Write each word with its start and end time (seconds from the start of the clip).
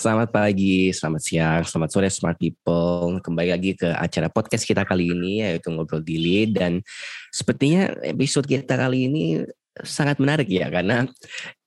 Selamat 0.00 0.32
pagi, 0.32 0.96
selamat 0.96 1.20
siang, 1.20 1.60
selamat 1.60 1.90
sore 1.92 2.08
smart 2.08 2.40
people. 2.40 3.20
Kembali 3.20 3.52
lagi 3.52 3.76
ke 3.76 3.92
acara 3.92 4.32
podcast 4.32 4.64
kita 4.64 4.88
kali 4.88 5.12
ini 5.12 5.44
yaitu 5.44 5.68
Ngobrol 5.68 6.00
Dili 6.00 6.48
dan 6.48 6.80
sepertinya 7.28 7.92
episode 8.00 8.48
kita 8.48 8.80
kali 8.80 9.12
ini 9.12 9.44
sangat 9.84 10.16
menarik 10.16 10.48
ya 10.48 10.72
karena 10.72 11.04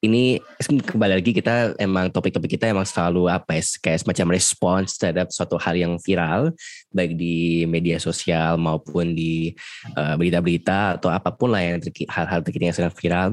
ini 0.04 0.36
kembali 0.60 1.16
lagi 1.16 1.32
kita 1.32 1.80
emang 1.80 2.12
topik-topik 2.12 2.60
kita 2.60 2.68
emang 2.68 2.84
selalu 2.84 3.32
apa 3.32 3.56
ya 3.56 3.64
kayak 3.80 4.04
semacam 4.04 4.36
respons 4.36 5.00
terhadap 5.00 5.32
suatu 5.32 5.56
hal 5.56 5.80
yang 5.80 5.96
viral 5.96 6.52
baik 6.92 7.16
di 7.16 7.64
media 7.66 7.98
sosial 7.98 8.60
maupun 8.60 9.16
di 9.16 9.56
uh, 9.96 10.20
berita-berita 10.20 11.00
atau 11.00 11.08
apa 11.10 11.32
pun 11.32 11.56
lah 11.56 11.64
yang 11.64 11.82
hal-hal 12.12 12.40
terkini 12.46 12.70
yang 12.70 12.78
sedang 12.78 12.94
viral. 12.94 13.30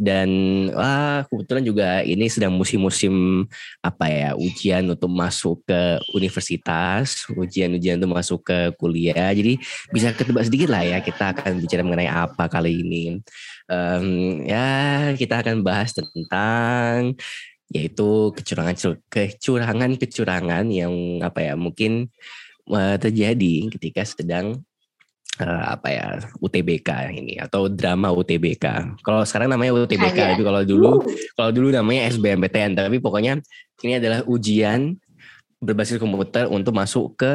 Dan 0.00 0.28
wah 0.72 1.26
kebetulan 1.28 1.62
juga 1.66 1.88
ini 2.06 2.30
sedang 2.30 2.56
musim-musim 2.56 3.44
apa 3.84 4.06
ya 4.08 4.30
ujian 4.38 4.88
untuk 4.88 5.10
masuk 5.12 5.60
ke 5.66 6.00
universitas 6.16 7.28
ujian-ujian 7.34 8.00
untuk 8.00 8.14
masuk 8.16 8.40
ke 8.46 8.58
kuliah. 8.80 9.34
Jadi 9.34 9.60
bisa 9.92 10.14
ketebak 10.14 10.48
sedikit 10.48 10.72
lah 10.72 10.86
ya 10.86 10.98
kita 11.02 11.36
akan 11.36 11.60
bicara 11.60 11.82
mengenai 11.84 12.08
apa 12.08 12.48
kali 12.48 12.80
ini. 12.80 13.20
Um, 13.72 14.42
ya 14.44 15.12
kita 15.16 15.40
akan 15.40 15.64
bahas 15.64 15.96
tentang 15.96 16.11
yaitu 17.72 18.30
kecurangan 18.36 18.76
kecurangan 19.08 19.90
kecurangan 19.96 20.64
yang 20.68 20.92
apa 21.24 21.40
ya 21.40 21.54
mungkin 21.56 22.12
uh, 22.68 23.00
terjadi 23.00 23.72
ketika 23.72 24.04
sedang 24.04 24.60
uh, 25.40 25.64
apa 25.72 25.88
ya 25.88 26.06
UTBK 26.44 27.16
ini 27.16 27.40
atau 27.40 27.72
drama 27.72 28.12
UTBK. 28.12 28.98
Kalau 29.00 29.24
sekarang 29.24 29.56
namanya 29.56 29.72
UTBK, 29.72 30.12
Hanya. 30.12 30.36
tapi 30.36 30.42
kalau 30.44 30.62
dulu 30.68 30.90
kalau 31.32 31.50
dulu 31.50 31.72
namanya 31.72 32.12
SBMPTN. 32.12 32.76
Tapi 32.76 33.00
pokoknya 33.00 33.40
ini 33.80 33.96
adalah 33.96 34.20
ujian 34.28 34.92
berbasis 35.62 35.96
komputer 35.96 36.50
untuk 36.50 36.74
masuk 36.76 37.16
ke 37.16 37.32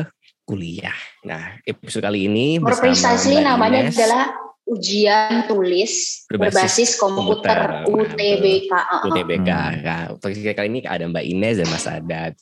kuliah. 0.47 0.95
Nah, 1.27 1.59
episode 1.67 2.03
kali 2.07 2.27
ini 2.29 2.59
More 2.61 2.77
precisely 2.77 3.39
namanya 3.43 3.87
Ines, 3.87 3.97
adalah 3.99 4.46
ujian 4.67 5.47
tulis 5.47 6.27
berbasis, 6.27 6.51
berbasis 6.51 6.89
komputer, 6.99 7.87
komputer 7.87 8.19
UTBK. 8.19 8.71
Nah, 8.71 9.01
UTBK. 9.07 9.49
Nah, 9.49 10.53
kali 10.59 10.67
ini 10.67 10.79
ada 10.83 11.07
Mbak 11.07 11.25
Ines 11.25 11.55
dan 11.63 11.67
Mas 11.71 11.87
Adat. 11.87 12.33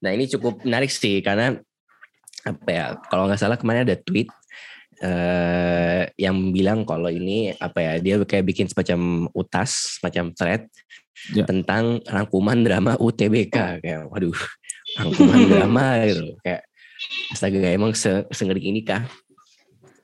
Nah 0.00 0.10
ini 0.12 0.24
cukup 0.28 0.64
menarik 0.64 0.88
sih 0.88 1.20
karena 1.20 1.60
apa 2.44 2.68
ya 2.68 2.86
kalau 3.08 3.24
nggak 3.24 3.40
salah 3.40 3.56
kemarin 3.56 3.88
ada 3.88 3.96
tweet 3.96 4.28
uh, 5.00 6.04
yang 6.20 6.52
bilang 6.52 6.84
kalau 6.84 7.08
ini 7.08 7.56
apa 7.56 7.80
ya 7.80 7.92
dia 8.00 8.14
kayak 8.20 8.44
bikin 8.44 8.68
semacam 8.68 9.28
utas, 9.32 10.00
semacam 10.00 10.32
thread 10.36 10.62
ya. 11.32 11.44
tentang 11.48 12.04
rangkuman 12.04 12.60
drama 12.60 12.92
UTBK 13.00 13.80
kayak 13.80 14.08
waduh 14.12 14.36
rangkuman 15.00 15.40
drama 15.52 15.84
gitu 16.04 16.36
kayak 16.44 16.68
astaga 17.32 17.68
emang 17.72 17.92
se 17.96 18.24
sengeri 18.32 18.68
ini 18.68 18.84
kah 18.84 19.04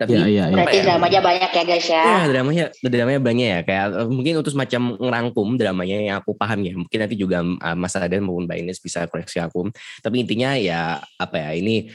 tapi 0.00 0.16
ya, 0.16 0.24
ya, 0.24 0.44
ya. 0.48 0.56
berarti 0.56 0.78
ya, 0.80 0.84
dramanya 0.88 1.20
banyak 1.20 1.50
ya 1.52 1.62
guys 1.68 1.88
ya. 1.92 2.02
Ya 2.08 2.20
dramanya 2.32 2.64
dramanya 2.80 3.20
banyak 3.20 3.48
ya 3.52 3.60
kayak 3.68 3.86
eh, 4.00 4.08
mungkin 4.08 4.34
untuk 4.40 4.52
semacam 4.56 4.82
ngerangkum 4.96 5.48
dramanya 5.60 5.96
yang 6.00 6.16
aku 6.24 6.32
paham 6.32 6.64
ya. 6.64 6.72
Mungkin 6.72 6.98
nanti 7.04 7.16
juga 7.20 7.44
uh, 7.44 7.76
Mas 7.76 7.92
Aden 7.92 8.24
maupun 8.24 8.48
Mbak 8.48 8.58
Ines 8.64 8.80
bisa 8.80 9.04
koreksi 9.04 9.36
aku. 9.44 9.68
Tapi 10.00 10.24
intinya 10.24 10.56
ya 10.56 11.04
apa 11.20 11.36
ya 11.36 11.50
ini 11.52 11.92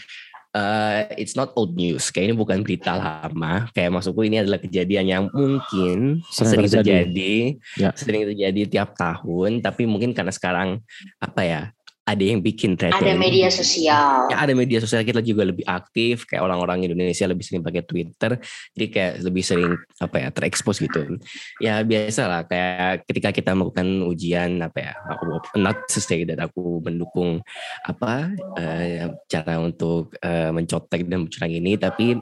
uh, 0.54 1.10
it's 1.18 1.34
not 1.34 1.50
old 1.58 1.74
news. 1.74 2.14
Kayak 2.14 2.30
ini 2.30 2.36
bukan 2.38 2.62
berita 2.62 2.94
lama. 2.94 3.66
Kayak 3.74 3.98
maksudku 3.98 4.22
ini 4.22 4.46
adalah 4.46 4.62
kejadian 4.62 5.06
yang 5.10 5.24
mungkin 5.34 6.22
sering, 6.30 6.70
sering 6.70 6.70
terjadi, 6.70 7.34
ya. 7.74 7.90
sering 7.98 8.30
terjadi 8.30 8.62
tiap 8.70 8.94
tahun. 8.94 9.66
Tapi 9.66 9.90
mungkin 9.90 10.14
karena 10.14 10.30
sekarang 10.30 10.78
apa 11.18 11.42
ya 11.42 11.62
ada 12.06 12.22
yang 12.22 12.38
bikin 12.38 12.78
thread 12.78 12.94
ada 12.94 13.18
media 13.18 13.50
sosial. 13.50 14.30
Ya 14.30 14.38
ada 14.38 14.54
media 14.54 14.78
sosial. 14.78 15.02
Kita 15.02 15.26
juga 15.26 15.42
lebih 15.42 15.66
aktif. 15.66 16.30
Kayak 16.30 16.46
orang-orang 16.46 16.86
Indonesia 16.86 17.26
lebih 17.26 17.42
sering 17.42 17.66
pakai 17.66 17.82
Twitter. 17.82 18.38
Jadi 18.78 18.86
kayak 18.94 19.14
lebih 19.26 19.42
sering 19.42 19.74
apa 19.98 20.16
ya 20.22 20.30
terekspos 20.30 20.78
gitu. 20.78 21.18
Ya 21.58 21.82
biasa 21.82 22.30
lah. 22.30 22.42
Kayak 22.46 23.10
ketika 23.10 23.30
kita 23.34 23.52
melakukan 23.58 24.06
ujian 24.06 24.62
apa 24.62 24.78
ya 24.78 24.94
aku 25.10 25.42
not 25.58 25.82
to 25.90 25.98
say 25.98 26.22
that 26.30 26.38
aku 26.38 26.78
mendukung 26.86 27.42
apa 27.90 28.30
uh, 28.54 29.10
cara 29.26 29.58
untuk 29.58 30.14
uh, 30.22 30.54
mencotek 30.54 31.10
dan 31.10 31.26
mencurang 31.26 31.54
ini 31.58 31.74
tapi 31.74 32.22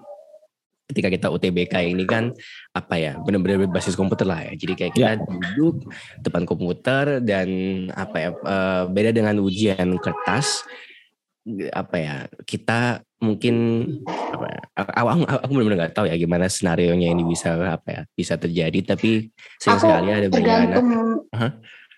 ketika 0.89 1.07
kita 1.07 1.27
UTBK 1.31 1.73
ini 1.95 2.03
kan 2.03 2.35
apa 2.75 2.95
ya 2.99 3.13
benar-benar 3.23 3.67
berbasis 3.67 3.95
komputer 3.95 4.27
lah 4.27 4.43
ya 4.43 4.53
jadi 4.59 4.73
kayak 4.75 4.93
kita 4.93 5.11
ya. 5.15 5.19
duduk 5.23 5.87
depan 6.19 6.43
komputer 6.43 7.23
dan 7.23 7.47
apa 7.95 8.17
ya 8.19 8.29
uh, 8.43 8.83
beda 8.91 9.15
dengan 9.15 9.39
ujian 9.39 9.95
kertas 9.97 10.67
apa 11.75 11.95
ya 11.99 12.15
kita 12.47 13.03
mungkin 13.19 13.55
apa 14.07 14.45
ya, 14.47 14.61
aku, 14.79 15.23
aku, 15.27 15.51
benar-benar 15.55 15.79
nggak 15.87 15.95
tahu 15.95 16.05
ya 16.07 16.15
gimana 16.15 16.47
senario 16.47 16.95
nya 16.95 17.11
ini 17.11 17.23
bisa 17.23 17.55
apa 17.55 17.87
ya 17.87 18.01
bisa 18.15 18.39
terjadi 18.39 18.95
tapi 18.95 19.31
sering 19.59 19.79
aku 19.79 19.87
sekali 19.87 20.09
ada 20.11 20.27
tergantung 20.31 20.87
huh? 21.31 21.51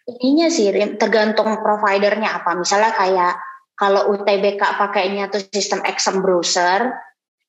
ininya 0.06 0.48
sih 0.50 0.70
tergantung 0.98 1.62
providernya 1.62 2.42
apa 2.42 2.58
misalnya 2.58 2.94
kayak 2.94 3.34
kalau 3.76 4.14
UTBK 4.14 4.62
pakainya 4.62 5.30
tuh 5.30 5.46
sistem 5.50 5.82
exam 5.86 6.22
browser 6.22 6.94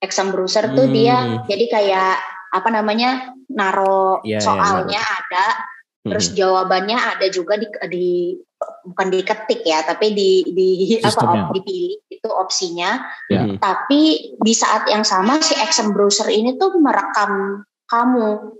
exam 0.07 0.31
browser 0.31 0.71
hmm. 0.71 0.77
tuh 0.79 0.87
dia 0.95 1.43
jadi 1.51 1.65
kayak 1.67 2.15
apa 2.55 2.69
namanya 2.71 3.35
naro 3.51 4.23
yeah, 4.23 4.39
iya, 4.39 4.41
soalnya 4.41 5.03
yeah, 5.03 5.19
ada 5.21 5.47
terus 6.07 6.31
hmm. 6.31 6.37
jawabannya 6.39 6.95
ada 6.99 7.27
juga 7.35 7.59
di, 7.59 7.67
di 7.91 8.07
bukan 8.87 9.09
diketik 9.11 9.67
ya 9.67 9.83
tapi 9.83 10.15
di 10.15 10.47
di 10.55 10.69
Sistemnya. 11.03 11.51
apa 11.51 11.53
dipilih 11.59 11.99
itu 12.07 12.29
opsinya 12.31 13.03
yeah. 13.27 13.45
Hmm. 13.45 13.59
tapi 13.59 14.33
di 14.39 14.55
saat 14.55 14.87
yang 14.87 15.03
sama 15.03 15.43
si 15.43 15.59
exam 15.59 15.91
browser 15.91 16.31
ini 16.31 16.55
tuh 16.55 16.79
merekam 16.79 17.67
kamu 17.91 18.55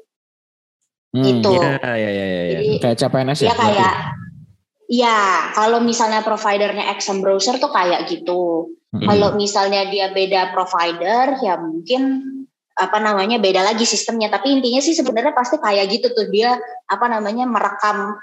hmm. 1.15 1.25
itu 1.25 1.53
ya 1.55 1.95
ya 1.95 2.11
ya, 2.11 2.27
ya. 2.27 2.45
Jadi, 2.59 2.77
kayak 2.83 2.97
CPNS 2.99 3.39
ya, 3.47 3.49
ya 3.49 3.55
kayak 3.55 3.95
Iya, 4.87 5.51
kalau 5.51 5.83
misalnya 5.83 6.23
providernya 6.23 6.95
exam 6.95 7.19
browser 7.19 7.59
tuh 7.59 7.75
kayak 7.75 8.07
gitu. 8.07 8.71
Hmm. 8.95 9.03
Kalau 9.03 9.29
misalnya 9.35 9.91
dia 9.91 10.15
beda 10.15 10.55
provider, 10.55 11.43
ya 11.43 11.59
mungkin 11.59 12.23
apa 12.77 13.03
namanya 13.03 13.43
beda 13.43 13.67
lagi 13.67 13.83
sistemnya. 13.83 14.31
Tapi 14.31 14.55
intinya 14.55 14.79
sih 14.79 14.95
sebenarnya 14.95 15.35
pasti 15.35 15.59
kayak 15.59 15.91
gitu 15.91 16.15
tuh 16.15 16.31
dia 16.31 16.55
apa 16.87 17.07
namanya 17.11 17.51
merekam 17.51 18.15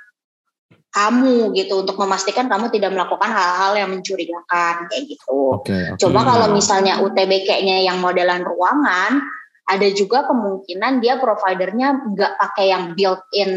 kamu 0.94 1.58
gitu 1.58 1.82
untuk 1.82 1.98
memastikan 1.98 2.46
kamu 2.46 2.70
tidak 2.70 2.94
melakukan 2.94 3.34
hal-hal 3.34 3.74
yang 3.74 3.90
mencurigakan 3.90 4.88
kayak 4.88 5.04
gitu. 5.10 5.60
Okay, 5.60 5.90
okay. 5.90 6.00
Coba 6.00 6.22
kalau 6.22 6.48
misalnya 6.54 7.02
UTBK-nya 7.02 7.82
yang 7.82 7.98
modelan 7.98 8.46
ruangan, 8.46 9.26
ada 9.64 9.88
juga 9.96 10.28
kemungkinan 10.28 11.00
dia 11.00 11.16
providernya 11.18 12.12
nggak 12.12 12.34
pakai 12.36 12.66
yang 12.76 12.84
built-in 13.00 13.52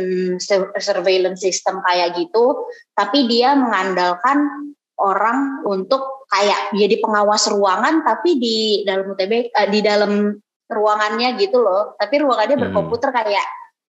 surveillance 0.78 1.42
system 1.42 1.82
kayak 1.82 2.14
gitu, 2.14 2.66
tapi 2.94 3.26
dia 3.26 3.58
mengandalkan 3.58 4.70
orang 4.96 5.66
untuk 5.68 6.26
kayak 6.32 6.72
jadi 6.74 6.96
pengawas 6.98 7.46
ruangan 7.52 8.02
tapi 8.02 8.40
di 8.40 8.82
dalam 8.82 9.12
UTB 9.12 9.52
uh, 9.52 9.68
di 9.68 9.80
dalam 9.84 10.34
ruangannya 10.66 11.38
gitu 11.38 11.62
loh 11.62 11.94
tapi 11.94 12.18
ruangannya 12.18 12.56
hmm. 12.58 12.64
berkomputer 12.66 13.14
kayak 13.14 13.46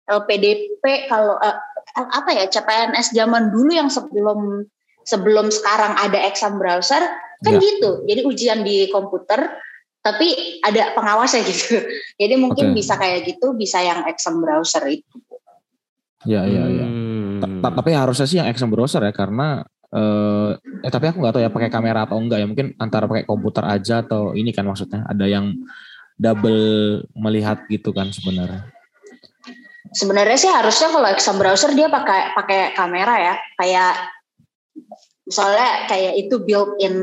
LPDP 0.10 1.12
kalau 1.12 1.38
uh, 1.38 1.58
apa 1.94 2.30
ya 2.34 2.46
CPNS 2.50 3.14
zaman 3.14 3.54
dulu 3.54 3.72
yang 3.72 3.92
sebelum 3.92 4.66
sebelum 5.06 5.52
sekarang 5.52 5.94
ada 6.00 6.18
exam 6.26 6.58
browser 6.58 7.04
kan 7.44 7.54
ya. 7.54 7.62
gitu 7.62 8.08
jadi 8.08 8.22
ujian 8.26 8.60
di 8.66 8.88
komputer 8.90 9.52
tapi 10.04 10.60
ada 10.60 10.92
pengawasnya 10.92 11.42
gitu. 11.48 11.80
Jadi 12.22 12.36
mungkin 12.36 12.76
okay. 12.76 12.76
bisa 12.76 12.94
kayak 13.00 13.24
gitu, 13.24 13.56
bisa 13.56 13.80
yang 13.80 14.04
exam 14.12 14.44
browser 14.44 14.84
itu. 14.92 15.18
Ya, 16.28 16.44
ya, 16.44 16.68
ya. 16.68 16.86
Hmm. 16.88 17.40
Tapi 17.64 17.92
harusnya 17.96 18.28
sih 18.28 18.38
yang 18.40 18.52
exam 18.52 18.68
browser 18.68 19.00
ya, 19.00 19.16
karena 19.16 19.64
eh, 19.96 20.52
eh 20.60 20.92
tapi 20.92 21.08
aku 21.08 21.24
nggak 21.24 21.34
tahu 21.40 21.44
ya 21.44 21.52
pakai 21.52 21.72
kamera 21.72 22.04
atau 22.04 22.20
enggak 22.20 22.44
ya. 22.44 22.48
Mungkin 22.48 22.76
antara 22.80 23.08
pakai 23.08 23.24
komputer 23.24 23.64
aja 23.64 24.04
atau 24.04 24.36
ini 24.36 24.52
kan 24.52 24.68
maksudnya 24.68 25.08
ada 25.08 25.24
yang 25.24 25.56
double 26.20 27.04
melihat 27.16 27.64
gitu 27.72 27.96
kan 27.96 28.12
sebenarnya. 28.12 28.68
Sebenarnya 29.94 30.38
sih 30.40 30.52
harusnya 30.52 30.92
kalau 30.92 31.08
exam 31.12 31.36
browser 31.40 31.72
dia 31.76 31.88
pakai 31.88 32.36
pakai 32.36 32.60
kamera 32.76 33.16
ya, 33.20 33.36
kayak 33.60 33.94
misalnya 35.24 35.88
kayak 35.88 36.14
itu 36.20 36.36
built 36.44 36.76
in 36.84 36.96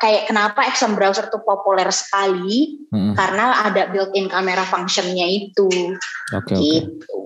kayak 0.00 0.28
kenapa 0.28 0.68
exam 0.68 0.92
browser 0.92 1.32
tuh 1.32 1.40
populer 1.40 1.88
sekali 1.88 2.84
hmm. 2.92 3.16
karena 3.16 3.64
ada 3.64 3.88
built-in 3.88 4.28
kamera 4.28 4.68
functionnya 4.68 5.24
itu. 5.24 5.68
Oke. 6.36 6.52
Okay, 6.52 6.56
gitu. 6.60 7.16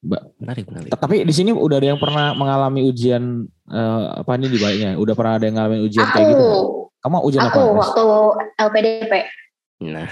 Okay. 0.00 0.28
Menarik, 0.40 0.64
menarik. 0.72 0.88
Tapi 0.96 1.28
di 1.28 1.34
sini 1.36 1.52
udah 1.52 1.76
ada 1.76 1.92
yang 1.92 2.00
pernah 2.00 2.32
mengalami 2.32 2.88
ujian 2.88 3.44
uh, 3.68 4.24
apa 4.24 4.40
ini 4.40 4.48
di 4.48 4.56
baiknya? 4.56 4.90
Udah 4.96 5.12
pernah 5.12 5.36
ada 5.36 5.44
yang 5.44 5.60
ngalamin 5.60 5.84
ujian 5.84 6.08
aku, 6.08 6.14
kayak 6.16 6.26
gitu? 6.32 6.48
Kamu 7.04 7.16
ujian 7.28 7.42
aku, 7.44 7.52
apa? 7.52 7.60
Aku 7.60 7.76
waktu 7.76 8.04
LPDP. 8.64 9.12
Nah, 9.80 10.04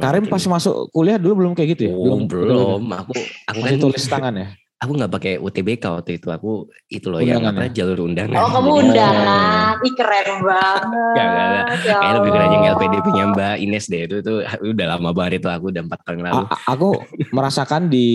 Karim 0.00 0.28
pas 0.28 0.40
masuk 0.40 0.92
kuliah 0.92 1.16
dulu 1.16 1.44
belum 1.44 1.52
kayak 1.52 1.76
gitu 1.76 1.82
ya? 1.88 1.94
belum, 1.96 2.20
belum. 2.28 2.80
Aku, 2.84 3.12
aku 3.48 3.58
kan 3.60 3.76
tulis 3.76 4.04
tangan 4.08 4.34
ya. 4.36 4.48
Aku 4.76 4.92
nggak 4.92 5.12
pakai 5.12 5.32
UTBK 5.40 5.84
waktu 5.88 6.10
itu. 6.20 6.28
Aku 6.28 6.68
itu 6.92 7.08
loh 7.08 7.20
yang 7.24 7.40
apa 7.48 7.68
ya? 7.68 7.82
jalur 7.82 8.04
undangan. 8.04 8.36
Oh 8.36 8.50
kamu 8.52 8.70
undangan? 8.84 9.80
Ih 9.80 9.94
keren 9.96 10.30
banget. 10.44 11.14
Gak, 11.16 11.26
gak, 11.26 11.46
gak. 11.48 11.64
Ya 11.86 11.94
kayak 11.96 12.14
lebih 12.20 12.30
keren 12.36 12.50
yang 12.52 12.64
LPDP 12.76 13.06
nya 13.16 13.24
Mbak 13.32 13.54
Ines 13.64 13.84
deh. 13.88 14.00
Itu 14.04 14.16
tuh 14.20 14.38
udah 14.44 14.86
lama 14.96 15.10
banget 15.16 15.32
itu 15.40 15.48
aku 15.48 15.72
udah 15.72 15.82
empat 15.82 16.00
tahun 16.04 16.20
lalu. 16.28 16.44
A 16.44 16.56
aku 16.76 16.88
merasakan 17.32 17.88
di 17.88 18.08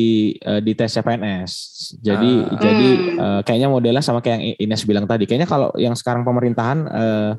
uh, 0.45 0.61
di 0.61 0.71
tes 0.77 0.91
CPNS 0.93 1.51
jadi 1.99 2.31
uh. 2.45 2.59
jadi 2.61 2.89
uh, 3.17 3.41
kayaknya 3.41 3.69
modelnya 3.71 4.03
sama 4.05 4.21
kayak 4.21 4.37
yang 4.37 4.43
Ines 4.69 4.85
bilang 4.85 5.05
tadi. 5.09 5.25
Kayaknya 5.25 5.49
kalau 5.49 5.69
yang 5.81 5.97
sekarang 5.97 6.21
pemerintahan 6.21 6.77
uh, 6.85 7.31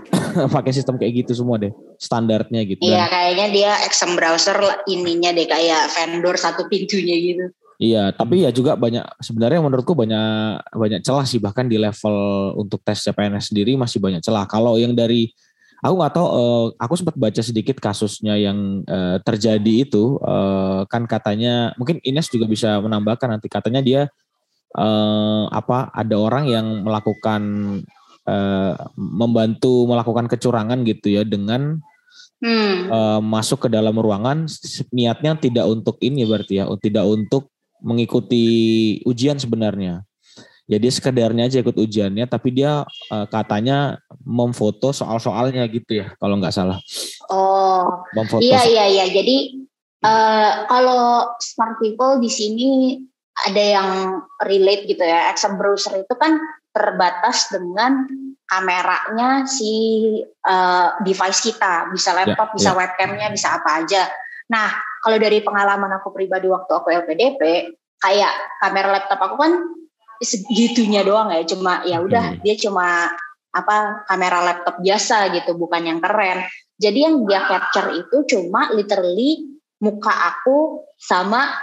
pakai 0.56 0.72
sistem 0.76 1.00
kayak 1.00 1.24
gitu 1.24 1.32
semua 1.32 1.56
deh. 1.56 1.72
Standarnya 1.96 2.60
gitu. 2.68 2.84
Iya 2.84 3.08
kayaknya 3.08 3.46
dia 3.48 3.72
exam 3.88 4.20
browser 4.20 4.60
ininya 4.84 5.32
deh 5.32 5.48
kayak 5.48 5.88
vendor 5.96 6.36
satu 6.36 6.68
pintunya 6.68 7.16
gitu 7.16 7.48
Iya, 7.76 8.08
tapi 8.16 8.40
ya 8.40 8.48
juga 8.48 8.72
banyak 8.72 9.04
sebenarnya 9.20 9.60
menurutku 9.60 9.92
banyak 9.92 10.64
banyak 10.72 11.00
celah 11.04 11.28
sih 11.28 11.36
bahkan 11.36 11.68
di 11.68 11.76
level 11.76 12.16
untuk 12.56 12.80
tes 12.80 13.04
CPNS 13.04 13.52
sendiri 13.52 13.76
masih 13.76 14.00
banyak 14.00 14.24
celah. 14.24 14.48
Kalau 14.48 14.80
yang 14.80 14.96
dari 14.96 15.28
aku 15.84 15.94
nggak 16.00 16.14
tahu, 16.16 16.26
uh, 16.26 16.66
aku 16.80 16.94
sempat 16.96 17.20
baca 17.20 17.42
sedikit 17.44 17.76
kasusnya 17.76 18.32
yang 18.40 18.80
uh, 18.88 19.20
terjadi 19.20 19.84
itu 19.84 20.16
uh, 20.24 20.88
kan 20.88 21.04
katanya 21.04 21.76
mungkin 21.76 22.00
Ines 22.00 22.32
juga 22.32 22.48
bisa 22.48 22.80
menambahkan 22.80 23.36
nanti 23.36 23.52
katanya 23.52 23.84
dia 23.84 24.02
uh, 24.72 25.44
apa 25.52 25.92
ada 25.92 26.16
orang 26.16 26.48
yang 26.48 26.66
melakukan 26.80 27.42
uh, 28.24 28.72
membantu 28.96 29.84
melakukan 29.84 30.32
kecurangan 30.32 30.80
gitu 30.88 31.12
ya 31.12 31.28
dengan 31.28 31.76
hmm. 32.40 32.88
uh, 32.88 33.20
masuk 33.20 33.66
ke 33.66 33.68
dalam 33.68 34.00
ruangan 34.00 34.48
niatnya 34.96 35.36
tidak 35.36 35.68
untuk 35.68 36.00
ini 36.00 36.24
berarti 36.24 36.64
ya 36.64 36.64
tidak 36.80 37.04
untuk 37.04 37.52
mengikuti 37.80 38.44
ujian 39.04 39.36
sebenarnya. 39.40 40.04
Jadi 40.66 40.90
sekedarnya 40.90 41.46
aja 41.46 41.62
ikut 41.62 41.78
ujiannya, 41.78 42.26
tapi 42.26 42.50
dia 42.50 42.82
uh, 42.82 43.26
katanya 43.30 44.02
memfoto 44.26 44.90
soal-soalnya 44.90 45.62
gitu 45.70 46.02
ya, 46.02 46.10
kalau 46.18 46.42
nggak 46.42 46.50
salah. 46.50 46.82
Oh, 47.30 48.02
memfoto 48.18 48.42
iya 48.42 48.66
iya 48.66 48.84
iya. 48.90 49.04
Jadi 49.06 49.62
uh, 50.02 50.66
kalau 50.66 51.30
smart 51.38 51.78
people 51.78 52.18
di 52.18 52.26
sini 52.26 52.98
ada 53.46 53.62
yang 53.62 53.90
relate 54.42 54.90
gitu 54.90 55.06
ya. 55.06 55.30
Exam 55.30 55.54
browser 55.54 56.02
itu 56.02 56.14
kan 56.18 56.34
terbatas 56.74 57.46
dengan 57.46 58.02
kameranya 58.50 59.46
si 59.46 59.70
uh, 60.50 60.98
device 61.06 61.46
kita, 61.46 61.94
bisa 61.94 62.10
ya, 62.10 62.26
laptop, 62.26 62.50
ya, 62.50 62.54
bisa 62.58 62.70
ya. 62.74 62.78
webcamnya, 62.78 63.28
bisa 63.30 63.48
apa 63.54 63.86
aja. 63.86 64.02
Nah, 64.50 64.70
kalau 65.06 65.22
dari 65.22 65.38
pengalaman 65.38 66.02
aku 66.02 66.10
pribadi 66.10 66.50
waktu 66.50 66.72
aku 66.74 66.90
LPDP, 66.90 67.70
kayak 68.02 68.34
kamera 68.58 68.90
laptop 68.98 69.22
aku 69.22 69.38
kan 69.38 69.52
segitunya 70.18 71.06
doang 71.06 71.30
ya, 71.30 71.46
cuma 71.46 71.86
ya 71.86 72.02
udah 72.02 72.34
hmm. 72.34 72.42
dia 72.42 72.58
cuma 72.58 73.14
apa 73.54 74.02
kamera 74.10 74.42
laptop 74.42 74.82
biasa 74.82 75.30
gitu, 75.30 75.54
bukan 75.54 75.86
yang 75.86 76.02
keren. 76.02 76.42
Jadi 76.74 76.98
yang 77.06 77.22
dia 77.22 77.46
capture 77.46 77.94
itu 77.94 78.26
cuma 78.34 78.74
literally 78.74 79.46
muka 79.78 80.10
aku 80.10 80.82
sama 80.98 81.54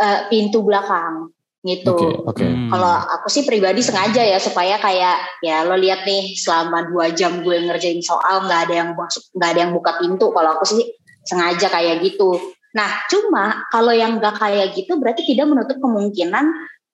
uh, 0.00 0.20
pintu 0.32 0.64
belakang 0.64 1.36
gitu. 1.60 2.24
Okay, 2.32 2.48
okay. 2.48 2.48
Hmm. 2.48 2.72
Kalau 2.72 2.94
aku 3.20 3.28
sih 3.28 3.44
pribadi 3.44 3.84
sengaja 3.84 4.24
ya 4.24 4.40
supaya 4.40 4.80
kayak 4.80 5.44
ya 5.44 5.68
lo 5.68 5.76
lihat 5.76 6.08
nih 6.08 6.32
selama 6.32 6.88
dua 6.88 7.12
jam 7.12 7.44
gue 7.44 7.60
ngerjain 7.60 8.00
soal 8.00 8.48
nggak 8.48 8.70
ada 8.70 8.74
yang 8.80 8.90
masuk 8.96 9.22
nggak 9.36 9.50
ada 9.52 9.60
yang 9.68 9.72
buka 9.76 10.00
pintu. 10.00 10.32
Kalau 10.32 10.50
aku 10.56 10.64
sih 10.64 10.96
sengaja 11.26 11.68
kayak 11.68 12.00
gitu. 12.00 12.55
Nah, 12.76 13.08
cuma 13.08 13.64
kalau 13.72 13.96
yang 13.96 14.20
nggak 14.20 14.36
kayak 14.36 14.76
gitu 14.76 15.00
berarti 15.00 15.24
tidak 15.24 15.48
menutup 15.48 15.80
kemungkinan 15.80 16.44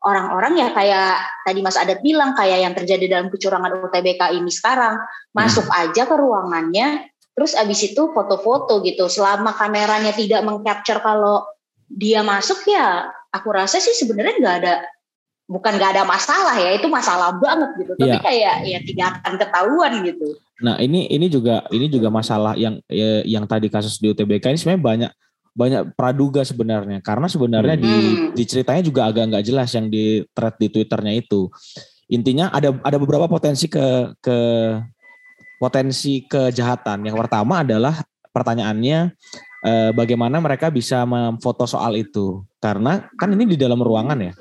orang-orang 0.02 0.58
ya 0.58 0.68
kayak 0.74 1.14
tadi 1.46 1.60
Mas 1.62 1.78
Adat 1.78 2.02
bilang 2.02 2.34
kayak 2.34 2.58
yang 2.62 2.74
terjadi 2.74 3.06
dalam 3.06 3.30
kecurangan 3.30 3.86
UTBK 3.86 4.34
ini 4.34 4.50
sekarang 4.50 4.98
masuk 5.30 5.66
hmm. 5.66 5.78
aja 5.78 6.02
ke 6.06 6.14
ruangannya 6.14 7.06
terus 7.32 7.56
abis 7.56 7.94
itu 7.94 8.12
foto-foto 8.12 8.82
gitu 8.84 9.08
selama 9.08 9.56
kameranya 9.56 10.12
tidak 10.12 10.44
mengcapture 10.44 11.00
kalau 11.00 11.46
dia 11.88 12.20
masuk 12.20 12.60
ya 12.68 13.08
aku 13.32 13.48
rasa 13.54 13.80
sih 13.80 13.94
sebenarnya 13.96 14.36
nggak 14.42 14.56
ada 14.64 14.74
bukan 15.48 15.80
nggak 15.80 15.92
ada 15.96 16.04
masalah 16.04 16.56
ya 16.60 16.76
itu 16.76 16.86
masalah 16.92 17.32
banget 17.40 17.70
gitu 17.80 17.92
tapi 17.96 18.16
ya. 18.16 18.20
kayak 18.20 18.54
ya 18.68 18.78
tidak 18.84 19.06
akan 19.20 19.32
ketahuan 19.40 19.92
gitu 20.04 20.28
nah 20.60 20.76
ini 20.76 21.08
ini 21.08 21.26
juga 21.32 21.64
ini 21.72 21.88
juga 21.88 22.12
masalah 22.12 22.52
yang 22.58 22.78
ya, 22.86 23.24
yang 23.24 23.48
tadi 23.48 23.72
kasus 23.72 23.96
di 23.96 24.12
UTBK 24.12 24.52
ini 24.52 24.58
sebenarnya 24.60 24.84
banyak 24.84 25.12
banyak 25.52 25.92
praduga 25.92 26.42
sebenarnya 26.42 27.04
karena 27.04 27.28
sebenarnya 27.28 27.76
hmm. 27.76 27.84
di 27.84 27.94
di 28.32 28.44
ceritanya 28.48 28.82
juga 28.82 29.00
agak 29.08 29.24
nggak 29.28 29.44
jelas 29.44 29.68
yang 29.76 29.92
di 29.92 30.24
thread 30.32 30.56
di 30.56 30.68
twitternya 30.72 31.12
itu 31.12 31.52
intinya 32.08 32.48
ada 32.48 32.72
ada 32.80 32.96
beberapa 32.96 33.28
potensi 33.28 33.68
ke 33.68 34.16
ke 34.20 34.38
potensi 35.60 36.24
kejahatan 36.24 37.04
yang 37.04 37.16
pertama 37.20 37.60
adalah 37.60 38.00
pertanyaannya 38.32 38.98
eh, 39.64 39.90
bagaimana 39.92 40.40
mereka 40.40 40.72
bisa 40.72 41.04
memfoto 41.04 41.68
soal 41.68 42.00
itu 42.00 42.40
karena 42.56 43.04
kan 43.20 43.28
ini 43.36 43.44
di 43.52 43.60
dalam 43.60 43.78
ruangan 43.84 44.18
ya 44.18 44.32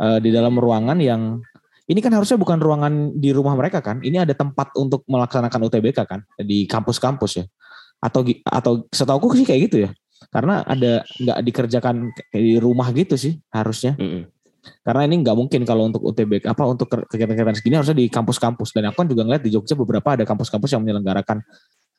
uh, 0.00 0.18
di 0.18 0.32
dalam 0.32 0.56
ruangan 0.56 0.98
yang 0.98 1.38
ini 1.90 1.98
kan 1.98 2.14
harusnya 2.14 2.38
bukan 2.38 2.62
ruangan 2.62 3.18
di 3.18 3.34
rumah 3.34 3.58
mereka 3.58 3.82
kan. 3.82 3.98
Ini 3.98 4.22
ada 4.22 4.30
tempat 4.30 4.70
untuk 4.78 5.02
melaksanakan 5.10 5.66
UTBK 5.66 5.98
kan 6.06 6.22
di 6.38 6.62
kampus-kampus 6.70 7.42
ya. 7.42 7.44
Atau 7.98 8.22
atau 8.46 8.86
setahu 8.94 9.34
sih 9.34 9.42
kayak 9.42 9.60
gitu 9.66 9.76
ya. 9.84 9.90
Karena 10.28 10.60
ada 10.68 11.00
nggak 11.16 11.38
dikerjakan 11.48 12.12
di 12.28 12.60
rumah 12.60 12.92
gitu 12.92 13.16
sih 13.16 13.40
harusnya. 13.48 13.96
Mm 13.96 14.08
-hmm. 14.08 14.24
Karena 14.84 15.08
ini 15.08 15.24
nggak 15.24 15.36
mungkin 15.36 15.64
kalau 15.64 15.88
untuk 15.88 16.04
UTBK 16.04 16.52
apa 16.52 16.62
untuk 16.68 16.88
kegiatan-kegiatan 16.88 17.56
segini 17.56 17.80
harusnya 17.80 17.96
di 17.96 18.06
kampus-kampus. 18.12 18.76
Dan 18.76 18.92
aku 18.92 19.04
kan 19.04 19.08
juga 19.08 19.24
ngeliat 19.24 19.40
di 19.40 19.50
Jogja 19.52 19.72
beberapa 19.72 20.12
ada 20.12 20.24
kampus-kampus 20.28 20.76
yang 20.76 20.84
menyelenggarakan 20.84 21.40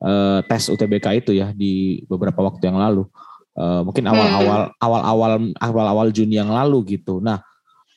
uh, 0.06 0.40
tes 0.46 0.70
UTBK 0.70 1.26
itu 1.26 1.32
ya 1.38 1.50
di 1.54 2.06
beberapa 2.06 2.46
waktu 2.46 2.70
yang 2.70 2.78
lalu. 2.78 3.10
Uh, 3.52 3.84
mungkin 3.84 4.08
awal-awal 4.08 4.72
awal-awal 4.80 5.32
awal-awal 5.60 6.08
Juni 6.14 6.40
yang 6.40 6.54
lalu 6.54 6.98
gitu. 6.98 7.20
Nah, 7.20 7.42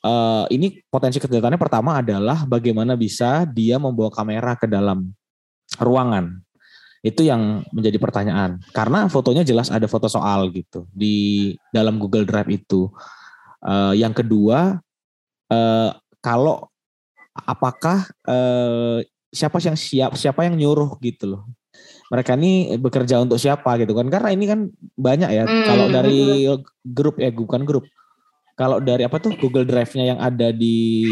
uh, 0.04 0.44
ini 0.52 0.84
potensi 0.92 1.20
kegiatannya 1.20 1.60
pertama 1.60 2.00
adalah 2.00 2.44
bagaimana 2.44 2.98
bisa 2.98 3.48
dia 3.48 3.80
membawa 3.80 4.12
kamera 4.12 4.56
ke 4.56 4.68
dalam 4.68 5.12
ruangan. 5.80 6.43
Itu 7.04 7.20
yang 7.20 7.60
menjadi 7.68 8.00
pertanyaan. 8.00 8.64
Karena 8.72 9.04
fotonya 9.12 9.44
jelas 9.44 9.68
ada 9.68 9.84
foto 9.84 10.08
soal 10.08 10.48
gitu 10.56 10.88
di 10.88 11.52
dalam 11.68 12.00
Google 12.00 12.24
Drive 12.24 12.48
itu. 12.48 12.88
Uh, 13.60 13.92
yang 13.92 14.16
kedua, 14.16 14.80
uh, 15.52 15.90
kalau 16.24 16.68
apakah 17.36 18.08
uh, 18.24 19.04
siapa 19.28 19.60
yang 19.60 19.76
siap, 19.76 20.16
siapa 20.16 20.48
yang 20.48 20.56
nyuruh 20.56 20.96
gitu 21.04 21.36
loh. 21.36 21.42
Mereka 22.08 22.40
ini 22.40 22.80
bekerja 22.80 23.20
untuk 23.20 23.36
siapa 23.36 23.76
gitu 23.80 23.92
kan? 23.92 24.08
Karena 24.08 24.32
ini 24.32 24.44
kan 24.48 24.72
banyak 24.96 25.28
ya. 25.28 25.44
Hmm. 25.44 25.64
Kalau 25.68 25.86
dari 25.92 26.48
grup 26.80 27.20
ya 27.20 27.28
bukan 27.28 27.68
grup 27.68 27.84
kalau 28.54 28.78
dari 28.78 29.02
apa 29.02 29.18
tuh 29.18 29.34
Google 29.34 29.66
Drive-nya 29.66 30.14
yang 30.14 30.20
ada 30.22 30.54
di 30.54 31.02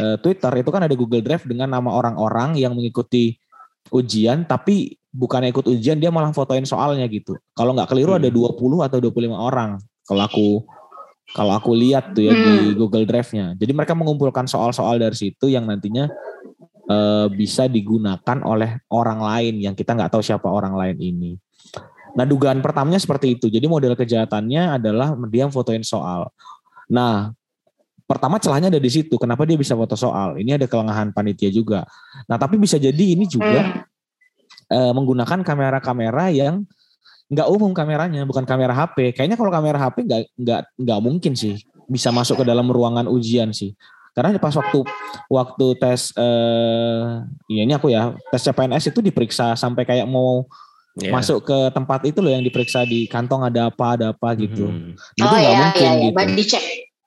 uh, 0.00 0.16
Twitter 0.20 0.64
itu 0.64 0.70
kan 0.72 0.82
ada 0.88 0.96
Google 0.96 1.20
Drive 1.20 1.44
dengan 1.44 1.68
nama 1.76 1.92
orang-orang 1.92 2.56
yang 2.56 2.72
mengikuti 2.72 3.36
ujian 3.92 4.48
tapi 4.48 4.96
bukan 5.16 5.48
ikut 5.48 5.64
ujian 5.64 5.96
dia 5.96 6.12
malah 6.12 6.30
fotoin 6.36 6.68
soalnya 6.68 7.08
gitu. 7.08 7.32
Kalau 7.56 7.72
nggak 7.72 7.88
keliru 7.88 8.12
hmm. 8.12 8.20
ada 8.20 8.28
20 8.28 8.86
atau 8.86 8.98
25 9.00 9.32
orang 9.32 9.80
kalau 10.04 10.22
aku 10.22 10.48
kalau 11.34 11.52
aku 11.58 11.74
lihat 11.74 12.14
tuh 12.14 12.28
ya 12.28 12.32
hmm. 12.36 12.44
di 12.44 12.54
Google 12.76 13.08
Drive-nya. 13.08 13.56
Jadi 13.56 13.72
mereka 13.72 13.96
mengumpulkan 13.96 14.46
soal-soal 14.46 15.00
dari 15.00 15.16
situ 15.16 15.50
yang 15.50 15.66
nantinya 15.66 16.06
uh, 16.86 17.26
bisa 17.32 17.66
digunakan 17.66 18.38
oleh 18.46 18.84
orang 18.92 19.18
lain 19.18 19.54
yang 19.64 19.74
kita 19.74 19.96
nggak 19.96 20.12
tahu 20.12 20.22
siapa 20.22 20.46
orang 20.46 20.76
lain 20.76 20.96
ini. 21.00 21.32
Nah 22.14 22.24
dugaan 22.28 22.62
pertamanya 22.62 23.00
seperti 23.00 23.40
itu. 23.40 23.50
Jadi 23.50 23.66
model 23.66 23.98
kejahatannya 23.98 24.78
adalah 24.78 25.16
dia 25.26 25.50
fotoin 25.50 25.82
soal. 25.82 26.30
Nah, 26.86 27.34
pertama 28.06 28.38
celahnya 28.38 28.70
ada 28.70 28.78
di 28.78 28.90
situ. 28.90 29.18
Kenapa 29.18 29.42
dia 29.42 29.58
bisa 29.58 29.74
foto 29.74 29.98
soal? 29.98 30.38
Ini 30.38 30.56
ada 30.56 30.70
kelengahan 30.70 31.10
panitia 31.10 31.50
juga. 31.50 31.82
Nah, 32.30 32.38
tapi 32.38 32.56
bisa 32.56 32.78
jadi 32.78 33.04
ini 33.18 33.26
juga 33.26 33.62
hmm. 33.66 33.95
Uh, 34.70 34.92
menggunakan 34.94 35.40
kamera-kamera 35.42 36.30
yang 36.30 36.66
nggak 37.26 37.48
umum 37.50 37.74
kameranya, 37.74 38.22
bukan 38.22 38.46
kamera 38.46 38.70
HP. 38.70 39.14
Kayaknya 39.14 39.36
kalau 39.38 39.50
kamera 39.50 39.78
HP 39.82 39.96
nggak 40.06 40.22
nggak 40.38 40.60
nggak 40.78 41.00
mungkin 41.02 41.32
sih 41.34 41.58
bisa 41.90 42.10
masuk 42.14 42.42
ke 42.42 42.44
dalam 42.46 42.70
ruangan 42.70 43.10
ujian 43.10 43.50
sih. 43.50 43.74
Karena 44.16 44.32
pas 44.40 44.54
waktu 44.54 44.80
waktu 45.28 45.66
tes 45.76 46.14
eh 46.16 47.04
ya 47.52 47.62
ini 47.66 47.72
aku 47.76 47.92
ya 47.92 48.16
tes 48.32 48.40
CPNS 48.46 48.94
itu 48.94 49.04
diperiksa 49.04 49.58
sampai 49.58 49.84
kayak 49.84 50.08
mau 50.08 50.48
yeah. 50.96 51.12
masuk 51.12 51.44
ke 51.44 51.58
tempat 51.76 52.00
itu 52.08 52.24
loh 52.24 52.32
yang 52.32 52.40
diperiksa 52.40 52.88
di 52.88 53.04
kantong 53.10 53.44
ada 53.44 53.68
apa 53.68 53.98
ada 53.98 54.06
apa 54.16 54.28
gitu. 54.40 54.72
Hmm. 54.72 54.96
Itu 55.18 55.26
oh, 55.26 55.36
nggak 55.36 55.42
iya, 55.42 55.60
mungkin 55.60 55.82
iya, 55.84 55.92
iya. 55.92 56.04
gitu. 56.08 56.16
Dicek. 56.32 56.64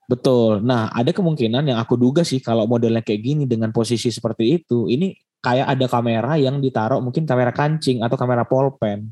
Betul. 0.09 0.51
Nah 0.61 0.89
ada 0.93 1.09
kemungkinan 1.09 1.63
yang 1.65 1.79
aku 1.81 1.97
duga 1.97 2.21
sih 2.21 2.43
kalau 2.43 2.69
modelnya 2.69 3.01
kayak 3.01 3.21
gini 3.25 3.43
dengan 3.49 3.73
posisi 3.73 4.13
seperti 4.13 4.61
itu, 4.61 4.85
ini 4.85 5.15
kayak 5.39 5.67
ada 5.71 5.85
kamera 5.87 6.33
yang 6.35 6.59
ditaruh 6.59 6.99
mungkin 6.99 7.23
kamera 7.23 7.55
kancing 7.55 8.03
atau 8.03 8.19
kamera 8.19 8.43
polpen 8.43 9.11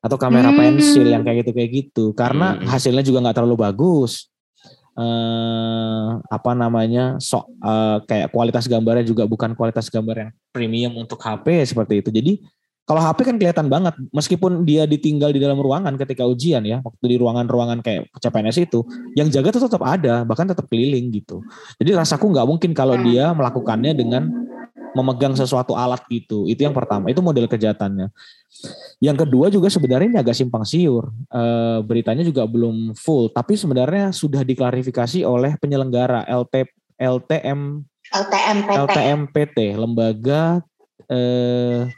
atau 0.00 0.16
kamera 0.16 0.54
hmm. 0.54 0.58
pensil 0.58 1.04
yang 1.04 1.26
kayak 1.26 1.44
gitu 1.44 1.50
kayak 1.52 1.70
gitu. 1.72 2.04
Karena 2.14 2.56
hmm. 2.56 2.68
hasilnya 2.70 3.02
juga 3.02 3.24
nggak 3.26 3.36
terlalu 3.42 3.56
bagus. 3.58 4.30
eh, 4.96 6.08
apa 6.32 6.56
namanya 6.56 7.20
so 7.20 7.44
eh, 7.52 8.00
kayak 8.08 8.32
kualitas 8.32 8.64
gambarnya 8.64 9.04
juga 9.04 9.28
bukan 9.28 9.52
kualitas 9.52 9.92
gambar 9.92 10.16
yang 10.16 10.30
premium 10.56 10.96
untuk 10.96 11.20
HP 11.20 11.68
seperti 11.68 12.00
itu. 12.00 12.08
Jadi 12.08 12.32
kalau 12.86 13.02
HP 13.02 13.26
kan 13.26 13.34
kelihatan 13.34 13.66
banget, 13.66 13.98
meskipun 14.14 14.62
dia 14.62 14.86
ditinggal 14.86 15.34
di 15.34 15.42
dalam 15.42 15.58
ruangan 15.58 15.90
ketika 15.98 16.22
ujian 16.22 16.62
ya, 16.62 16.78
waktu 16.86 17.04
di 17.12 17.16
ruangan-ruangan 17.18 17.82
kayak 17.82 18.06
CPNS 18.14 18.62
itu, 18.62 18.86
yang 19.18 19.26
jaga 19.26 19.58
tuh 19.58 19.66
tetap 19.66 19.82
ada, 19.82 20.22
bahkan 20.22 20.46
tetap 20.46 20.70
keliling 20.70 21.10
gitu. 21.10 21.42
Jadi 21.82 21.90
rasaku 21.98 22.30
nggak 22.30 22.46
mungkin 22.46 22.70
kalau 22.78 22.94
dia 23.02 23.34
melakukannya 23.34 23.90
dengan 23.90 24.30
memegang 24.96 25.36
sesuatu 25.36 25.76
alat 25.76 26.00
gitu. 26.08 26.48
Itu 26.48 26.64
yang 26.64 26.72
pertama, 26.72 27.12
itu 27.12 27.20
model 27.20 27.44
kejahatannya. 27.44 28.08
Yang 29.04 29.16
kedua 29.28 29.46
juga 29.52 29.68
sebenarnya 29.68 30.08
ini 30.08 30.18
agak 30.18 30.32
simpang 30.32 30.64
siur. 30.64 31.12
E, 31.28 31.42
beritanya 31.84 32.24
juga 32.24 32.48
belum 32.48 32.96
full, 32.96 33.28
tapi 33.28 33.60
sebenarnya 33.60 34.16
sudah 34.16 34.40
diklarifikasi 34.40 35.20
oleh 35.28 35.60
penyelenggara 35.60 36.24
LT, 36.24 36.72
LTM 36.96 37.84
LTMPT. 38.06 38.78
LTMPT, 38.86 39.58
lembaga 39.74 40.62
eh, 41.10 41.90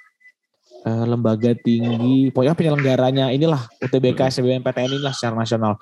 uh, 0.84 1.04
lembaga 1.04 1.52
tinggi, 1.58 2.32
pokoknya 2.32 2.56
penyelenggaranya 2.56 3.26
inilah 3.32 3.68
UTBK, 3.80 4.32
SBMPTN 4.32 5.00
inilah 5.00 5.14
secara 5.14 5.36
nasional 5.36 5.76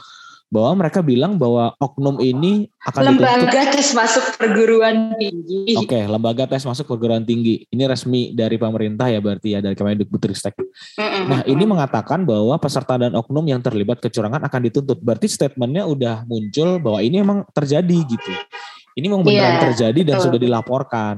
bahwa 0.47 0.87
mereka 0.87 1.03
bilang 1.03 1.35
bahwa 1.35 1.75
oknum 1.83 2.23
ini 2.23 2.71
akan 2.87 3.03
lembaga 3.19 3.51
dituntut. 3.51 3.75
tes 3.75 3.89
masuk 3.99 4.25
perguruan 4.39 4.97
tinggi. 5.19 5.75
Oke, 5.75 5.91
okay, 5.91 6.03
lembaga 6.07 6.47
tes 6.47 6.63
masuk 6.63 6.87
perguruan 6.87 7.27
tinggi. 7.27 7.67
Ini 7.67 7.85
resmi 7.91 8.31
dari 8.31 8.55
pemerintah 8.55 9.11
ya 9.11 9.19
berarti 9.19 9.59
ya 9.59 9.61
dari 9.61 9.75
Kemendikbudristek. 9.75 10.55
Mm-hmm. 10.55 11.25
Nah, 11.27 11.41
ini 11.51 11.65
mengatakan 11.67 12.23
bahwa 12.23 12.55
peserta 12.63 12.95
dan 12.95 13.19
oknum 13.19 13.43
yang 13.43 13.59
terlibat 13.59 13.99
kecurangan 13.99 14.47
akan 14.47 14.61
dituntut. 14.71 15.03
Berarti 15.03 15.27
statementnya 15.27 15.83
udah 15.83 16.23
muncul 16.31 16.79
bahwa 16.79 17.03
ini 17.03 17.27
emang 17.27 17.43
terjadi 17.51 17.99
gitu. 18.07 18.33
Ini 18.97 19.07
memang 19.13 19.27
benar 19.27 19.61
yeah, 19.61 19.63
terjadi 19.67 20.01
dan 20.07 20.15
betul. 20.17 20.25
sudah 20.31 20.41
dilaporkan. 20.41 21.15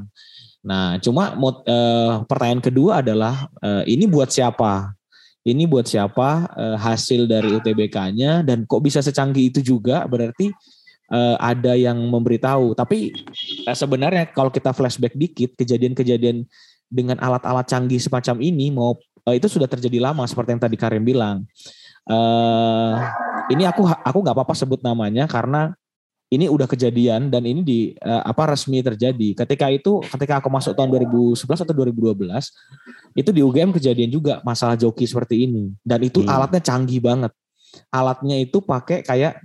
Nah, 0.65 0.99
cuma 0.99 1.37
uh, 1.39 2.27
pertanyaan 2.27 2.65
kedua 2.65 3.05
adalah 3.05 3.47
uh, 3.63 3.87
ini 3.87 4.09
buat 4.11 4.33
siapa? 4.33 4.98
Ini 5.47 5.65
buat 5.71 5.87
siapa 5.87 6.51
uh, 6.51 6.77
hasil 6.77 7.25
dari 7.31 7.55
UTBK-nya 7.55 8.43
dan 8.43 8.67
kok 8.67 8.83
bisa 8.83 9.01
secanggih 9.01 9.55
itu 9.55 9.61
juga? 9.63 10.05
Berarti 10.05 10.51
uh, 11.13 11.37
ada 11.41 11.79
yang 11.79 11.97
memberitahu. 11.97 12.77
Tapi 12.77 13.15
uh, 13.65 13.77
sebenarnya 13.77 14.29
kalau 14.31 14.53
kita 14.53 14.75
flashback 14.77 15.17
dikit, 15.17 15.57
kejadian-kejadian 15.57 16.45
dengan 16.89 17.17
alat-alat 17.21 17.69
canggih 17.69 18.01
semacam 18.01 18.41
ini 18.41 18.73
mau 18.73 18.97
uh, 19.29 19.35
itu 19.37 19.49
sudah 19.49 19.69
terjadi 19.69 20.01
lama 20.01 20.25
seperti 20.25 20.57
yang 20.57 20.63
tadi 20.63 20.77
Karim 20.77 21.05
bilang. 21.05 21.45
Uh, 22.09 22.97
ini 23.53 23.69
aku 23.69 23.85
aku 23.85 24.19
nggak 24.25 24.37
apa-apa 24.37 24.57
sebut 24.57 24.81
namanya 24.81 25.29
karena 25.29 25.77
ini 26.29 26.45
udah 26.45 26.69
kejadian 26.69 27.33
dan 27.33 27.49
ini 27.49 27.61
di 27.65 27.79
uh, 28.05 28.21
apa 28.21 28.53
resmi 28.53 28.85
terjadi. 28.85 29.33
Ketika 29.33 29.73
itu 29.73 30.05
ketika 30.05 30.45
aku 30.45 30.53
masuk 30.53 30.77
tahun 30.77 30.93
2011 30.93 31.49
atau 31.49 31.75
2012 31.75 32.29
itu 33.17 33.31
di 33.33 33.41
UGM 33.41 33.73
kejadian 33.73 34.13
juga 34.13 34.45
masalah 34.45 34.77
joki 34.77 35.09
seperti 35.09 35.49
ini 35.49 35.73
dan 35.81 36.05
itu 36.05 36.21
hmm. 36.21 36.29
alatnya 36.29 36.61
canggih 36.61 37.01
banget. 37.01 37.33
Alatnya 37.89 38.37
itu 38.45 38.61
pakai 38.61 39.01
kayak 39.01 39.41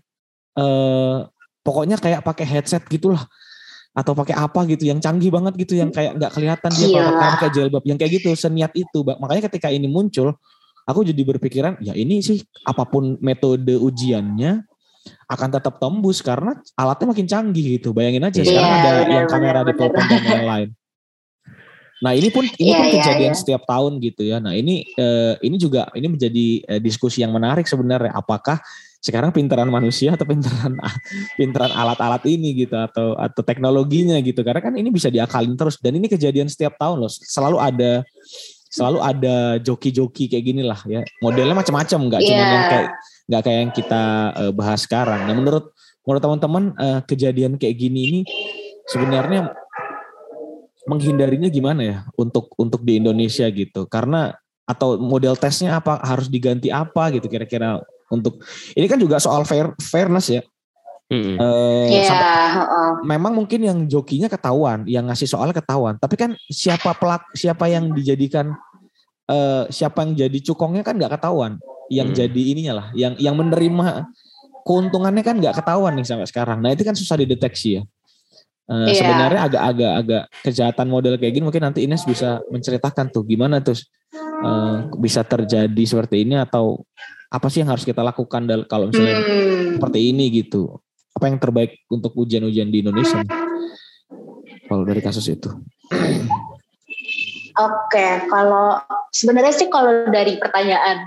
uh, 0.59 1.23
pokoknya 1.63 1.95
kayak 1.95 2.19
pakai 2.19 2.45
headset 2.45 2.83
gitulah 2.91 3.23
atau 3.93 4.17
pakai 4.17 4.33
apa 4.33 4.65
gitu 4.67 4.89
yang 4.89 4.97
canggih 4.97 5.29
banget 5.29 5.53
gitu 5.53 5.77
yang 5.77 5.93
kayak 5.93 6.17
nggak 6.17 6.33
kelihatan 6.33 6.71
dia 6.73 6.87
kalau 6.97 7.13
pakai 7.13 7.49
jilbab 7.53 7.83
yang 7.85 7.97
kayak 8.01 8.11
gitu 8.17 8.33
seniat 8.33 8.73
itu 8.73 9.05
makanya 9.05 9.45
ketika 9.53 9.69
ini 9.69 9.85
muncul 9.85 10.33
aku 10.89 11.05
jadi 11.05 11.21
berpikiran 11.21 11.77
ya 11.77 11.93
ini 11.93 12.25
sih 12.25 12.41
apa 12.65 12.89
pun 12.89 13.21
metode 13.21 13.77
ujiannya 13.77 14.65
akan 15.27 15.49
tetap 15.59 15.77
tembus 15.79 16.23
karena 16.23 16.55
alatnya 16.75 17.07
makin 17.11 17.27
canggih 17.27 17.79
gitu. 17.79 17.91
Bayangin 17.91 18.23
aja 18.23 18.39
yeah, 18.41 18.47
sekarang 18.47 18.71
ada 18.71 18.91
bener, 18.91 19.13
yang 19.13 19.27
kamera 19.27 19.59
di 19.63 19.73
telepon 19.75 20.03
dan 20.07 20.23
lain-lain. 20.23 20.69
Nah 22.03 22.11
ini 22.11 22.29
pun 22.35 22.43
ini 22.43 22.71
yeah, 22.71 22.79
pun 22.79 22.87
yeah, 22.87 22.95
kejadian 22.99 23.31
yeah. 23.31 23.39
setiap 23.39 23.63
tahun 23.63 24.03
gitu 24.03 24.21
ya. 24.27 24.37
Nah 24.43 24.53
ini 24.55 24.83
eh, 24.95 25.33
ini 25.39 25.55
juga 25.55 25.87
ini 25.95 26.07
menjadi 26.11 26.47
eh, 26.67 26.81
diskusi 26.83 27.23
yang 27.23 27.31
menarik 27.31 27.63
sebenarnya. 27.63 28.11
Apakah 28.11 28.59
sekarang 29.03 29.35
pintaran 29.35 29.67
manusia 29.67 30.15
atau 30.15 30.23
pintaran 30.23 30.79
pintaran 31.39 31.75
alat-alat 31.75 32.23
ini 32.23 32.63
gitu 32.63 32.75
atau 32.79 33.19
atau 33.19 33.43
teknologinya 33.43 34.15
gitu 34.23 34.39
karena 34.47 34.63
kan 34.63 34.79
ini 34.79 34.87
bisa 34.87 35.11
diakalin 35.11 35.59
terus 35.59 35.75
dan 35.75 35.99
ini 35.99 36.07
kejadian 36.07 36.47
setiap 36.47 36.79
tahun 36.79 37.03
loh 37.03 37.11
selalu 37.11 37.59
ada 37.59 38.07
selalu 38.73 38.99
ada 39.05 39.37
joki-joki 39.61 40.25
kayak 40.25 40.45
gini 40.49 40.65
lah 40.65 40.81
ya 40.89 41.05
modelnya 41.21 41.53
macam-macam 41.53 41.99
nggak 42.09 42.21
yeah. 42.25 42.29
cuma 42.33 42.41
yang 42.41 42.65
kayak 42.65 42.89
nggak 43.29 43.41
kayak 43.45 43.59
yang 43.61 43.71
kita 43.71 44.03
uh, 44.35 44.51
bahas 44.51 44.79
sekarang. 44.83 45.29
Nah 45.29 45.35
menurut 45.37 45.71
menurut 46.03 46.21
teman-teman 46.21 46.63
uh, 46.75 46.99
kejadian 47.05 47.55
kayak 47.55 47.79
gini 47.79 47.99
ini 48.09 48.21
sebenarnya 48.89 49.53
menghindarinya 50.83 51.47
gimana 51.47 51.81
ya 51.81 51.97
untuk 52.19 52.51
untuk 52.59 52.83
di 52.83 52.99
Indonesia 52.99 53.47
gitu? 53.47 53.87
Karena 53.87 54.35
atau 54.63 54.95
model 54.99 55.35
tesnya 55.35 55.79
apa 55.79 55.99
harus 56.03 56.27
diganti 56.31 56.71
apa 56.71 57.11
gitu 57.11 57.27
kira-kira 57.27 57.83
untuk 58.11 58.39
ini 58.75 58.87
kan 58.87 58.99
juga 58.99 59.19
soal 59.19 59.47
fair 59.47 59.71
fairness 59.79 60.27
ya. 60.27 60.41
Hmm. 61.13 61.37
Uh, 61.37 61.85
yeah, 61.93 62.65
uh. 62.65 62.93
Memang 63.05 63.37
mungkin 63.37 63.61
yang 63.61 63.79
jokinya 63.85 64.25
ketahuan, 64.25 64.81
yang 64.89 65.05
ngasih 65.05 65.29
soal 65.29 65.53
ketahuan. 65.53 66.01
Tapi 66.01 66.17
kan 66.17 66.33
siapa 66.49 66.97
pelak, 66.97 67.29
siapa 67.37 67.69
yang 67.69 67.93
dijadikan, 67.93 68.57
uh, 69.29 69.69
siapa 69.69 70.01
yang 70.01 70.17
jadi 70.17 70.37
cukongnya 70.41 70.81
kan 70.81 70.97
nggak 70.97 71.21
ketahuan 71.21 71.61
yang 71.93 72.09
hmm. 72.09 72.17
jadi 72.17 72.41
ininya 72.57 72.73
lah, 72.81 72.87
yang 72.97 73.13
yang 73.21 73.37
menerima 73.37 74.09
keuntungannya 74.65 75.21
kan 75.21 75.37
nggak 75.37 75.61
ketahuan 75.61 75.93
nih 75.93 76.07
sampai 76.07 76.25
sekarang. 76.25 76.57
Nah 76.65 76.73
itu 76.73 76.81
kan 76.81 76.97
susah 76.97 77.19
dideteksi 77.21 77.77
ya. 77.77 77.83
Uh, 78.65 78.89
yeah. 78.89 78.97
Sebenarnya 78.97 79.41
agak-agak 79.45 79.93
agak 80.01 80.23
kejahatan 80.41 80.87
model 80.89 81.19
kayak 81.21 81.33
gini 81.35 81.45
mungkin 81.45 81.67
nanti 81.67 81.85
Ines 81.85 82.07
bisa 82.07 82.41
menceritakan 82.47 83.11
tuh 83.11 83.27
gimana 83.27 83.59
tuh 83.61 83.77
uh, 84.41 84.87
bisa 84.97 85.21
terjadi 85.21 85.83
seperti 85.83 86.23
ini 86.25 86.39
atau 86.39 86.81
apa 87.27 87.51
sih 87.51 87.59
yang 87.59 87.75
harus 87.75 87.83
kita 87.83 87.99
lakukan 87.99 88.45
kalau 88.71 88.87
misalnya 88.87 89.19
hmm. 89.19 89.77
seperti 89.77 89.99
ini 90.15 90.25
gitu. 90.31 90.79
Apa 91.13 91.25
yang 91.29 91.37
terbaik 91.37 91.85
untuk 91.89 92.17
ujian-ujian 92.17 92.69
di 92.73 92.81
Indonesia? 92.81 93.21
Kalau 94.65 94.83
dari 94.83 95.01
kasus 95.01 95.29
itu. 95.29 95.49
Oke, 97.53 97.93
okay, 97.93 98.25
kalau 98.33 98.81
sebenarnya 99.13 99.53
sih 99.53 99.69
kalau 99.69 100.09
dari 100.09 100.41
pertanyaan 100.41 101.05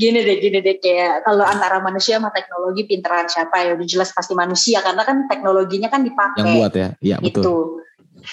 gini 0.00 0.20
deh, 0.20 0.36
gini 0.40 0.58
deh 0.60 0.76
kayak 0.80 1.24
kalau 1.24 1.44
antara 1.44 1.80
manusia 1.80 2.20
sama 2.20 2.32
teknologi 2.32 2.84
pinteran 2.84 3.28
siapa 3.28 3.64
ya 3.64 3.72
udah 3.76 3.88
jelas 3.88 4.12
pasti 4.12 4.32
manusia 4.36 4.84
karena 4.84 5.04
kan 5.04 5.24
teknologinya 5.28 5.88
kan 5.88 6.04
dipakai. 6.04 6.44
Yang 6.44 6.52
buat 6.60 6.72
ya, 6.76 6.88
iya 7.00 7.16
betul. 7.20 7.40
Itu. 7.40 7.56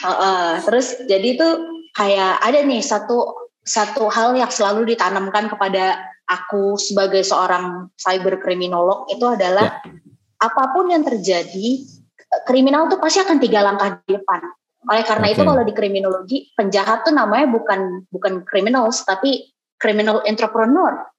Uh, 0.04 0.10
uh, 0.12 0.48
terus 0.68 1.00
jadi 1.08 1.28
itu 1.40 1.48
kayak 1.96 2.44
ada 2.44 2.60
nih 2.66 2.84
satu 2.84 3.48
satu 3.64 4.12
hal 4.12 4.36
yang 4.36 4.52
selalu 4.52 4.96
ditanamkan 4.96 5.48
kepada 5.48 5.96
aku 6.26 6.76
sebagai 6.76 7.22
seorang 7.22 7.90
cyber 7.96 8.42
kriminolog 8.42 9.08
itu 9.14 9.26
adalah 9.26 9.80
ya. 9.82 9.96
Apa 10.42 10.64
pun 10.76 10.92
yang 10.92 11.04
terjadi 11.04 11.68
kriminal 12.44 12.92
tuh 12.92 13.00
pasti 13.00 13.24
akan 13.24 13.38
tiga 13.40 13.64
langkah 13.64 14.02
di 14.04 14.20
depan 14.20 14.42
oleh 14.86 15.04
karena 15.04 15.26
okay. 15.30 15.34
itu 15.34 15.42
kalau 15.42 15.64
di 15.66 15.74
kriminologi 15.74 16.38
penjahat 16.54 17.08
tuh 17.08 17.14
namanya 17.14 17.50
bukan 17.50 18.06
bukan 18.14 18.46
criminals 18.46 19.02
tapi 19.02 19.50
criminal 19.82 20.22
entrepreneur 20.30 21.10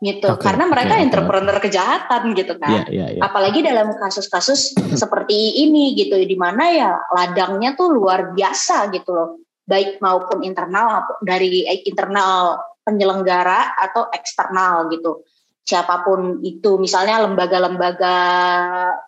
gitu. 0.00 0.32
Okay. 0.32 0.44
Karena 0.48 0.64
mereka 0.64 0.96
yeah, 0.96 1.04
entrepreneur 1.04 1.56
kejahatan 1.60 2.22
gitu 2.32 2.56
kan. 2.56 2.88
Yeah, 2.88 2.88
yeah, 2.88 3.08
yeah. 3.20 3.22
Apalagi 3.22 3.60
dalam 3.60 3.92
kasus-kasus 3.92 4.72
seperti 5.02 5.60
ini 5.68 5.92
gitu 5.92 6.16
di 6.16 6.36
mana 6.36 6.72
ya 6.72 6.90
ladangnya 7.12 7.76
tuh 7.76 7.92
luar 7.92 8.32
biasa 8.32 8.88
gitu 8.96 9.12
loh. 9.12 9.28
Baik 9.68 10.00
maupun 10.00 10.42
internal 10.42 11.04
dari 11.20 11.68
internal 11.84 12.58
penyelenggara 12.82 13.76
atau 13.76 14.08
eksternal 14.10 14.88
gitu 14.90 15.22
siapa 15.70 16.02
pun 16.02 16.42
itu 16.42 16.82
misalnya 16.82 17.22
lembaga-lembaga 17.22 18.16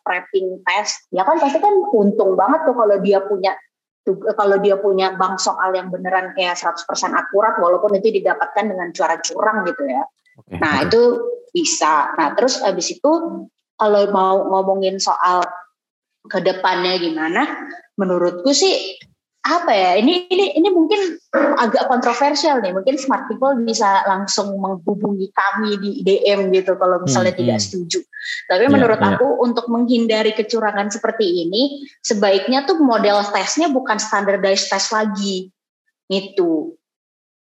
prepping 0.07 0.63
test 0.63 1.11
ya 1.11 1.27
kan 1.27 1.43
pasti 1.43 1.59
kan 1.59 1.75
untung 1.91 2.39
banget 2.39 2.71
tuh 2.71 2.79
kalau 2.79 3.03
dia 3.03 3.19
punya 3.27 3.51
kalau 4.35 4.59
dia 4.59 4.79
punya 4.79 5.15
bank 5.15 5.39
soal 5.39 5.75
yang 5.75 5.91
beneran 5.91 6.35
kayak 6.35 6.59
100% 6.59 6.87
akurat 7.15 7.59
walaupun 7.59 7.99
itu 7.99 8.23
didapatkan 8.23 8.67
dengan 8.67 8.91
cara 8.91 9.15
curang 9.23 9.63
gitu 9.63 9.87
ya. 9.87 10.03
Okay. 10.43 10.59
Nah, 10.59 10.83
itu 10.83 11.03
bisa. 11.55 12.11
Nah, 12.19 12.35
terus 12.35 12.59
habis 12.67 12.99
itu 12.99 13.11
kalau 13.79 14.03
mau 14.11 14.43
ngomongin 14.43 14.99
soal 14.99 15.47
ke 16.27 16.43
depannya 16.43 16.99
gimana, 16.99 17.47
menurutku 17.95 18.51
sih 18.51 18.99
apa 19.43 19.75
ya 19.75 19.99
ini 19.99 20.31
ini 20.31 20.55
ini 20.55 20.69
mungkin 20.71 21.19
agak 21.35 21.91
kontroversial 21.91 22.63
nih. 22.63 22.71
Mungkin 22.71 22.95
smart 22.95 23.27
people 23.27 23.59
bisa 23.67 24.07
langsung 24.07 24.55
menghubungi 24.55 25.35
kami 25.35 25.83
di 25.83 25.91
DM 26.07 26.55
gitu 26.55 26.79
kalau 26.79 27.03
misalnya 27.03 27.35
hmm, 27.35 27.43
tidak 27.43 27.59
hmm. 27.59 27.67
setuju. 27.67 27.99
Tapi 28.47 28.65
yeah, 28.71 28.73
menurut 28.73 29.03
yeah. 29.03 29.19
aku 29.19 29.27
untuk 29.43 29.67
menghindari 29.67 30.31
kecurangan 30.39 30.95
seperti 30.95 31.43
ini 31.43 31.91
sebaiknya 32.07 32.63
tuh 32.71 32.79
model 32.79 33.19
tesnya 33.35 33.67
bukan 33.67 33.99
standardized 33.99 34.71
test 34.71 34.95
lagi. 34.95 35.51
Itu 36.07 36.79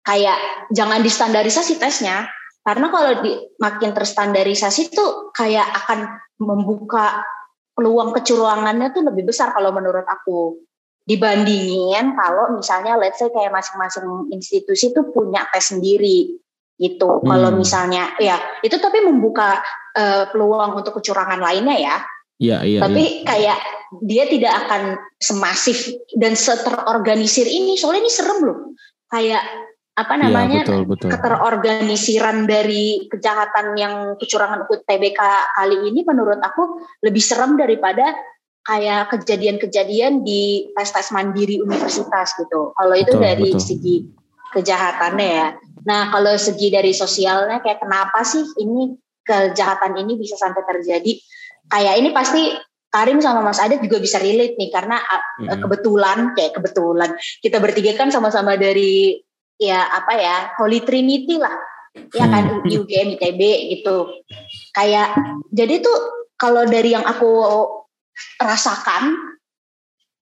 kayak 0.07 0.71
jangan 0.71 1.03
distandarisasi 1.03 1.83
tesnya. 1.83 2.31
Karena 2.63 2.87
kalau 2.91 3.19
di, 3.19 3.35
makin 3.59 3.91
terstandarisasi 3.91 4.95
tuh 4.95 5.35
kayak 5.35 5.67
akan 5.83 6.15
membuka 6.39 7.27
peluang 7.75 8.15
kecurangannya 8.15 8.91
tuh 8.95 9.03
lebih 9.03 9.31
besar 9.31 9.51
kalau 9.51 9.71
menurut 9.71 10.03
aku 10.03 10.59
dibandingin 11.09 12.13
kalau 12.13 12.53
misalnya 12.53 12.93
let's 13.01 13.17
say 13.17 13.33
kayak 13.33 13.49
masing-masing 13.49 14.29
institusi 14.29 14.93
tuh 14.93 15.09
punya 15.09 15.41
tes 15.49 15.73
sendiri 15.73 16.37
gitu. 16.77 17.09
Hmm. 17.19 17.25
Kalau 17.25 17.49
misalnya 17.57 18.13
ya 18.21 18.37
itu 18.61 18.77
tapi 18.77 19.01
membuka 19.01 19.57
uh, 19.97 20.29
peluang 20.29 20.77
untuk 20.77 21.01
kecurangan 21.01 21.41
lainnya 21.41 21.77
ya. 21.81 21.97
Iya, 22.39 22.57
iya. 22.63 22.79
Tapi 22.79 23.03
ya. 23.03 23.25
kayak 23.25 23.59
dia 24.05 24.23
tidak 24.29 24.53
akan 24.63 25.01
semasif 25.17 25.91
dan 26.15 26.37
seterorganisir 26.37 27.49
ini. 27.49 27.75
Soalnya 27.75 28.05
ini 28.07 28.13
serem 28.13 28.39
loh. 28.45 28.59
Kayak 29.09 29.43
apa 29.99 30.15
iya, 30.15 30.21
namanya 30.23 30.59
ya, 30.63 30.67
betul, 30.69 30.83
betul. 30.87 31.09
keterorganisiran 31.11 32.47
dari 32.47 33.11
kejahatan 33.11 33.75
yang 33.75 34.15
kecurangan 34.15 34.63
UTBK 34.71 35.19
kali 35.59 35.91
ini 35.91 36.07
menurut 36.07 36.39
aku 36.39 36.79
lebih 37.03 37.19
serem 37.19 37.59
daripada 37.59 38.15
kayak 38.63 39.09
kejadian-kejadian 39.15 40.21
di 40.21 40.69
tes-tes 40.75 41.09
mandiri 41.15 41.59
universitas 41.63 42.35
gitu. 42.37 42.75
Kalau 42.75 42.95
itu 42.95 43.15
betul, 43.15 43.23
dari 43.23 43.49
betul. 43.55 43.63
segi 43.63 43.95
kejahatannya 44.53 45.27
ya. 45.27 45.47
Nah 45.85 46.11
kalau 46.11 46.33
segi 46.35 46.67
dari 46.73 46.91
sosialnya 46.91 47.63
kayak 47.63 47.81
kenapa 47.81 48.21
sih 48.25 48.43
ini 48.61 48.93
kejahatan 49.23 49.97
ini 49.97 50.19
bisa 50.19 50.35
sampai 50.37 50.61
terjadi? 50.65 51.17
Kayak 51.69 51.95
ini 52.01 52.09
pasti 52.13 52.41
Karim 52.89 53.21
sama 53.21 53.45
Mas 53.45 53.61
Adit 53.61 53.85
juga 53.85 54.01
bisa 54.01 54.17
relate 54.17 54.57
nih 54.57 54.73
karena 54.73 54.97
mm-hmm. 54.97 55.61
kebetulan 55.61 56.19
kayak 56.33 56.57
kebetulan 56.57 57.13
kita 57.45 57.61
bertiga 57.61 57.93
kan 57.93 58.09
sama-sama 58.09 58.57
dari 58.57 59.21
ya 59.61 59.85
apa 59.93 60.13
ya 60.17 60.37
Holy 60.57 60.81
Trinity 60.81 61.37
lah 61.37 61.53
ya 62.17 62.25
kan 62.25 62.65
mm. 62.65 62.69
UGM 62.69 63.07
ITB 63.17 63.41
gitu 63.77 64.09
kayak 64.73 65.13
jadi 65.53 65.85
tuh 65.85 65.97
kalau 66.33 66.65
dari 66.65 66.97
yang 66.97 67.05
aku 67.05 67.29
rasakan 68.39 69.15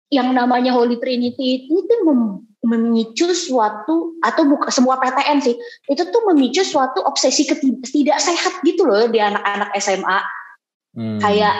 yang 0.09 0.33
namanya 0.33 0.73
Holy 0.73 0.97
Trinity 0.97 1.69
itu 1.69 1.93
mem, 2.01 2.43
memicu 2.65 3.29
suatu 3.31 4.17
atau 4.25 4.43
bukan 4.49 4.69
semua 4.73 4.97
PTN 4.97 5.39
sih. 5.39 5.55
Itu 5.85 6.09
tuh 6.09 6.33
memicu 6.33 6.65
suatu 6.65 7.05
obsesi 7.05 7.45
tidak 7.45 8.19
sehat 8.19 8.61
gitu 8.65 8.89
loh 8.89 9.05
di 9.07 9.21
anak-anak 9.21 9.69
SMA 9.77 10.19
hmm. 10.97 11.19
kayak 11.21 11.55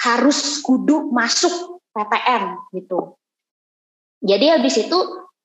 harus 0.00 0.62
kudu 0.64 1.10
masuk 1.12 1.82
PTN 1.92 2.56
gitu. 2.72 3.18
Jadi 4.22 4.46
habis 4.52 4.76
itu 4.78 4.98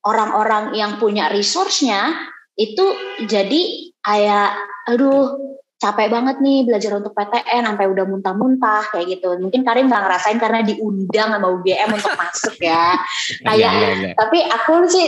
orang-orang 0.06 0.76
yang 0.76 1.02
punya 1.02 1.26
resource-nya 1.32 2.14
itu 2.56 2.84
jadi 3.26 3.92
kayak 4.00 4.50
aduh 4.88 5.34
capek 5.76 6.08
banget 6.08 6.36
nih 6.40 6.64
belajar 6.64 6.96
untuk 6.96 7.12
PTN 7.12 7.68
sampai 7.68 7.86
udah 7.92 8.04
muntah-muntah 8.08 8.82
kayak 8.96 9.06
gitu. 9.18 9.36
Mungkin 9.36 9.60
Karim 9.60 9.92
nggak 9.92 10.02
ngerasain 10.08 10.38
karena 10.40 10.64
diundang 10.64 11.28
sama 11.36 11.48
UGM 11.52 11.90
untuk 11.92 12.14
masuk 12.22 12.56
ya. 12.60 12.96
Kayak 13.44 13.60
yeah, 13.60 13.72
yeah, 13.76 13.94
yeah. 14.10 14.14
tapi 14.16 14.38
aku 14.40 14.88
sih 14.88 15.06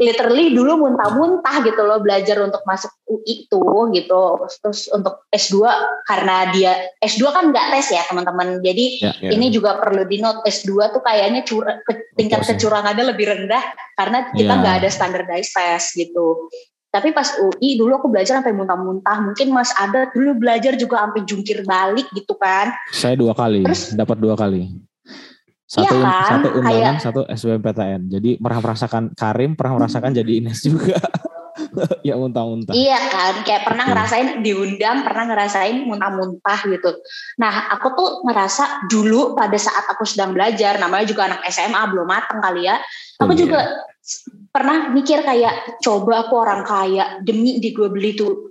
literally 0.00 0.56
dulu 0.56 0.80
muntah-muntah 0.80 1.60
gitu 1.60 1.84
loh 1.84 2.00
belajar 2.00 2.40
untuk 2.40 2.64
masuk 2.64 2.88
UI 3.08 3.48
itu 3.48 3.60
gitu. 3.96 4.22
Terus 4.60 4.80
untuk 4.92 5.24
S2 5.32 5.56
karena 6.08 6.48
dia 6.52 6.72
S2 7.04 7.22
kan 7.32 7.44
nggak 7.52 7.66
tes 7.76 7.88
ya 7.92 8.02
teman-teman. 8.08 8.60
Jadi 8.60 8.84
yeah, 9.00 9.16
yeah. 9.24 9.32
ini 9.32 9.48
juga 9.48 9.80
perlu 9.80 10.04
di 10.04 10.20
note 10.20 10.44
S2 10.44 10.96
tuh 10.96 11.02
kayaknya 11.04 11.44
cura, 11.48 11.80
tingkat 12.16 12.44
kecurangannya 12.44 13.12
lebih 13.12 13.24
rendah 13.28 13.64
karena 13.96 14.28
kita 14.32 14.52
nggak 14.52 14.74
yeah. 14.76 14.82
ada 14.84 14.88
standardized 14.92 15.52
test 15.52 15.96
gitu. 15.96 16.48
Tapi 16.90 17.14
pas 17.14 17.38
UI 17.38 17.78
dulu 17.78 18.02
aku 18.02 18.10
belajar 18.10 18.42
sampai 18.42 18.50
muntah-muntah. 18.50 19.22
Mungkin 19.22 19.54
Mas 19.54 19.70
ada 19.78 20.10
dulu 20.10 20.42
belajar 20.42 20.74
juga 20.74 21.06
sampai 21.06 21.22
jungkir 21.22 21.62
balik 21.62 22.10
gitu 22.10 22.34
kan. 22.34 22.74
Saya 22.90 23.14
dua 23.14 23.30
kali, 23.30 23.62
dapat 23.94 24.18
dua 24.18 24.34
kali. 24.34 24.66
Satu 25.70 25.86
iya 25.86 26.02
kan? 26.02 26.26
satu 26.26 26.48
undangan, 26.58 26.74
kayak, 26.74 26.94
satu 26.98 27.20
SBMPTN. 27.30 28.00
Jadi 28.10 28.30
pernah 28.42 28.58
merasakan 28.58 29.02
Karim, 29.14 29.54
pernah 29.54 29.78
merasakan 29.78 30.10
jadi 30.10 30.32
Ines 30.42 30.66
juga. 30.66 30.98
ya 32.08 32.14
muntah-muntah. 32.16 32.72
Iya 32.72 32.98
kan, 33.10 33.34
kayak 33.44 33.62
pernah 33.68 33.84
ngerasain 33.88 34.28
diundang, 34.40 35.04
pernah 35.04 35.24
ngerasain 35.30 35.76
muntah-muntah 35.86 36.58
gitu. 36.68 36.90
Nah, 37.40 37.72
aku 37.76 37.88
tuh 37.94 38.08
ngerasa 38.26 38.88
dulu 38.90 39.36
pada 39.36 39.56
saat 39.56 39.88
aku 39.90 40.04
sedang 40.08 40.32
belajar, 40.36 40.80
namanya 40.80 41.06
juga 41.06 41.30
anak 41.30 41.44
SMA 41.48 41.82
belum 41.90 42.06
mateng 42.08 42.40
kali 42.40 42.68
ya. 42.68 42.76
Aku 43.20 43.32
oh, 43.32 43.36
juga 43.36 43.60
iya 43.60 43.88
pernah 44.50 44.90
mikir 44.90 45.22
kayak 45.22 45.78
coba 45.78 46.26
aku 46.26 46.34
orang 46.42 46.62
kaya 46.66 47.22
demi 47.22 47.62
di 47.62 47.70
gue 47.70 47.86
beli 47.86 48.18
tuh 48.18 48.50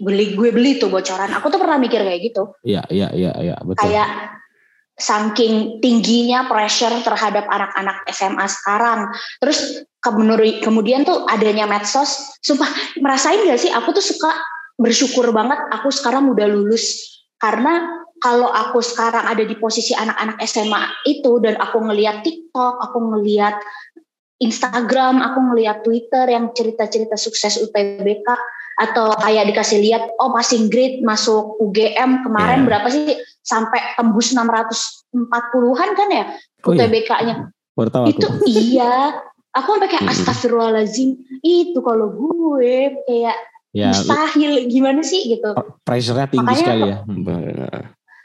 beli 0.00 0.32
gue 0.34 0.50
beli 0.50 0.80
tuh 0.80 0.88
bocoran 0.88 1.30
aku 1.36 1.52
tuh 1.52 1.60
pernah 1.60 1.76
mikir 1.76 2.00
kayak 2.00 2.20
gitu 2.32 2.56
iya 2.64 2.82
iya 2.88 3.12
iya 3.12 3.32
iya 3.38 3.56
betul 3.60 3.84
kayak 3.84 4.08
saking 4.98 5.80
tingginya 5.80 6.46
pressure 6.46 6.92
terhadap 7.02 7.48
anak-anak 7.48 8.04
SMA 8.12 8.46
sekarang. 8.46 9.08
Terus 9.40 9.88
kemudian 10.62 11.02
tuh 11.08 11.24
adanya 11.26 11.64
medsos. 11.64 12.38
Sumpah 12.44 12.68
merasain 13.00 13.42
gak 13.48 13.60
sih? 13.60 13.72
Aku 13.72 13.90
tuh 13.96 14.04
suka 14.04 14.30
bersyukur 14.76 15.30
banget 15.32 15.58
aku 15.72 15.88
sekarang 15.88 16.30
udah 16.30 16.46
lulus. 16.48 17.18
Karena 17.40 18.02
kalau 18.22 18.52
aku 18.54 18.78
sekarang 18.78 19.26
ada 19.26 19.42
di 19.42 19.58
posisi 19.58 19.96
anak-anak 19.98 20.38
SMA 20.46 21.10
itu 21.10 21.42
dan 21.42 21.58
aku 21.58 21.82
ngeliat 21.82 22.22
TikTok, 22.22 22.74
aku 22.78 22.98
ngeliat 23.16 23.58
Instagram, 24.38 25.22
aku 25.22 25.38
ngeliat 25.50 25.82
Twitter 25.82 26.30
yang 26.30 26.54
cerita-cerita 26.54 27.18
sukses 27.18 27.58
UTBK 27.58 28.26
atau 28.82 29.14
kayak 29.22 29.54
dikasih 29.54 29.78
lihat 29.78 30.02
oh 30.18 30.34
passing 30.34 30.66
grade 30.66 31.06
masuk 31.06 31.54
UGM 31.62 32.26
kemarin 32.26 32.66
yeah. 32.66 32.66
berapa 32.66 32.88
sih 32.90 33.14
sampai 33.42 33.78
tembus 33.94 34.34
640-an 34.34 35.90
kan 35.94 36.08
ya 36.10 36.24
oh, 36.66 36.72
iya. 36.74 36.86
UTBK-nya. 36.86 37.36
Iya. 37.78 38.10
Itu 38.10 38.28
iya. 38.46 38.94
Aku 39.52 39.76
sampai 39.76 39.88
kayak 39.92 40.08
astagfirullahalazim 40.08 41.20
itu 41.44 41.78
kalau 41.84 42.08
gue 42.08 42.96
kayak 43.04 43.36
ya, 43.76 43.92
mustahil 43.92 44.64
gimana 44.72 45.04
sih 45.04 45.28
gitu. 45.28 45.52
Pressure-nya 45.84 46.24
tinggi 46.32 46.48
Makanya 46.48 46.64
sekali 46.64 46.82
ya. 46.88 46.98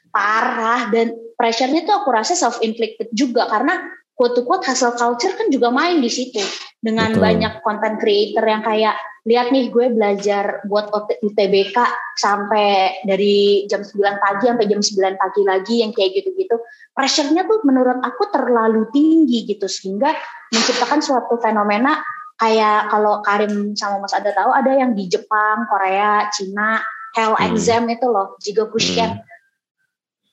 Parah 0.08 0.88
dan 0.88 1.12
pressure-nya 1.36 1.84
tuh 1.84 2.00
aku 2.00 2.10
rasa 2.16 2.32
self 2.32 2.64
inflicted 2.64 3.12
juga 3.12 3.44
karena 3.52 3.76
quote-quote 4.18 4.66
hasil 4.66 4.98
culture 4.98 5.38
kan 5.38 5.54
juga 5.54 5.70
main 5.70 6.02
di 6.02 6.10
situ 6.10 6.42
dengan 6.82 7.14
Betul. 7.14 7.22
banyak 7.22 7.54
content 7.62 8.02
creator 8.02 8.42
yang 8.42 8.66
kayak 8.66 8.98
lihat 9.30 9.54
nih 9.54 9.70
gue 9.70 9.94
belajar 9.94 10.66
buat 10.66 10.90
UTBK 11.22 11.78
sampai 12.18 13.04
dari 13.06 13.68
jam 13.70 13.86
9 13.86 13.94
pagi 14.18 14.50
sampai 14.50 14.66
jam 14.66 14.82
9 14.82 15.22
pagi 15.22 15.42
lagi 15.46 15.76
yang 15.86 15.92
kayak 15.94 16.18
gitu-gitu 16.18 16.58
pressure-nya 16.98 17.46
tuh 17.46 17.62
menurut 17.62 18.02
aku 18.02 18.34
terlalu 18.34 18.90
tinggi 18.90 19.46
gitu 19.46 19.70
sehingga 19.70 20.18
menciptakan 20.50 21.04
suatu 21.04 21.38
fenomena 21.38 22.02
kayak 22.42 22.90
kalau 22.94 23.22
Karim 23.22 23.78
sama 23.78 24.02
Mas 24.02 24.14
ada 24.14 24.34
tahu 24.34 24.50
ada 24.54 24.72
yang 24.74 24.94
di 24.94 25.10
Jepang, 25.10 25.66
Korea, 25.70 26.30
Cina, 26.34 26.82
hell 27.18 27.34
hmm. 27.34 27.46
exam 27.52 27.90
itu 27.90 28.06
loh, 28.06 28.38
jigo 28.42 28.70
Kushen. 28.70 29.18
Hmm. 29.18 29.26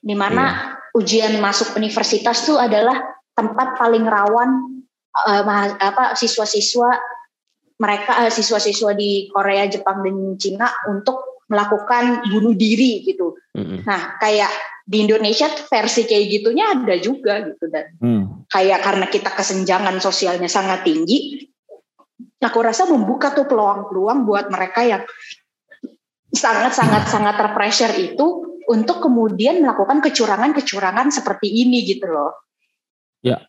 Di 0.04 0.12
mana 0.12 0.44
yeah. 0.44 0.96
ujian 1.00 1.34
masuk 1.40 1.72
universitas 1.80 2.44
tuh 2.44 2.60
adalah 2.60 3.13
tempat 3.34 3.78
paling 3.78 4.06
rawan 4.06 4.82
uh, 5.26 5.42
apa 5.78 6.14
siswa-siswa 6.14 6.90
mereka 7.78 8.26
uh, 8.26 8.32
siswa-siswa 8.32 8.94
di 8.94 9.30
Korea, 9.30 9.66
Jepang 9.66 10.06
dan 10.06 10.38
Cina 10.38 10.70
untuk 10.90 11.42
melakukan 11.50 12.24
bunuh 12.32 12.56
diri 12.56 13.04
gitu. 13.04 13.36
Mm-hmm. 13.52 13.84
Nah, 13.84 14.16
kayak 14.16 14.50
di 14.84 15.04
Indonesia 15.04 15.48
versi 15.48 16.04
kayak 16.04 16.26
gitunya 16.28 16.64
ada 16.72 16.94
juga 17.00 17.40
gitu 17.40 17.68
dan 17.68 17.96
mm. 18.00 18.48
kayak 18.48 18.80
karena 18.84 19.06
kita 19.08 19.30
kesenjangan 19.32 19.96
sosialnya 20.00 20.48
sangat 20.48 20.84
tinggi, 20.84 21.44
aku 22.40 22.58
rasa 22.60 22.88
membuka 22.88 23.32
tuh 23.32 23.48
peluang-peluang 23.48 24.28
buat 24.28 24.48
mereka 24.52 24.84
yang 24.84 25.02
sangat-sangat 26.34 27.08
sangat 27.08 27.34
terpressure 27.38 27.94
itu 27.96 28.58
untuk 28.68 29.04
kemudian 29.04 29.60
melakukan 29.60 30.00
kecurangan-kecurangan 30.00 31.12
seperti 31.12 31.48
ini 31.48 31.84
gitu 31.84 32.08
loh. 32.08 32.32
Ya. 33.24 33.40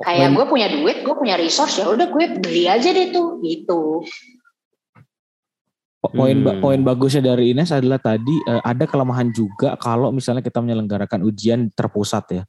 Kayak 0.00 0.36
gue 0.36 0.44
punya 0.48 0.68
duit, 0.68 1.04
gue 1.04 1.14
punya 1.16 1.36
resource 1.36 1.80
ya 1.80 1.88
udah 1.88 2.08
gue 2.08 2.24
beli 2.40 2.68
aja 2.68 2.92
deh 2.92 3.12
tuh 3.12 3.40
gitu. 3.44 4.04
Poin 6.00 6.32
hmm. 6.32 6.64
poin 6.64 6.80
bagusnya 6.80 7.20
dari 7.32 7.52
Ines 7.52 7.68
adalah 7.72 8.00
tadi 8.00 8.32
uh, 8.48 8.64
ada 8.64 8.88
kelemahan 8.88 9.28
juga 9.32 9.76
kalau 9.76 10.08
misalnya 10.08 10.40
kita 10.40 10.64
menyelenggarakan 10.64 11.20
ujian 11.28 11.68
terpusat 11.76 12.24
ya. 12.32 12.42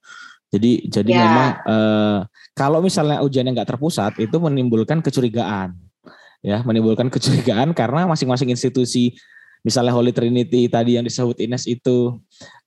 Jadi 0.52 0.88
jadi 0.88 1.12
ya. 1.12 1.20
memang 1.28 1.48
uh, 1.68 2.20
kalau 2.56 2.80
misalnya 2.80 3.20
ujiannya 3.20 3.52
nggak 3.56 3.76
terpusat 3.76 4.20
itu 4.24 4.36
menimbulkan 4.40 5.04
kecurigaan 5.04 5.76
ya 6.42 6.66
menimbulkan 6.66 7.08
kecurigaan 7.14 7.72
karena 7.72 8.10
masing-masing 8.10 8.50
institusi 8.50 9.16
misalnya 9.62 9.94
Holy 9.94 10.10
Trinity 10.10 10.66
tadi 10.68 10.98
yang 10.98 11.06
disebut 11.06 11.38
Ines 11.38 11.70
itu 11.70 12.18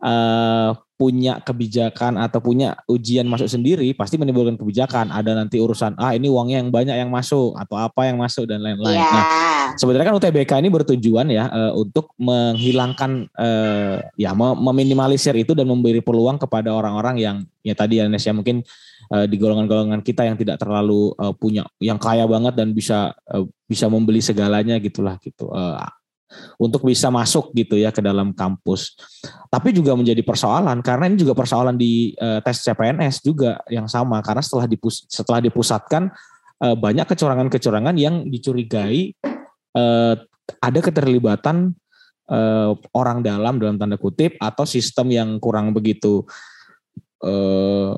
uh, 0.00 0.70
punya 0.94 1.42
kebijakan 1.42 2.14
atau 2.16 2.38
punya 2.38 2.78
ujian 2.86 3.26
masuk 3.26 3.50
sendiri 3.50 3.90
pasti 3.98 4.14
menimbulkan 4.14 4.54
kebijakan. 4.54 5.10
Ada 5.10 5.34
nanti 5.34 5.58
urusan 5.58 5.98
ah 5.98 6.14
ini 6.14 6.30
uangnya 6.30 6.62
yang 6.62 6.70
banyak 6.70 6.96
yang 6.96 7.10
masuk 7.10 7.58
atau 7.58 7.76
apa 7.78 8.06
yang 8.06 8.18
masuk 8.18 8.46
dan 8.46 8.62
lain-lain. 8.62 9.02
Yeah. 9.02 9.10
Nah, 9.10 9.24
sebenarnya 9.74 10.06
kan 10.12 10.16
UTBK 10.18 10.52
ini 10.62 10.70
bertujuan 10.70 11.26
ya 11.30 11.50
uh, 11.50 11.72
untuk 11.74 12.14
menghilangkan 12.16 13.26
uh, 13.34 13.98
ya 14.14 14.30
meminimalisir 14.38 15.34
itu 15.34 15.52
dan 15.52 15.66
memberi 15.66 15.98
peluang 15.98 16.38
kepada 16.38 16.70
orang-orang 16.70 17.16
yang 17.18 17.36
ya 17.66 17.74
tadi 17.74 17.98
ya 17.98 18.06
Nes 18.06 18.22
ya 18.22 18.30
mungkin 18.30 18.62
uh, 19.10 19.26
di 19.26 19.36
golongan-golongan 19.36 20.00
kita 20.06 20.28
yang 20.28 20.38
tidak 20.38 20.62
terlalu 20.62 21.10
uh, 21.18 21.34
punya 21.34 21.66
yang 21.82 21.98
kaya 21.98 22.24
banget 22.24 22.54
dan 22.54 22.70
bisa 22.70 23.12
uh, 23.28 23.44
bisa 23.66 23.90
membeli 23.90 24.22
segalanya 24.22 24.78
gitulah 24.78 25.18
gitu. 25.18 25.50
Uh, 25.50 25.80
untuk 26.58 26.86
bisa 26.86 27.10
masuk 27.10 27.50
gitu 27.54 27.74
ya 27.78 27.90
ke 27.90 28.00
dalam 28.00 28.30
kampus. 28.32 28.94
Tapi 29.50 29.74
juga 29.74 29.94
menjadi 29.94 30.22
persoalan 30.22 30.80
karena 30.80 31.10
ini 31.10 31.16
juga 31.18 31.34
persoalan 31.34 31.74
di 31.74 32.14
uh, 32.18 32.38
tes 32.42 32.62
CPNS 32.62 33.24
juga 33.24 33.58
yang 33.70 33.86
sama 33.90 34.22
karena 34.22 34.42
setelah 34.42 34.66
dipus 34.70 35.06
setelah 35.10 35.40
dipusatkan 35.42 36.10
uh, 36.62 36.76
banyak 36.76 37.06
kecurangan-kecurangan 37.08 37.94
yang 37.98 38.26
dicurigai 38.28 39.14
uh, 39.74 40.14
ada 40.60 40.80
keterlibatan 40.80 41.72
uh, 42.28 42.76
orang 42.92 43.24
dalam 43.24 43.56
dalam 43.60 43.76
tanda 43.76 43.96
kutip 43.96 44.36
atau 44.40 44.64
sistem 44.68 45.10
yang 45.12 45.28
kurang 45.40 45.72
begitu 45.72 46.24
uh, 47.24 47.96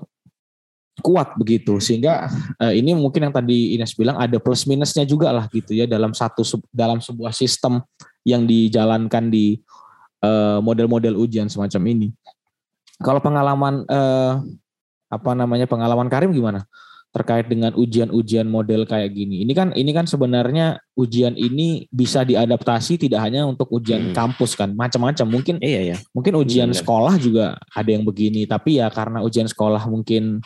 kuat 1.05 1.37
begitu 1.37 1.77
sehingga 1.77 2.31
uh, 2.57 2.73
ini 2.73 2.97
mungkin 2.97 3.29
yang 3.29 3.35
tadi 3.35 3.77
Ines 3.77 3.93
bilang 3.93 4.17
ada 4.17 4.41
plus 4.41 4.65
minusnya 4.65 5.05
juga 5.05 5.29
lah 5.29 5.45
gitu 5.53 5.77
ya 5.77 5.85
dalam 5.85 6.17
satu 6.17 6.41
dalam 6.73 7.05
sebuah 7.05 7.37
sistem 7.37 7.85
yang 8.27 8.43
dijalankan 8.43 9.31
di 9.31 9.63
uh, 10.27 10.59
model-model 10.59 11.15
ujian 11.15 11.47
semacam 11.47 11.83
ini. 11.95 12.09
Kalau 12.99 13.23
pengalaman 13.23 13.87
uh, 13.87 14.43
apa 15.07 15.31
namanya 15.39 15.71
pengalaman 15.71 16.11
Karim 16.11 16.35
gimana 16.35 16.67
terkait 17.15 17.49
dengan 17.49 17.73
ujian-ujian 17.73 18.45
model 18.45 18.85
kayak 18.85 19.15
gini? 19.15 19.47
Ini 19.47 19.53
kan 19.55 19.69
ini 19.73 19.95
kan 19.95 20.05
sebenarnya 20.05 20.83
ujian 20.99 21.33
ini 21.39 21.87
bisa 21.89 22.27
diadaptasi 22.27 22.99
tidak 23.01 23.25
hanya 23.25 23.47
untuk 23.47 23.71
ujian 23.73 24.11
hmm. 24.11 24.15
kampus 24.17 24.59
kan, 24.59 24.75
macam-macam. 24.75 25.25
Mungkin 25.25 25.57
iya 25.63 25.95
ya. 25.95 25.97
Mungkin 26.13 26.35
ujian 26.37 26.75
hmm. 26.75 26.79
sekolah 26.83 27.15
juga 27.17 27.57
ada 27.73 27.89
yang 27.89 28.05
begini, 28.05 28.45
tapi 28.45 28.83
ya 28.83 28.91
karena 28.91 29.23
ujian 29.25 29.49
sekolah 29.49 29.87
mungkin 29.89 30.43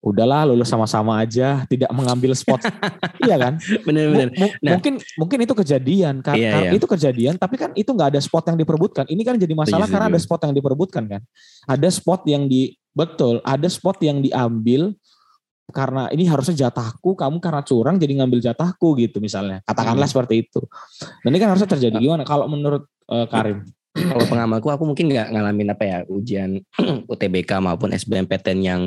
udahlah 0.00 0.48
lulus 0.48 0.72
sama-sama 0.72 1.20
aja 1.20 1.68
tidak 1.68 1.92
mengambil 1.92 2.32
spot. 2.32 2.60
Iya 3.20 3.36
kan? 3.36 3.54
Benar-benar 3.84 4.32
nah, 4.32 4.80
mungkin 4.80 4.96
mungkin 5.20 5.38
itu 5.44 5.52
kejadian 5.52 6.24
kan 6.24 6.32
iya, 6.40 6.66
iya. 6.66 6.70
itu 6.72 6.88
kejadian 6.88 7.36
tapi 7.36 7.60
kan 7.60 7.68
itu 7.76 7.92
nggak 7.92 8.16
ada 8.16 8.20
spot 8.20 8.48
yang 8.48 8.56
diperbutkan. 8.56 9.04
Ini 9.12 9.22
kan 9.22 9.36
jadi 9.36 9.52
masalah 9.52 9.84
karena 9.84 10.08
ada 10.08 10.20
spot 10.20 10.40
yang 10.48 10.56
diperbutkan 10.56 11.04
kan? 11.04 11.22
Ada 11.68 11.88
spot 11.92 12.24
yang 12.24 12.48
di 12.48 12.72
betul 12.96 13.44
ada 13.44 13.68
spot 13.68 14.00
yang 14.00 14.24
diambil 14.24 14.96
karena 15.70 16.10
ini 16.10 16.26
harusnya 16.26 16.66
jatahku 16.66 17.14
kamu 17.14 17.38
karena 17.38 17.62
curang 17.62 17.96
jadi 18.00 18.12
ngambil 18.24 18.40
jatahku 18.40 18.96
gitu 18.98 19.20
misalnya. 19.20 19.60
Katakanlah 19.68 20.08
hmm. 20.08 20.14
seperti 20.16 20.34
itu. 20.48 20.60
Nah, 21.22 21.28
ini 21.28 21.38
kan 21.38 21.48
harusnya 21.54 21.70
terjadi 21.70 21.96
nah. 21.96 22.02
gimana? 22.02 22.22
Kalau 22.26 22.48
menurut 22.50 22.88
uh, 23.06 23.28
Karim? 23.30 23.68
Kalau 23.90 24.22
pengamalku 24.30 24.70
aku 24.70 24.86
mungkin 24.86 25.10
nggak 25.10 25.34
ngalamin 25.34 25.74
apa 25.74 25.82
ya 25.82 25.98
ujian 26.06 26.62
UTBK 27.10 27.58
maupun 27.58 27.90
SBMPTN 27.90 28.58
yang 28.62 28.80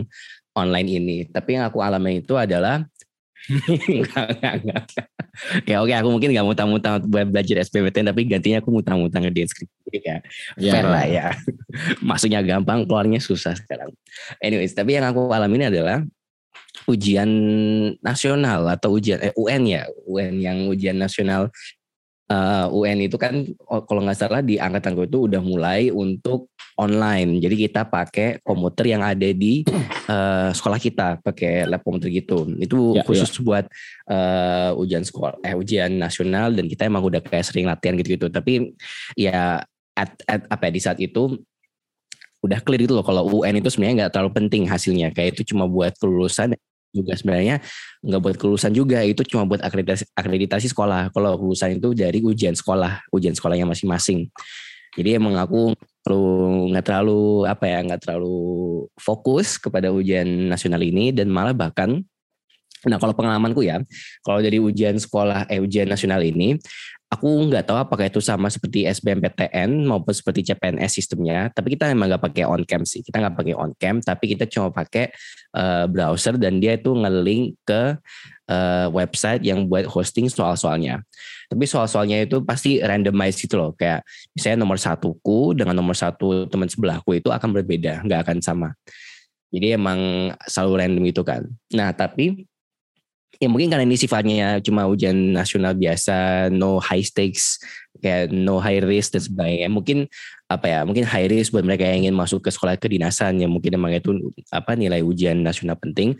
online 0.53 0.89
ini. 0.89 1.17
Tapi 1.29 1.57
yang 1.59 1.69
aku 1.69 1.81
alami 1.81 2.21
itu 2.21 2.33
adalah 2.37 2.85
enggak, 3.91 4.25
enggak, 4.39 4.53
enggak. 4.63 4.83
Ya 5.67 5.81
oke 5.81 5.91
aku 5.91 6.09
mungkin 6.13 6.29
nggak 6.31 6.45
muntah-muntah 6.45 7.03
buat 7.03 7.27
belajar 7.27 7.59
SPBT 7.65 8.05
tapi 8.05 8.21
gantinya 8.23 8.61
aku 8.63 8.69
muntah-muntah 8.69 9.19
ngedeskripsi 9.19 9.83
jadi 9.89 9.99
kayak 9.99 10.21
yeah. 10.57 10.73
fair 10.73 10.85
lah 10.89 11.05
ya. 11.05 11.27
Masuknya 12.07 12.41
gampang, 12.41 12.89
keluarnya 12.89 13.21
susah 13.21 13.53
sekarang. 13.53 13.93
Anyways, 14.41 14.73
tapi 14.73 14.97
yang 14.97 15.05
aku 15.05 15.29
alami 15.29 15.61
ini 15.61 15.69
adalah 15.69 16.01
ujian 16.89 17.29
nasional 18.01 18.65
atau 18.65 18.97
ujian 18.97 19.21
eh, 19.21 19.33
UN 19.37 19.63
ya, 19.69 19.83
UN 20.09 20.33
yang 20.41 20.57
ujian 20.65 20.97
nasional 20.97 21.53
uh, 22.33 22.65
eh, 22.65 22.67
UN 22.73 22.97
itu 23.05 23.17
kan 23.21 23.45
oh, 23.69 23.85
kalau 23.85 24.01
nggak 24.01 24.17
salah 24.17 24.41
di 24.41 24.57
angkatan 24.57 24.97
gue 24.97 25.05
itu 25.05 25.29
udah 25.29 25.41
mulai 25.45 25.93
untuk 25.93 26.49
online. 26.81 27.37
Jadi 27.37 27.69
kita 27.69 27.85
pakai 27.85 28.41
komputer 28.41 28.97
yang 28.97 29.05
ada 29.05 29.29
di 29.29 29.61
uh, 30.09 30.49
sekolah 30.49 30.79
kita, 30.81 31.21
pakai 31.21 31.69
lab 31.69 31.85
komputer 31.85 32.09
gitu. 32.09 32.49
Itu 32.57 32.97
ya, 32.97 33.05
khusus 33.05 33.29
ya. 33.29 33.41
buat 33.45 33.65
uh, 34.09 34.81
ujian 34.81 35.05
sekolah, 35.05 35.37
eh 35.45 35.53
ujian 35.53 35.93
nasional 35.93 36.49
dan 36.57 36.65
kita 36.65 36.89
emang 36.89 37.05
udah 37.05 37.21
kayak 37.21 37.45
sering 37.45 37.69
latihan 37.69 37.93
gitu-gitu. 37.93 38.33
Tapi 38.33 38.73
ya 39.13 39.61
at, 39.93 40.11
at 40.25 40.41
apa 40.49 40.69
ya 40.69 40.71
di 40.73 40.81
saat 40.81 40.97
itu 40.97 41.37
udah 42.43 42.59
clear 42.59 42.83
itu 42.83 42.91
loh 42.91 43.07
kalau 43.07 43.23
UN 43.39 43.63
itu 43.63 43.71
sebenarnya 43.71 44.03
nggak 44.03 44.11
terlalu 44.19 44.31
penting 44.35 44.67
hasilnya 44.67 45.15
kayak 45.15 45.39
itu 45.39 45.55
cuma 45.55 45.63
buat 45.63 45.95
kelulusan 45.95 46.51
juga 46.93 47.17
sebenarnya 47.17 47.60
nggak 48.06 48.21
buat 48.21 48.36
kelulusan 48.38 48.71
juga. 48.71 49.01
Itu 49.01 49.25
cuma 49.25 49.43
buat 49.49 49.60
akreditasi, 49.60 50.13
akreditasi 50.13 50.69
sekolah. 50.69 51.10
Kalau 51.10 51.36
kelulusan 51.41 51.82
itu 51.82 51.97
dari 51.97 52.21
ujian 52.21 52.53
sekolah 52.53 53.10
ujian 53.10 53.34
sekolahnya 53.34 53.65
masing-masing. 53.65 54.29
Jadi 54.93 55.17
emang 55.17 55.34
aku 55.41 55.73
terlalu 56.06 56.69
nggak 56.69 56.86
terlalu 56.86 57.21
apa 57.49 57.65
ya 57.65 57.79
nggak 57.82 58.01
terlalu 58.06 58.38
fokus 59.01 59.58
kepada 59.58 59.89
ujian 59.89 60.27
nasional 60.51 60.79
ini 60.86 61.10
dan 61.10 61.34
malah 61.34 61.56
bahkan 61.56 62.06
Nah 62.87 62.97
kalau 62.99 63.15
pengalamanku 63.15 63.63
ya, 63.63 63.79
kalau 64.25 64.39
dari 64.43 64.59
ujian 64.59 64.99
sekolah, 64.99 65.47
eh 65.47 65.59
ujian 65.63 65.87
nasional 65.87 66.19
ini, 66.23 66.59
aku 67.13 67.29
nggak 67.45 67.69
tahu 67.69 67.77
apakah 67.77 68.09
itu 68.09 68.17
sama 68.17 68.49
seperti 68.49 68.89
SBMPTN 68.89 69.85
maupun 69.85 70.13
seperti 70.17 70.49
CPNS 70.49 70.91
sistemnya. 70.97 71.53
Tapi 71.53 71.77
kita 71.77 71.93
emang 71.93 72.09
nggak 72.09 72.23
pakai 72.25 72.43
on 72.49 72.65
cam 72.65 72.81
sih. 72.81 73.05
Kita 73.05 73.21
nggak 73.21 73.37
pakai 73.37 73.53
on 73.53 73.71
cam, 73.77 74.01
tapi 74.01 74.33
kita 74.33 74.49
cuma 74.49 74.73
pakai 74.73 75.13
uh, 75.53 75.85
browser 75.85 76.41
dan 76.41 76.57
dia 76.57 76.73
itu 76.73 76.89
nge-link 76.89 77.61
ke 77.61 78.01
uh, 78.49 78.87
website 78.89 79.45
yang 79.45 79.69
buat 79.69 79.85
hosting 79.85 80.25
soal-soalnya. 80.25 81.05
Tapi 81.47 81.63
soal-soalnya 81.69 82.25
itu 82.25 82.41
pasti 82.41 82.81
randomized 82.81 83.45
gitu 83.45 83.61
loh. 83.61 83.71
Kayak 83.77 84.01
misalnya 84.33 84.65
nomor 84.65 84.81
satuku 84.81 85.53
dengan 85.53 85.77
nomor 85.77 85.93
satu 85.93 86.49
teman 86.49 86.65
sebelahku 86.65 87.13
itu 87.13 87.29
akan 87.29 87.53
berbeda, 87.53 88.01
nggak 88.01 88.19
akan 88.25 88.37
sama. 88.41 88.73
Jadi 89.53 89.77
emang 89.77 90.33
selalu 90.49 90.73
random 90.81 91.05
itu 91.05 91.21
kan. 91.21 91.45
Nah 91.77 91.93
tapi 91.93 92.49
ya 93.43 93.49
mungkin 93.51 93.67
karena 93.67 93.84
ini 93.84 93.99
sifatnya 93.99 94.63
cuma 94.63 94.88
ujian 94.88 95.36
nasional 95.36 95.75
biasa, 95.75 96.47
no 96.47 96.79
high 96.79 97.03
stakes, 97.03 97.60
kayak 97.99 98.32
no 98.32 98.63
high 98.63 98.79
risk 98.79 99.12
dan 99.12 99.21
sebagainya. 99.21 99.67
Mungkin 99.67 100.08
apa 100.47 100.65
ya, 100.71 100.79
mungkin 100.88 101.03
high 101.03 101.27
risk 101.27 101.51
buat 101.51 101.67
mereka 101.67 101.84
yang 101.84 102.08
ingin 102.08 102.15
masuk 102.15 102.39
ke 102.39 102.49
sekolah 102.49 102.79
kedinasan 102.79 103.43
yang 103.43 103.51
mungkin 103.51 103.75
emang 103.75 103.91
itu 103.91 104.15
apa 104.47 104.79
nilai 104.79 105.03
ujian 105.03 105.43
nasional 105.43 105.75
penting. 105.75 106.15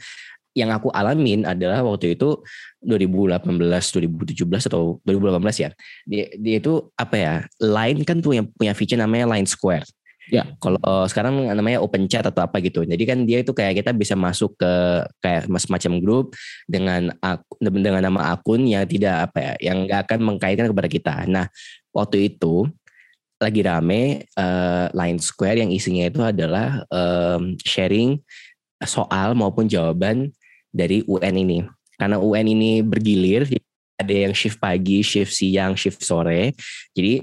Yang 0.54 0.70
aku 0.78 0.88
alamin 0.94 1.50
adalah 1.50 1.82
waktu 1.82 2.14
itu 2.14 2.44
2018, 2.86 3.42
2017 3.42 4.70
atau 4.70 5.02
2018 5.02 5.66
ya. 5.66 5.70
Dia, 6.06 6.26
dia 6.38 6.56
itu 6.62 6.94
apa 6.94 7.16
ya? 7.18 7.34
Line 7.58 8.06
kan 8.06 8.22
tuh 8.22 8.38
yang 8.38 8.46
punya 8.54 8.78
feature 8.78 9.02
namanya 9.02 9.26
Line 9.34 9.50
Square. 9.50 9.88
Ya, 10.34 10.50
kalau 10.58 10.82
uh, 10.82 11.06
sekarang 11.06 11.46
namanya 11.54 11.78
open 11.78 12.10
chat 12.10 12.26
atau 12.26 12.42
apa 12.42 12.58
gitu. 12.58 12.82
Jadi 12.82 13.06
kan 13.06 13.22
dia 13.22 13.46
itu 13.46 13.54
kayak 13.54 13.86
kita 13.86 13.94
bisa 13.94 14.18
masuk 14.18 14.58
ke 14.58 14.74
kayak 15.22 15.46
semacam 15.62 16.02
grup 16.02 16.34
dengan 16.66 17.14
aku, 17.22 17.54
dengan 17.62 18.02
nama 18.02 18.34
akun 18.34 18.66
yang 18.66 18.82
tidak 18.90 19.30
apa 19.30 19.38
ya, 19.38 19.54
yang 19.70 19.86
nggak 19.86 20.10
akan 20.10 20.20
mengkaitkan 20.26 20.74
kepada 20.74 20.90
kita. 20.90 21.16
Nah, 21.30 21.46
waktu 21.94 22.34
itu 22.34 22.66
lagi 23.38 23.62
rame 23.62 24.26
uh, 24.34 24.90
Line 24.98 25.22
Square 25.22 25.62
yang 25.62 25.70
isinya 25.70 26.10
itu 26.10 26.26
adalah 26.26 26.82
um, 26.90 27.54
sharing 27.62 28.18
soal 28.82 29.38
maupun 29.38 29.70
jawaban 29.70 30.34
dari 30.74 31.06
UN 31.06 31.36
ini. 31.46 31.60
Karena 31.94 32.18
UN 32.18 32.50
ini 32.50 32.82
bergilir, 32.82 33.46
ada 34.02 34.10
yang 34.10 34.34
shift 34.34 34.58
pagi, 34.58 35.06
shift 35.06 35.30
siang, 35.30 35.78
shift 35.78 36.02
sore. 36.02 36.58
Jadi 36.98 37.22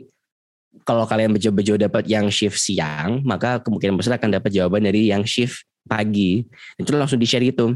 kalau 0.86 1.04
kalian 1.04 1.34
bejo-bejo 1.34 1.74
dapat 1.74 2.06
yang 2.06 2.30
shift 2.30 2.58
siang, 2.58 3.22
maka 3.26 3.58
kemungkinan 3.62 3.98
besar 3.98 4.16
akan 4.16 4.38
dapat 4.38 4.50
jawaban 4.54 4.86
dari 4.86 5.10
yang 5.10 5.26
shift 5.26 5.66
pagi. 5.86 6.46
Itu 6.78 6.94
langsung 6.94 7.18
di 7.18 7.26
share 7.26 7.42
gitu. 7.42 7.74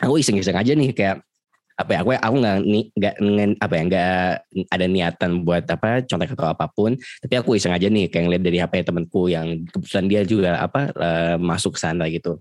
Aku 0.00 0.20
iseng-iseng 0.20 0.56
aja 0.56 0.72
nih 0.72 0.92
kayak 0.92 1.24
apa 1.72 1.90
ya 1.96 1.98
aku 2.04 2.10
aku 2.12 2.34
nggak 2.36 2.56
nggak 3.00 3.48
apa 3.64 3.74
ya 3.74 3.82
nggak 3.88 4.20
ada 4.68 4.86
niatan 4.86 5.40
buat 5.40 5.64
apa 5.64 6.04
contek 6.04 6.36
atau 6.36 6.52
apa 6.52 6.68
pun. 6.68 6.96
Tapi 6.96 7.34
aku 7.40 7.56
iseng 7.56 7.72
aja 7.72 7.88
nih 7.88 8.12
kayak 8.12 8.24
ngeliat 8.28 8.42
dari 8.44 8.58
HP 8.60 8.84
temanku 8.84 9.32
yang 9.32 9.64
kebetulan 9.72 10.06
dia 10.08 10.20
juga 10.28 10.50
apa 10.60 10.92
uh, 10.92 11.36
masuk 11.40 11.80
sana 11.80 12.12
gitu. 12.12 12.38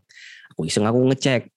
Aku 0.56 0.68
iseng 0.68 0.84
aku 0.84 1.00
ngecek. 1.16 1.48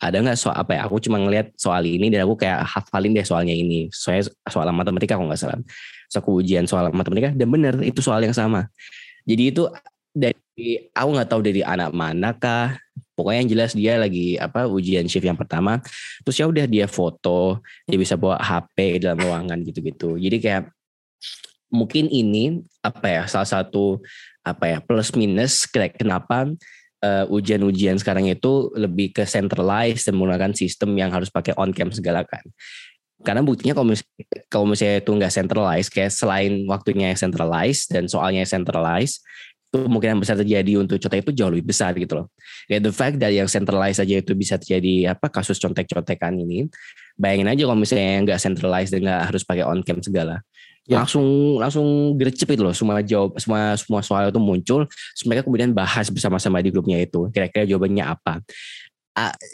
Ada 0.00 0.16
nggak 0.24 0.38
soal 0.40 0.56
apa 0.56 0.80
ya 0.80 0.88
aku 0.88 0.96
cuma 0.96 1.20
ngeliat 1.20 1.52
soal 1.60 1.84
ini 1.84 2.08
dan 2.08 2.24
aku 2.24 2.40
kayak 2.40 2.64
hafalin 2.64 3.12
deh 3.12 3.24
soalnya 3.24 3.52
ini. 3.52 3.92
Soalnya 3.92 4.32
soal 4.48 4.64
matematika 4.72 5.20
aku 5.20 5.28
nggak 5.28 5.40
salah 5.40 5.60
so 6.10 6.18
aku 6.18 6.42
ujian 6.42 6.66
soal 6.66 6.90
matematika 6.90 7.30
dan 7.30 7.46
bener 7.46 7.78
itu 7.86 8.02
soal 8.02 8.18
yang 8.26 8.34
sama. 8.34 8.66
Jadi 9.22 9.54
itu 9.54 9.70
dari 10.10 10.90
aku 10.90 11.08
nggak 11.14 11.28
tahu 11.30 11.40
dari 11.46 11.62
anak 11.62 11.94
mana 11.94 12.34
kah 12.34 12.74
pokoknya 13.14 13.38
yang 13.46 13.50
jelas 13.54 13.70
dia 13.78 13.94
lagi 13.94 14.34
apa 14.34 14.66
ujian 14.66 15.06
shift 15.06 15.22
yang 15.22 15.38
pertama. 15.38 15.78
Terus 16.26 16.36
ya 16.42 16.50
udah 16.50 16.66
dia 16.66 16.90
foto 16.90 17.62
dia 17.86 17.94
bisa 17.94 18.18
bawa 18.18 18.42
HP 18.42 19.06
dalam 19.06 19.22
ruangan 19.22 19.62
gitu-gitu. 19.62 20.18
Jadi 20.18 20.36
kayak 20.42 20.64
mungkin 21.70 22.10
ini 22.10 22.58
apa 22.82 23.06
ya 23.06 23.22
salah 23.30 23.46
satu 23.46 24.02
apa 24.42 24.66
ya 24.66 24.78
plus 24.82 25.14
minus 25.14 25.70
kenapa 25.70 26.50
uh, 27.04 27.24
ujian-ujian 27.28 27.96
sekarang 28.00 28.26
itu 28.26 28.72
lebih 28.74 29.14
ke 29.14 29.24
centralized 29.24 30.08
dan 30.08 30.16
menggunakan 30.16 30.52
sistem 30.56 30.96
yang 30.96 31.14
harus 31.14 31.30
pakai 31.32 31.54
on 31.56 31.70
cam 31.70 31.92
segala 31.94 32.24
kan. 32.26 32.42
Karena 33.20 33.44
buktinya 33.44 33.76
kalau, 33.76 33.88
mis 33.92 34.00
kalau 34.48 34.64
misalnya 34.64 35.04
itu 35.04 35.10
nggak 35.12 35.32
centralized, 35.32 35.90
kayak 35.92 36.12
selain 36.12 36.64
waktunya 36.64 37.12
yang 37.12 37.20
centralized 37.20 37.92
dan 37.92 38.08
soalnya 38.08 38.48
centralized, 38.48 39.20
itu 39.70 39.86
mungkin 39.86 40.18
yang 40.18 40.20
besar 40.20 40.34
terjadi 40.34 40.82
untuk 40.82 40.98
contek 40.98 41.22
itu 41.22 41.32
jauh 41.36 41.52
lebih 41.52 41.70
besar 41.70 41.94
gitu 41.94 42.24
loh. 42.24 42.26
Ya 42.66 42.82
the 42.82 42.90
fact 42.90 43.22
that 43.22 43.30
yang 43.30 43.46
centralized 43.46 44.02
aja 44.02 44.18
itu 44.18 44.34
bisa 44.34 44.58
terjadi 44.58 45.14
apa 45.14 45.30
kasus 45.30 45.62
contek-contekan 45.62 46.34
ini, 46.34 46.66
bayangin 47.14 47.46
aja 47.46 47.62
kalau 47.70 47.78
misalnya 47.78 48.26
nggak 48.26 48.40
centralized 48.42 48.90
dan 48.90 49.06
nggak 49.06 49.20
harus 49.30 49.42
pakai 49.46 49.64
on 49.68 49.84
cam 49.86 50.02
segala. 50.02 50.42
Ya. 50.88 51.04
langsung 51.04 51.60
langsung 51.60 52.16
gercep 52.18 52.56
itu 52.56 52.66
loh 52.66 52.74
semua 52.74 52.98
jawab 53.04 53.36
semua 53.38 53.78
semua 53.78 54.00
soal 54.02 54.32
itu 54.32 54.40
muncul 54.42 54.88
mereka 55.28 55.46
kemudian 55.46 55.70
bahas 55.70 56.10
bersama-sama 56.10 56.58
di 56.64 56.72
grupnya 56.74 56.98
itu 56.98 57.30
kira-kira 57.30 57.68
jawabannya 57.68 58.00
apa 58.10 58.42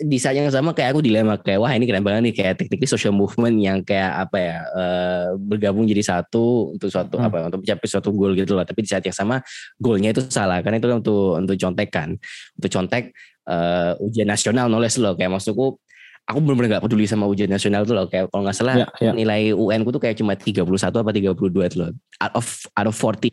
di 0.04 0.20
saat 0.20 0.36
yang 0.36 0.52
sama 0.52 0.76
kayak 0.76 0.92
aku 0.92 1.00
dilema 1.00 1.40
kayak 1.40 1.56
wah 1.56 1.72
ini 1.72 1.88
keren 1.88 2.04
banget 2.04 2.28
nih 2.28 2.34
kayak 2.36 2.54
teknik 2.60 2.84
social 2.84 3.10
movement 3.10 3.56
yang 3.56 3.80
kayak 3.80 4.28
apa 4.28 4.36
ya 4.36 4.56
uh, 4.76 5.26
bergabung 5.40 5.88
jadi 5.88 6.04
satu 6.04 6.76
untuk 6.76 6.92
suatu 6.92 7.16
hmm. 7.16 7.26
apa 7.26 7.36
untuk 7.48 7.60
mencapai 7.64 7.88
suatu 7.88 8.12
goal 8.12 8.36
gitu 8.36 8.52
loh. 8.52 8.68
Tapi 8.68 8.84
di 8.84 8.88
saat 8.92 9.02
yang 9.08 9.16
sama 9.16 9.40
goalnya 9.80 10.12
itu 10.12 10.22
salah. 10.28 10.60
Karena 10.60 10.76
itu 10.76 10.86
untuk 10.92 11.40
untuk 11.40 11.56
contek 11.56 11.88
kan. 11.88 12.14
Untuk 12.60 12.70
contek 12.70 13.16
uh, 13.48 13.96
ujian 14.04 14.28
nasional 14.28 14.68
knowledge 14.68 15.00
loh. 15.00 15.16
Kayak 15.16 15.40
maksudku 15.40 15.80
aku 16.28 16.38
benar-benar 16.44 16.78
gak 16.78 16.84
peduli 16.84 17.08
sama 17.08 17.24
ujian 17.24 17.48
nasional 17.48 17.88
tuh 17.88 17.96
loh. 17.96 18.06
Kayak 18.12 18.28
kalau 18.28 18.44
nggak 18.44 18.56
salah 18.60 18.74
ya, 18.76 18.86
ya. 19.00 19.12
nilai 19.16 19.56
UN 19.56 19.88
ku 19.88 19.90
tuh 19.90 20.02
kayak 20.04 20.20
cuma 20.20 20.36
31 20.36 20.68
apa 20.68 21.10
32 21.16 21.32
itu 21.72 21.76
loh. 21.80 21.90
Out 22.20 22.34
of 22.36 22.46
out 22.76 22.88
of 22.92 22.94
40 22.94 23.32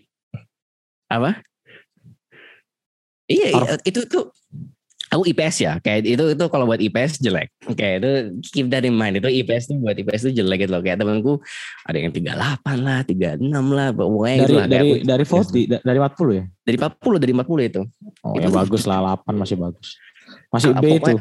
apa? 1.11 1.43
Iya 3.27 3.75
itu 3.83 4.07
tuh 4.07 4.31
aku 5.13 5.23
IPS 5.29 5.55
ya 5.61 5.73
kayak 5.77 6.09
itu 6.09 6.25
itu 6.33 6.45
kalau 6.49 6.65
buat 6.65 6.81
IPS 6.81 7.21
jelek. 7.21 7.53
Kayak 7.77 7.93
itu 8.01 8.11
keep 8.49 8.67
that 8.73 8.81
in 8.81 8.97
mind 8.97 9.21
itu 9.21 9.29
IPS 9.29 9.69
tuh 9.69 9.77
buat 9.77 9.93
IPS 9.93 10.29
tuh 10.29 10.33
jelek 10.33 10.65
gitu 10.65 10.71
loh. 10.73 10.81
Kayak 10.81 11.05
temanku 11.05 11.37
ada 11.85 11.97
yang 12.01 12.09
38 12.09 12.33
lah 12.81 12.99
36 13.05 13.39
lah 13.47 13.87
pokoknya 13.93 14.35
dari, 14.35 14.43
itu 14.43 14.53
lah 14.57 14.67
dari 14.67 14.89
aku, 14.89 14.93
dari 15.05 15.23
40 15.23 15.85
dari 15.85 15.97
40 16.01 16.39
ya? 16.39 16.43
Dari 16.65 16.77
40 16.81 17.21
dari 17.21 17.33
40 17.37 17.69
itu. 17.69 17.81
Oh 18.25 18.33
itu 18.33 18.41
ya 18.41 18.49
bagus 18.49 18.83
lah 18.89 18.97
8 19.21 19.37
masih 19.37 19.55
bagus. 19.61 19.87
Masih 20.49 20.69
B 20.81 20.85
itu. 20.97 21.15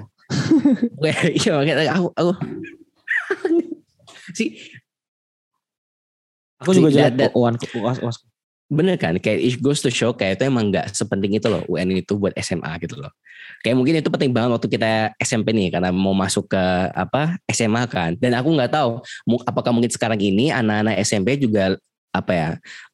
iya 1.44 1.50
makanya 1.52 1.92
aku 1.92 2.08
aku 2.16 2.32
sih 4.38 4.48
aku 6.56 6.70
juga 6.78 6.88
jadi 6.88 7.28
uas 7.36 8.00
uas 8.00 8.16
bener 8.72 8.96
kan? 8.96 9.14
Kayak 9.20 9.38
it 9.44 9.54
goes 9.60 9.84
to 9.84 9.92
show 9.92 10.16
kayak 10.16 10.40
itu 10.40 10.48
emang 10.48 10.72
nggak 10.72 10.96
sepenting 10.96 11.36
itu 11.36 11.46
loh 11.46 11.60
UN 11.68 11.92
itu 11.92 12.16
buat 12.16 12.32
SMA 12.40 12.72
gitu 12.80 12.96
loh. 12.96 13.12
Kayak 13.60 13.76
mungkin 13.76 13.94
itu 14.00 14.08
penting 14.08 14.32
banget 14.32 14.50
waktu 14.56 14.68
kita 14.72 15.12
SMP 15.20 15.52
nih 15.52 15.68
karena 15.68 15.92
mau 15.92 16.16
masuk 16.16 16.48
ke 16.48 16.64
apa 16.96 17.36
SMA 17.52 17.84
kan. 17.86 18.16
Dan 18.16 18.32
aku 18.32 18.48
nggak 18.56 18.72
tahu 18.72 19.04
apakah 19.44 19.70
mungkin 19.76 19.92
sekarang 19.92 20.18
ini 20.18 20.48
anak-anak 20.48 20.96
SMP 21.04 21.36
juga 21.36 21.76
apa 22.12 22.32
ya 22.36 22.50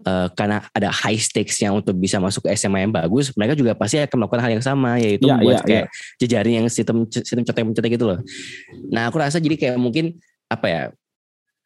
uh, 0.06 0.30
karena 0.30 0.62
ada 0.70 0.94
high 0.94 1.18
stakes 1.18 1.58
yang 1.58 1.82
untuk 1.82 1.98
bisa 1.98 2.22
masuk 2.22 2.46
ke 2.46 2.54
SMA 2.54 2.86
yang 2.86 2.94
bagus 2.94 3.34
mereka 3.34 3.58
juga 3.58 3.74
pasti 3.74 3.98
akan 3.98 4.14
melakukan 4.14 4.42
hal 4.46 4.50
yang 4.54 4.62
sama 4.62 4.94
yaitu 5.02 5.26
ya, 5.26 5.42
buat 5.42 5.58
ya, 5.58 5.66
kayak 5.66 5.86
ya. 5.90 5.94
jejaring 6.22 6.54
yang 6.62 6.66
sistem 6.70 7.02
sistem 7.10 7.42
cetek 7.42 7.66
mencetek 7.66 7.98
gitu 7.98 8.14
loh. 8.14 8.22
Nah 8.94 9.10
aku 9.10 9.18
rasa 9.18 9.42
jadi 9.42 9.58
kayak 9.58 9.76
mungkin 9.82 10.22
apa 10.46 10.66
ya 10.70 10.82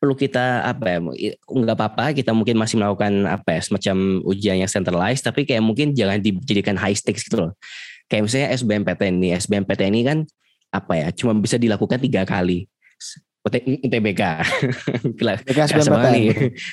perlu 0.03 0.19
kita 0.19 0.67
apa 0.67 0.99
ya 0.99 0.99
nggak 1.47 1.77
apa-apa 1.79 2.11
kita 2.11 2.35
mungkin 2.35 2.59
masih 2.59 2.75
melakukan 2.75 3.23
apa 3.23 3.55
ya 3.55 3.61
semacam 3.63 4.19
ujian 4.27 4.59
yang 4.59 4.67
centralized 4.67 5.23
tapi 5.23 5.47
kayak 5.47 5.63
mungkin 5.63 5.95
jangan 5.95 6.19
dijadikan 6.19 6.75
high 6.75 6.99
stakes 6.99 7.23
gitu 7.23 7.47
loh. 7.47 7.55
Kayak 8.11 8.27
misalnya 8.27 8.49
SBMPTN 8.59 9.15
ini 9.23 9.29
SBMPTN 9.39 9.95
ini 9.95 10.03
kan 10.03 10.19
apa 10.75 10.93
ya 10.99 11.09
cuma 11.15 11.39
bisa 11.39 11.55
dilakukan 11.55 12.03
tiga 12.03 12.27
kali. 12.27 12.67
UTBK 13.47 14.23
kerasa 15.51 15.91
banget 15.91 16.11
nih. 16.15 16.27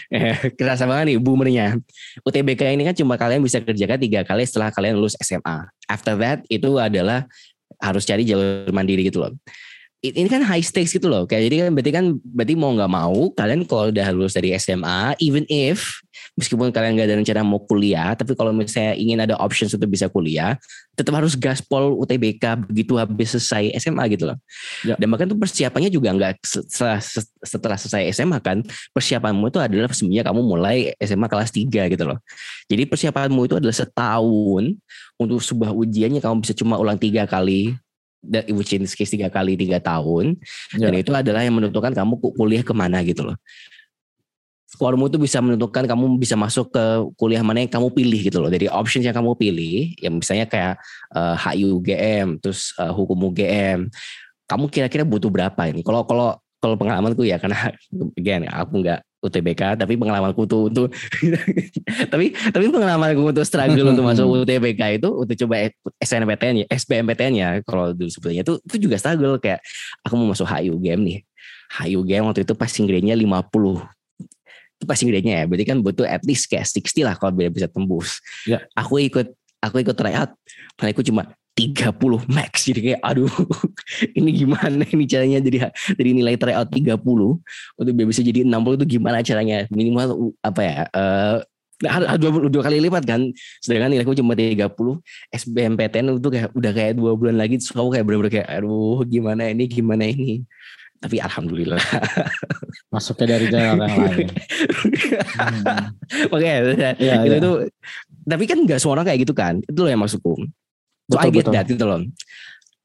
Kerasa 0.57 0.85
banget 0.85 1.13
nih 1.13 1.17
boomernya. 1.17 1.77
UTBK 2.25 2.77
ini 2.77 2.85
kan 2.85 2.97
cuma 2.97 3.13
kalian 3.13 3.45
bisa 3.45 3.61
kerjakan 3.61 3.97
tiga 4.01 4.21
kali 4.25 4.41
setelah 4.45 4.73
kalian 4.73 4.97
lulus 4.97 5.13
SMA 5.21 5.69
after 5.85 6.17
that 6.17 6.41
itu 6.49 6.77
adalah 6.77 7.25
harus 7.81 8.05
cari 8.05 8.25
jalur 8.25 8.69
mandiri 8.69 9.05
gitu 9.05 9.21
loh 9.21 9.33
ini 9.99 10.31
kan 10.31 10.39
high 10.47 10.63
stakes 10.63 10.95
gitu 10.95 11.11
loh. 11.11 11.27
Kayak 11.27 11.51
jadi 11.51 11.55
kan 11.59 11.69
berarti 11.75 11.91
kan 11.91 12.05
berarti 12.23 12.53
mau 12.55 12.71
nggak 12.71 12.91
mau 12.91 13.35
kalian 13.35 13.67
kalau 13.67 13.91
udah 13.91 14.07
lulus 14.15 14.31
dari 14.31 14.55
SMA, 14.55 15.19
even 15.19 15.43
if 15.51 15.99
meskipun 16.39 16.71
kalian 16.71 16.95
nggak 16.95 17.07
ada 17.11 17.15
rencana 17.19 17.41
mau 17.43 17.59
kuliah, 17.67 18.15
tapi 18.15 18.31
kalau 18.31 18.55
misalnya 18.55 18.95
ingin 18.95 19.19
ada 19.19 19.35
options 19.35 19.75
untuk 19.75 19.91
bisa 19.91 20.07
kuliah, 20.07 20.55
tetap 20.95 21.11
harus 21.19 21.35
gaspol 21.35 21.99
UTBK 21.99 22.71
begitu 22.71 22.95
habis 22.95 23.35
selesai 23.35 23.75
SMA 23.83 24.07
gitu 24.15 24.31
loh. 24.31 24.37
Ya. 24.87 24.95
Dan 24.95 25.11
bahkan 25.11 25.27
tuh 25.27 25.35
persiapannya 25.35 25.91
juga 25.91 26.15
nggak 26.15 26.47
setelah, 26.47 27.03
setelah 27.43 27.75
selesai 27.75 28.15
SMA 28.15 28.39
kan, 28.39 28.63
persiapanmu 28.95 29.51
itu 29.51 29.59
adalah 29.59 29.91
sebenarnya 29.91 30.23
kamu 30.31 30.41
mulai 30.47 30.95
SMA 31.03 31.27
kelas 31.27 31.51
3 31.51 31.91
gitu 31.91 32.03
loh. 32.07 32.23
Jadi 32.71 32.87
persiapanmu 32.87 33.41
itu 33.51 33.55
adalah 33.59 33.75
setahun 33.75 34.63
untuk 35.19 35.43
sebuah 35.43 35.75
ujiannya 35.75 36.23
kamu 36.23 36.47
bisa 36.47 36.55
cuma 36.55 36.79
ulang 36.79 36.95
tiga 36.95 37.27
kali 37.27 37.75
which 38.51 38.75
in 38.75 38.83
case 38.85 39.11
tiga 39.11 39.31
kali 39.31 39.55
tiga 39.55 39.79
tahun. 39.79 40.39
Yeah. 40.75 40.91
dan 40.91 40.93
itu 40.99 41.11
adalah 41.15 41.41
yang 41.43 41.55
menentukan 41.55 41.95
kamu 41.95 42.13
kuliah 42.35 42.63
ke 42.63 42.73
mana 42.75 42.99
gitu 43.03 43.27
loh. 43.27 43.37
Skormu 44.69 45.09
itu 45.09 45.17
bisa 45.17 45.41
menentukan 45.41 45.89
kamu 45.89 46.21
bisa 46.21 46.37
masuk 46.37 46.69
ke 46.69 46.83
kuliah 47.17 47.41
mana 47.41 47.65
yang 47.65 47.71
kamu 47.73 47.89
pilih 47.89 48.21
gitu 48.21 48.37
loh. 48.37 48.53
Dari 48.53 48.69
options 48.69 49.01
yang 49.01 49.17
kamu 49.17 49.33
pilih 49.33 49.97
yang 49.97 50.21
misalnya 50.21 50.45
kayak 50.45 50.77
uh, 51.15 51.33
eh, 51.33 51.57
HU 51.57 51.81
UGM 51.81 52.37
terus 52.37 52.77
uh, 52.77 52.93
hukum 52.93 53.33
UGM 53.33 53.89
kamu 54.49 54.65
kira-kira 54.73 55.05
butuh 55.05 55.29
berapa 55.29 55.61
ini? 55.69 55.85
Kalau 55.85 56.01
kalau 56.09 56.37
kalau 56.57 56.75
pengalamanku 56.75 57.21
ya 57.21 57.37
karena 57.37 57.69
again 58.19 58.49
aku 58.49 58.81
nggak 58.81 58.99
UTBK 59.19 59.75
tapi 59.75 59.99
pengalamanku 59.99 60.47
tuh 60.47 60.71
untuk 60.71 60.87
tapi 62.13 62.31
tapi 62.31 62.65
pengalamanku 62.71 63.35
untuk 63.35 63.43
struggle 63.43 63.91
untuk 63.91 64.05
masuk 64.07 64.25
UTBK 64.47 65.03
itu 65.03 65.09
untuk 65.11 65.35
coba 65.45 65.67
SNMPTN 65.99 66.63
ya 66.63 66.65
SBMPTN 66.71 67.33
ya 67.35 67.49
kalau 67.67 67.91
dulu 67.91 68.07
sebetulnya 68.07 68.47
itu 68.47 68.53
itu 68.63 68.75
juga 68.87 68.95
struggle. 68.95 69.35
Kayak 69.43 69.59
aku 70.07 70.13
mau 70.15 70.31
masuk 70.31 70.47
HU 70.47 70.75
game 70.79 71.01
nih. 71.03 71.17
HU 71.83 71.99
game 72.07 72.23
waktu 72.25 72.47
itu 72.47 72.53
passing 72.55 72.87
grade-nya 72.87 73.13
50 73.13 73.83
itu 74.79 74.87
passing 74.87 75.11
grade-nya 75.11 75.43
ya 75.43 75.45
berarti 75.45 75.65
kan 75.67 75.77
butuh 75.83 76.07
at 76.07 76.23
least 76.23 76.47
kayak 76.47 76.63
60 76.63 77.03
lah 77.03 77.19
kalau 77.19 77.35
bisa 77.35 77.67
tembus. 77.67 78.23
Ya. 78.47 78.63
aku 78.71 79.03
ikut 79.03 79.27
aku 79.59 79.83
ikut 79.83 79.95
tryout 79.95 80.31
aku 80.79 81.03
cuma 81.03 81.35
30 81.59 82.31
max. 82.31 82.71
Jadi 82.71 82.79
kayak 82.79 83.01
aduh 83.03 83.27
ini 84.17 84.29
gimana 84.31 84.87
ini 84.87 85.03
caranya 85.03 85.43
jadi 85.43 85.67
dari 85.99 86.11
nilai 86.15 86.39
tryout 86.39 86.71
30 86.71 86.95
untuk 86.95 87.93
bisa 88.07 88.23
jadi 88.23 88.47
60 88.47 88.79
itu 88.79 88.85
gimana 88.95 89.19
caranya? 89.19 89.67
Minimal 89.67 90.31
apa 90.39 90.61
ya 90.63 90.77
uh, 90.95 91.37
dua, 92.15 92.47
dua 92.47 92.63
kali 92.63 92.79
lipat 92.79 93.03
kan? 93.03 93.21
Sedangkan 93.59 93.91
nilaiku 93.91 94.15
cuma 94.15 94.39
30 94.39 94.63
SBMPTN 95.35 96.15
itu 96.15 96.29
kayak 96.31 96.49
udah 96.55 96.71
kayak 96.71 96.93
dua 96.95 97.11
bulan 97.19 97.35
lagi 97.35 97.59
terus 97.59 97.75
kamu 97.75 97.91
kayak 97.91 98.05
bener-bener 98.07 98.31
kayak 98.39 98.47
aduh 98.47 99.03
gimana 99.03 99.51
ini 99.51 99.67
gimana 99.67 100.07
ini? 100.07 100.47
Tapi 100.99 101.15
alhamdulillah. 101.19 101.79
Masuknya 102.91 103.35
dari 103.39 103.47
jalan 103.47 103.63
yang 103.63 103.79
lain. 103.79 104.27
Oke 106.35 106.43
okay, 106.43 106.51
ya, 106.75 106.91
itu 107.23 107.35
ya. 107.35 107.43
tuh 107.43 107.55
tapi 108.29 108.43
kan 108.45 108.59
nggak 108.61 108.79
semua 108.79 108.99
orang 108.99 109.11
kayak 109.11 109.27
gitu 109.27 109.33
kan? 109.35 109.59
Itu 109.63 109.83
loh 109.83 109.91
yang 109.91 110.03
maksudku 110.03 110.35
So 111.09 111.17
betul, 111.17 111.25
I 111.25 111.33
get 111.33 111.41
betul. 111.49 111.53
that 111.57 111.65
gitu 111.65 111.85
loh. 111.89 112.01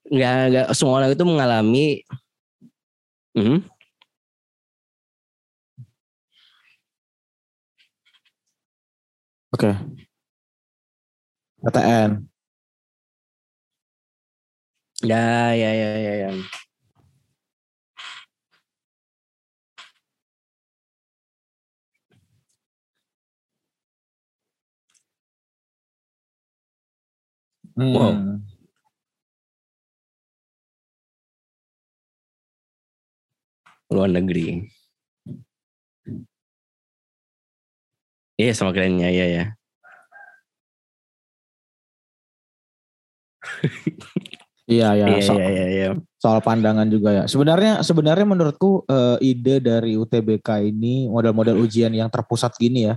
Nggak, 0.08 0.36
nggak 0.48 0.66
semua 0.72 0.94
orang 1.00 1.10
itu 1.12 1.24
mengalami 1.24 1.86
hmm, 3.36 3.58
Oke. 9.54 9.70
Okay. 9.70 9.74
PTN. 11.64 12.10
Ya, 15.02 15.52
ya, 15.52 15.70
ya, 15.74 15.90
ya, 16.00 16.14
ya. 16.26 16.30
Wow. 27.74 28.38
Luar 33.90 34.10
negeri. 34.10 34.70
Iya 38.34 38.50
sama 38.54 38.74
kerennya 38.74 39.10
ya 39.10 39.26
ya. 39.26 39.44
Iya 44.66 44.88
ya. 44.96 45.06
Iya, 45.14 45.20
so, 45.20 45.36
iya, 45.36 45.46
iya, 45.50 45.66
iya. 45.68 45.88
Soal 46.18 46.40
pandangan 46.40 46.88
juga 46.88 47.12
ya. 47.12 47.24
Sebenarnya 47.28 47.84
sebenarnya 47.84 48.26
menurutku 48.26 48.82
uh, 48.88 49.20
ide 49.20 49.60
dari 49.60 49.94
UTBK 49.94 50.72
ini 50.72 51.04
model-model 51.06 51.60
ujian 51.60 51.92
yang 51.92 52.08
terpusat 52.08 52.56
gini 52.56 52.88
ya 52.88 52.96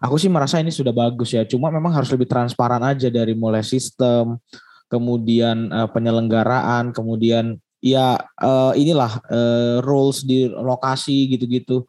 aku 0.00 0.16
sih 0.16 0.30
merasa 0.32 0.58
ini 0.58 0.72
sudah 0.72 0.94
bagus 0.94 1.34
ya. 1.34 1.44
Cuma 1.44 1.68
memang 1.68 1.92
harus 1.92 2.08
lebih 2.08 2.28
transparan 2.28 2.80
aja 2.80 3.12
dari 3.12 3.36
mulai 3.36 3.60
sistem, 3.64 4.40
kemudian 4.88 5.68
uh, 5.70 5.88
penyelenggaraan, 5.90 6.90
kemudian 6.96 7.60
ya 7.78 8.18
uh, 8.42 8.72
inilah 8.74 9.22
uh, 9.28 9.76
rules 9.84 10.24
di 10.24 10.48
lokasi 10.48 11.28
gitu-gitu. 11.36 11.84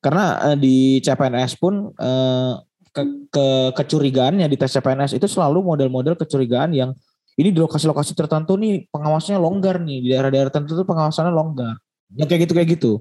Karena 0.00 0.52
uh, 0.52 0.56
di 0.56 0.98
CPNS 1.04 1.60
pun 1.60 1.92
uh, 1.94 2.52
ke, 2.90 3.02
ke 3.30 3.46
kecurigaannya 3.78 4.46
di 4.50 4.56
tes 4.58 4.72
CPNS 4.74 5.14
itu 5.14 5.30
selalu 5.30 5.62
model-model 5.62 6.18
kecurigaan 6.18 6.74
yang 6.74 6.90
ini 7.38 7.54
di 7.54 7.60
lokasi-lokasi 7.62 8.12
tertentu 8.12 8.58
nih 8.58 8.90
pengawasnya 8.90 9.40
longgar 9.40 9.80
nih 9.80 10.04
di 10.04 10.08
daerah-daerah 10.12 10.50
tertentu 10.50 10.82
pengawasannya 10.82 11.32
longgar. 11.32 11.78
Yang 12.18 12.26
kayak 12.26 12.40
gitu 12.42 12.52
kayak 12.58 12.68
gitu. 12.74 12.92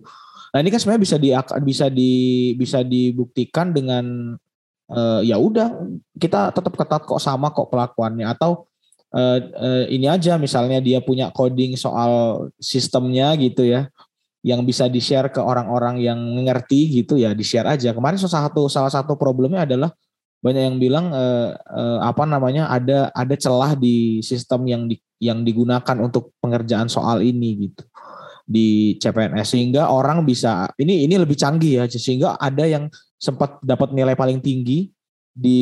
Nah 0.49 0.57
ini 0.65 0.69
kan 0.73 0.79
sebenarnya 0.81 1.03
bisa 1.05 1.17
di 1.21 1.29
bisa 1.61 1.85
di 1.93 2.13
bisa 2.57 2.79
dibuktikan 2.81 3.69
dengan 3.69 4.33
uh, 4.89 5.21
ya 5.21 5.37
udah 5.37 5.85
kita 6.17 6.49
tetap 6.49 6.73
ketat 6.73 7.01
kok 7.05 7.21
sama 7.21 7.53
kok 7.53 7.69
pelakuannya 7.69 8.25
atau 8.25 8.65
uh, 9.13 9.37
uh, 9.39 9.83
ini 9.89 10.09
aja 10.09 10.41
misalnya 10.41 10.81
dia 10.81 10.99
punya 11.05 11.29
coding 11.29 11.77
soal 11.77 12.45
sistemnya 12.57 13.37
gitu 13.37 13.65
ya 13.65 13.89
yang 14.39 14.63
bisa 14.63 14.87
di-share 14.87 15.29
ke 15.29 15.43
orang-orang 15.43 15.99
yang 15.99 16.17
ngerti 16.17 17.03
gitu 17.03 17.19
ya 17.19 17.35
di-share 17.35 17.67
aja. 17.67 17.91
Kemarin 17.91 18.17
salah 18.17 18.49
satu 18.49 18.71
salah 18.71 18.91
satu 18.91 19.19
problemnya 19.19 19.67
adalah 19.67 19.91
banyak 20.39 20.63
yang 20.63 20.77
bilang 20.79 21.11
uh, 21.11 21.51
uh, 21.51 21.99
apa 21.99 22.23
namanya 22.23 22.71
ada 22.71 23.11
ada 23.11 23.35
celah 23.35 23.75
di 23.75 24.23
sistem 24.23 24.63
yang 24.71 24.87
di, 24.87 24.95
yang 25.19 25.43
digunakan 25.43 25.97
untuk 25.99 26.31
pengerjaan 26.39 26.87
soal 26.87 27.19
ini 27.19 27.67
gitu 27.67 27.83
di 28.49 28.97
CPNS 28.97 29.53
sehingga 29.53 29.93
orang 29.93 30.25
bisa 30.25 30.65
ini 30.81 31.05
ini 31.05 31.21
lebih 31.21 31.37
canggih 31.37 31.77
ya 31.77 31.83
sehingga 31.85 32.33
ada 32.41 32.65
yang 32.65 32.89
sempat 33.21 33.61
dapat 33.61 33.93
nilai 33.93 34.17
paling 34.17 34.41
tinggi 34.41 34.89
di 35.29 35.61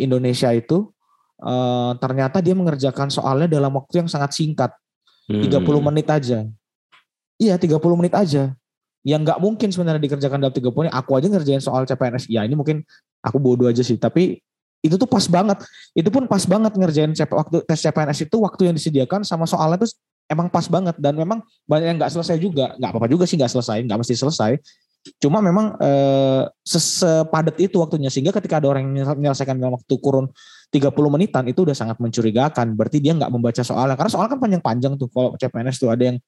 Indonesia 0.00 0.48
itu 0.56 0.88
uh, 1.44 1.92
ternyata 2.00 2.40
dia 2.40 2.56
mengerjakan 2.56 3.12
soalnya 3.12 3.52
dalam 3.60 3.76
waktu 3.76 4.00
yang 4.00 4.08
sangat 4.08 4.32
singkat. 4.32 4.72
Hmm. 5.28 5.44
30 5.44 5.60
menit 5.92 6.08
aja. 6.08 6.48
Iya 7.36 7.54
30 7.60 7.78
menit 8.00 8.16
aja. 8.16 8.56
Yang 9.04 9.20
nggak 9.28 9.38
mungkin 9.42 9.68
sebenarnya 9.68 10.00
dikerjakan 10.00 10.38
dalam 10.40 10.54
30 10.56 10.72
menit 10.72 10.92
aku 10.96 11.10
aja 11.20 11.26
ngerjain 11.28 11.60
soal 11.60 11.84
CPNS 11.84 12.32
ya 12.32 12.48
ini 12.48 12.56
mungkin 12.56 12.80
aku 13.20 13.36
bodoh 13.36 13.68
aja 13.68 13.84
sih 13.84 14.00
tapi 14.00 14.40
itu 14.82 14.94
tuh 14.98 15.06
pas 15.06 15.22
banget. 15.28 15.62
Itu 15.94 16.08
pun 16.08 16.26
pas 16.26 16.42
banget 16.42 16.74
ngerjain 16.74 17.12
CP, 17.12 17.30
waktu 17.30 17.56
tes 17.68 17.78
CPNS 17.78 18.18
itu 18.26 18.36
waktu 18.40 18.72
yang 18.72 18.74
disediakan 18.74 19.20
sama 19.22 19.44
soalnya 19.44 19.84
tuh 19.84 19.92
emang 20.32 20.48
pas 20.48 20.66
banget 20.66 20.96
dan 20.96 21.14
memang 21.14 21.44
banyak 21.68 21.86
yang 21.92 21.96
nggak 22.00 22.12
selesai 22.12 22.36
juga. 22.40 22.72
Nggak 22.80 22.90
apa-apa 22.90 23.08
juga 23.12 23.24
sih 23.28 23.36
nggak 23.36 23.52
selesai 23.52 23.78
nggak 23.84 23.98
mesti 24.00 24.14
selesai. 24.16 24.52
Cuma 25.18 25.42
memang 25.42 25.74
eh, 25.82 26.42
sepadat 26.62 27.58
itu 27.58 27.82
waktunya. 27.82 28.08
Sehingga 28.08 28.30
ketika 28.30 28.62
ada 28.62 28.70
orang 28.70 28.94
yang 28.94 29.06
menyelesaikan 29.18 29.58
dalam 29.58 29.74
waktu 29.74 29.94
kurun 29.98 30.30
30 30.70 30.88
menitan 31.10 31.44
itu 31.50 31.66
udah 31.66 31.74
sangat 31.74 31.98
mencurigakan. 31.98 32.78
Berarti 32.78 33.02
dia 33.02 33.12
nggak 33.18 33.30
membaca 33.30 33.62
soalnya. 33.66 33.98
Karena 33.98 34.10
soal 34.10 34.26
kan 34.30 34.38
panjang-panjang 34.38 34.94
tuh. 34.94 35.10
Kalau 35.10 35.34
CPNS 35.34 35.76
tuh 35.82 35.90
ada 35.90 36.04
yang 36.14 36.18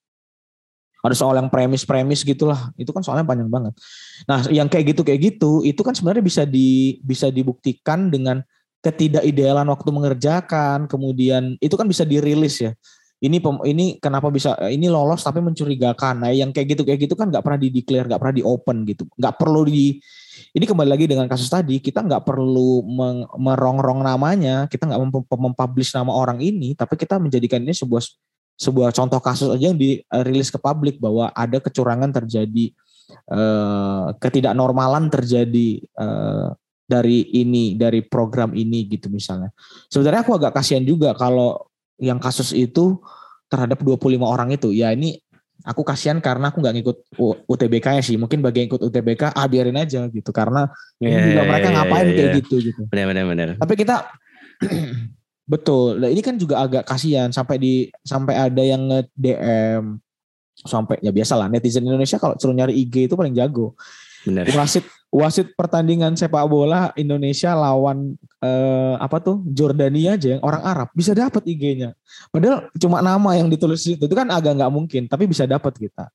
ada 1.04 1.14
soal 1.14 1.36
yang 1.38 1.46
premis-premis 1.52 2.26
gitulah. 2.26 2.74
Itu 2.74 2.90
kan 2.90 3.06
soalnya 3.06 3.22
panjang 3.22 3.46
banget. 3.46 3.78
Nah 4.26 4.42
yang 4.50 4.66
kayak 4.66 4.96
gitu 4.96 5.06
kayak 5.06 5.20
gitu 5.22 5.62
itu 5.62 5.80
kan 5.86 5.94
sebenarnya 5.94 6.24
bisa 6.24 6.42
di 6.42 6.98
bisa 7.04 7.30
dibuktikan 7.30 8.10
dengan 8.10 8.42
ketidakidealan 8.82 9.70
waktu 9.70 9.88
mengerjakan. 9.94 10.90
Kemudian 10.90 11.54
itu 11.62 11.78
kan 11.78 11.86
bisa 11.86 12.02
dirilis 12.02 12.58
ya 12.58 12.74
ini 13.24 13.40
ini 13.64 13.96
kenapa 13.96 14.28
bisa 14.28 14.52
ini 14.68 14.84
lolos 14.92 15.24
tapi 15.24 15.40
mencurigakan. 15.40 16.28
Nah, 16.28 16.30
yang 16.30 16.52
kayak 16.52 16.76
gitu 16.76 16.82
kayak 16.84 17.08
gitu 17.08 17.14
kan 17.16 17.32
nggak 17.32 17.40
pernah 17.40 17.56
di 17.56 17.68
declare, 17.72 18.04
nggak 18.04 18.20
pernah 18.20 18.36
di 18.36 18.44
open 18.44 18.84
gitu. 18.84 19.08
Nggak 19.16 19.34
perlu 19.40 19.60
di 19.64 19.96
ini 20.54 20.64
kembali 20.68 20.90
lagi 20.90 21.06
dengan 21.08 21.26
kasus 21.30 21.48
tadi, 21.48 21.80
kita 21.80 22.04
nggak 22.04 22.22
perlu 22.26 22.84
merongrong 23.38 24.04
namanya, 24.04 24.68
kita 24.68 24.86
nggak 24.86 25.26
mempublish 25.30 25.94
nama 25.96 26.10
orang 26.12 26.42
ini, 26.42 26.76
tapi 26.76 26.98
kita 27.00 27.16
menjadikan 27.16 27.62
ini 27.64 27.72
sebuah 27.74 28.02
sebuah 28.54 28.94
contoh 28.94 29.18
kasus 29.18 29.50
aja 29.50 29.72
yang 29.72 29.78
dirilis 29.78 30.54
ke 30.54 30.58
publik 30.62 31.02
bahwa 31.02 31.30
ada 31.34 31.58
kecurangan 31.58 32.10
terjadi, 32.22 32.70
eh, 33.30 34.06
ketidaknormalan 34.20 35.10
terjadi 35.10 35.82
eh, 35.82 36.48
dari 36.84 37.34
ini, 37.34 37.74
dari 37.74 38.04
program 38.04 38.52
ini 38.54 38.86
gitu 38.86 39.08
misalnya. 39.08 39.50
Sebenarnya 39.88 40.22
aku 40.22 40.38
agak 40.38 40.52
kasihan 40.54 40.84
juga 40.84 41.16
kalau 41.16 41.73
yang 41.98 42.18
kasus 42.18 42.50
itu 42.54 42.98
terhadap 43.48 43.80
25 43.80 44.18
orang 44.22 44.48
itu. 44.50 44.74
Ya 44.74 44.90
ini 44.90 45.20
aku 45.62 45.86
kasihan 45.86 46.18
karena 46.18 46.50
aku 46.50 46.58
nggak 46.58 46.74
ngikut 46.80 46.96
UTBK 47.46 47.86
ya 48.00 48.02
sih. 48.02 48.16
Mungkin 48.18 48.42
bagi 48.42 48.64
yang 48.64 48.68
ikut 48.74 48.82
UTBK 48.82 49.32
ah 49.34 49.46
biarin 49.46 49.78
aja 49.78 50.10
gitu. 50.10 50.30
Karena 50.34 50.66
yeah, 50.98 51.22
juga 51.22 51.40
yeah, 51.40 51.46
mereka 51.46 51.68
yeah, 51.68 51.74
ngapain 51.78 52.04
yeah, 52.06 52.14
kayak 52.16 52.28
yeah. 52.28 52.38
gitu 52.42 52.54
gitu. 52.60 52.80
Benar 52.90 53.04
benar 53.10 53.24
benar. 53.30 53.46
Tapi 53.60 53.74
kita 53.78 53.96
betul. 55.52 56.02
Nah, 56.02 56.10
ini 56.10 56.22
kan 56.24 56.34
juga 56.36 56.64
agak 56.64 56.84
kasihan. 56.88 57.30
Sampai 57.30 57.56
di 57.62 57.88
sampai 58.02 58.34
ada 58.34 58.62
yang 58.62 58.82
nge 58.90 59.00
DM 59.14 59.84
sampai 60.54 61.02
ya 61.02 61.10
biasa 61.10 61.34
lah 61.34 61.50
netizen 61.50 61.82
Indonesia 61.82 62.14
kalau 62.14 62.38
suruh 62.38 62.54
nyari 62.54 62.78
IG 62.78 63.10
itu 63.10 63.18
paling 63.18 63.34
jago 63.34 63.74
Benar. 64.24 64.48
Wasit 64.56 64.84
wasit 65.14 65.54
pertandingan 65.54 66.18
sepak 66.18 66.42
bola 66.50 66.90
Indonesia 66.98 67.54
lawan 67.54 68.18
eh, 68.42 68.94
apa 68.98 69.22
tuh 69.22 69.46
Jordania 69.46 70.18
aja 70.18 70.34
yang 70.34 70.42
orang 70.42 70.62
Arab 70.66 70.88
bisa 70.90 71.14
dapat 71.14 71.46
IG-nya. 71.46 71.94
Padahal 72.34 72.66
cuma 72.74 72.98
nama 72.98 73.38
yang 73.38 73.46
ditulis 73.46 73.86
itu 73.86 74.10
itu 74.10 74.14
kan 74.16 74.26
agak 74.34 74.58
nggak 74.58 74.72
mungkin, 74.74 75.06
tapi 75.06 75.30
bisa 75.30 75.46
dapat 75.46 75.76
kita. 75.78 76.10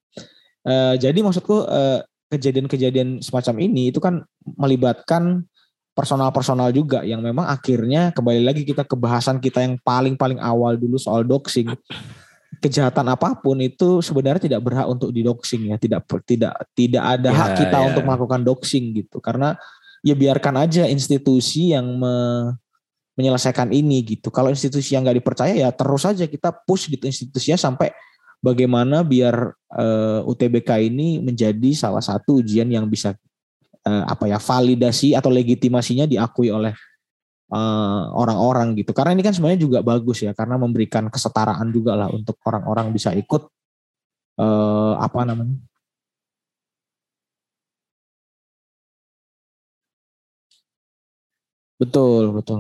Eh, 0.67 0.95
jadi 1.00 1.15
maksudku 1.24 1.63
eh, 1.63 2.04
kejadian-kejadian 2.30 3.24
semacam 3.24 3.56
ini 3.63 3.89
itu 3.89 4.04
kan 4.04 4.22
melibatkan 4.43 5.48
personal-personal 5.95 6.72
juga 6.72 7.04
yang 7.04 7.19
memang 7.19 7.43
akhirnya 7.43 8.15
kembali 8.15 8.45
lagi 8.45 8.63
kita 8.63 8.88
ke 8.88 8.95
bahasan 8.95 9.41
kita 9.41 9.60
yang 9.60 9.76
paling-paling 9.84 10.39
awal 10.39 10.80
dulu 10.80 10.95
soal 10.95 11.28
doxing 11.28 11.67
kejahatan 12.60 13.08
apa 13.10 13.39
pun 13.39 13.58
itu 13.63 14.04
sebenarnya 14.04 14.45
tidak 14.52 14.62
berhak 14.63 14.88
untuk 14.88 15.10
didoxing 15.10 15.72
ya. 15.72 15.76
Tidak 15.80 16.04
tidak 16.28 16.54
tidak 16.76 17.04
ada 17.04 17.30
ya, 17.32 17.36
hak 17.36 17.50
kita 17.58 17.78
ya. 17.80 17.86
untuk 17.91 18.04
melakukan 18.04 18.41
doxing 18.43 18.93
gitu. 18.93 19.17
Karena 19.24 19.56
ya 20.04 20.15
biarkan 20.15 20.56
aja 20.60 20.84
institusi 20.88 21.72
yang 21.72 21.88
me, 21.98 22.15
menyelesaikan 23.15 23.72
ini 23.72 24.04
gitu. 24.04 24.30
Kalau 24.30 24.52
institusi 24.52 24.93
yang 24.93 25.08
nggak 25.08 25.24
dipercaya 25.24 25.56
ya 25.56 25.69
terus 25.72 26.04
saja 26.04 26.28
kita 26.28 26.52
push 26.67 26.91
gitu 26.91 27.08
institusinya 27.08 27.60
sampai 27.60 27.91
bagaimana 28.39 29.04
biar 29.04 29.56
uh, 29.76 30.24
eh, 30.24 30.30
UTBK 30.30 30.69
ini 30.88 31.19
menjadi 31.19 31.72
salah 31.76 32.04
satu 32.04 32.39
ujian 32.39 32.67
yang 32.72 32.88
bisa 32.88 33.15
uh, 33.84 34.04
apa 34.08 34.32
ya 34.32 34.39
validasi 34.39 35.15
atau 35.15 35.28
legitimasinya 35.28 36.08
diakui 36.08 36.48
oleh 36.48 36.72
Eh, 36.72 36.88
orang-orang 38.14 38.74
uh, 38.74 38.78
gitu. 38.78 38.92
Karena 38.94 39.12
ini 39.18 39.24
kan 39.26 39.34
sebenarnya 39.34 39.62
juga 39.66 39.80
bagus 39.82 40.22
ya 40.22 40.32
karena 40.38 40.56
memberikan 40.62 41.10
kesetaraan 41.10 41.74
juga 41.74 41.98
lah 41.98 42.10
untuk 42.14 42.38
orang-orang 42.46 42.94
bisa 42.94 43.10
ikut 43.18 43.50
uh, 44.40 44.94
apa 45.02 45.20
namanya? 45.26 45.58
Betul, 51.80 52.32
betul. 52.36 52.60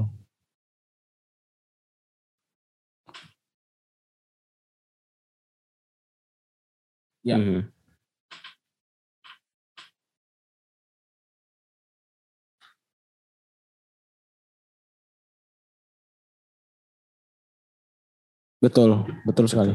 Ya. 7.23 7.35
Mm 7.37 7.43
-hmm. 7.45 7.78
Betul, 18.63 19.07
betul 19.23 19.47
sekali. 19.47 19.71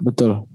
Betul. 0.00 0.53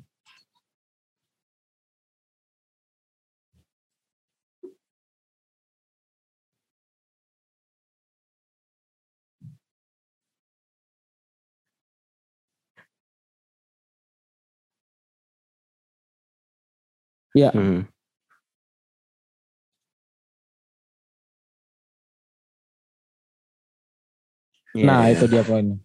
Iya. 17.39 17.49
Hmm. 17.55 17.87
Yeah. 24.75 24.85
Nah, 24.85 25.07
itu 25.09 25.25
dia 25.31 25.41
poinnya. 25.47 25.79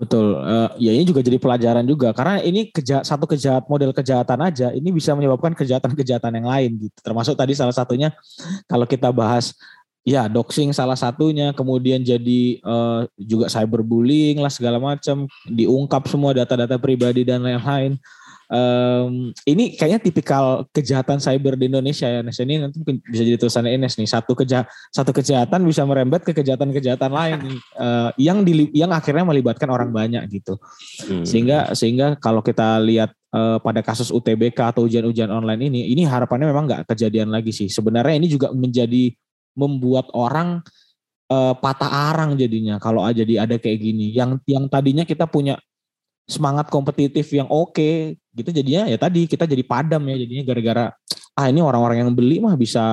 Betul. 0.00 0.34
Uh, 0.34 0.70
ya 0.82 0.90
ini 0.90 1.06
juga 1.06 1.22
jadi 1.22 1.38
pelajaran 1.38 1.86
juga 1.86 2.10
karena 2.10 2.42
ini 2.42 2.74
keja 2.74 3.06
satu 3.06 3.22
kejahat 3.28 3.70
model 3.70 3.94
kejahatan 3.94 4.40
aja 4.42 4.74
ini 4.74 4.90
bisa 4.90 5.14
menyebabkan 5.14 5.54
kejahatan-kejahatan 5.54 6.42
yang 6.42 6.48
lain 6.50 6.70
gitu. 6.88 6.98
Termasuk 7.06 7.38
tadi 7.38 7.54
salah 7.54 7.76
satunya 7.76 8.10
kalau 8.66 8.82
kita 8.82 9.14
bahas 9.14 9.54
ya 10.02 10.26
doxing 10.26 10.74
salah 10.74 10.98
satunya, 10.98 11.54
kemudian 11.54 12.02
jadi 12.02 12.58
uh, 12.66 13.06
juga 13.14 13.46
cyberbullying 13.46 14.42
lah 14.42 14.50
segala 14.50 14.82
macam, 14.82 15.30
diungkap 15.46 16.10
semua 16.10 16.34
data-data 16.34 16.74
pribadi 16.78 17.22
dan 17.22 17.46
lain-lain 17.46 17.94
um, 18.52 19.32
ini 19.48 19.74
kayaknya 19.74 20.00
tipikal 20.04 20.68
kejahatan 20.70 21.18
cyber 21.18 21.56
di 21.56 21.72
Indonesia 21.72 22.06
ya 22.06 22.20
Nes. 22.20 22.36
Ini 22.36 22.68
nanti 22.68 22.76
mungkin 22.84 23.00
bisa 23.08 23.22
jadi 23.24 23.38
tulisannya 23.40 23.72
Ines 23.72 23.96
nih. 23.96 24.08
Satu 24.08 24.36
keja 24.36 24.68
satu 24.92 25.10
kejahatan 25.10 25.64
bisa 25.64 25.82
merembet 25.88 26.22
ke 26.22 26.36
kejahatan-kejahatan 26.36 27.10
lain 27.10 27.38
nih, 27.48 27.58
uh, 27.80 28.10
yang 28.20 28.44
di, 28.44 28.68
yang 28.76 28.92
akhirnya 28.92 29.24
melibatkan 29.24 29.72
orang 29.72 29.90
banyak 29.90 30.22
gitu. 30.28 30.60
Hmm. 31.08 31.24
Sehingga 31.24 31.72
sehingga 31.72 32.14
kalau 32.20 32.44
kita 32.44 32.78
lihat 32.84 33.16
uh, 33.32 33.58
pada 33.58 33.80
kasus 33.80 34.12
UTBK 34.12 34.76
atau 34.76 34.84
ujian-ujian 34.84 35.32
online 35.32 35.72
ini, 35.72 35.80
ini 35.90 36.04
harapannya 36.04 36.52
memang 36.52 36.68
nggak 36.68 36.82
kejadian 36.92 37.32
lagi 37.32 37.50
sih. 37.50 37.72
Sebenarnya 37.72 38.20
ini 38.20 38.28
juga 38.28 38.52
menjadi 38.52 39.10
membuat 39.56 40.08
orang 40.16 40.64
uh, 41.28 41.54
patah 41.56 42.12
arang 42.12 42.40
jadinya 42.40 42.80
kalau 42.80 43.04
aja 43.04 43.24
di 43.24 43.40
ada 43.40 43.56
kayak 43.56 43.80
gini. 43.80 44.12
Yang 44.12 44.44
yang 44.44 44.68
tadinya 44.68 45.08
kita 45.08 45.24
punya 45.24 45.56
semangat 46.28 46.70
kompetitif 46.70 47.26
yang 47.34 47.50
oke 47.50 47.74
okay, 47.74 48.21
gitu 48.32 48.50
jadinya 48.50 48.88
ya 48.88 48.96
tadi 48.96 49.28
kita 49.28 49.44
jadi 49.44 49.62
padam 49.64 50.02
ya 50.08 50.16
jadinya 50.16 50.44
gara-gara 50.48 50.84
ah 51.32 51.46
ini 51.48 51.60
orang-orang 51.64 52.04
yang 52.04 52.10
beli 52.12 52.40
mah 52.40 52.56
bisa 52.56 52.84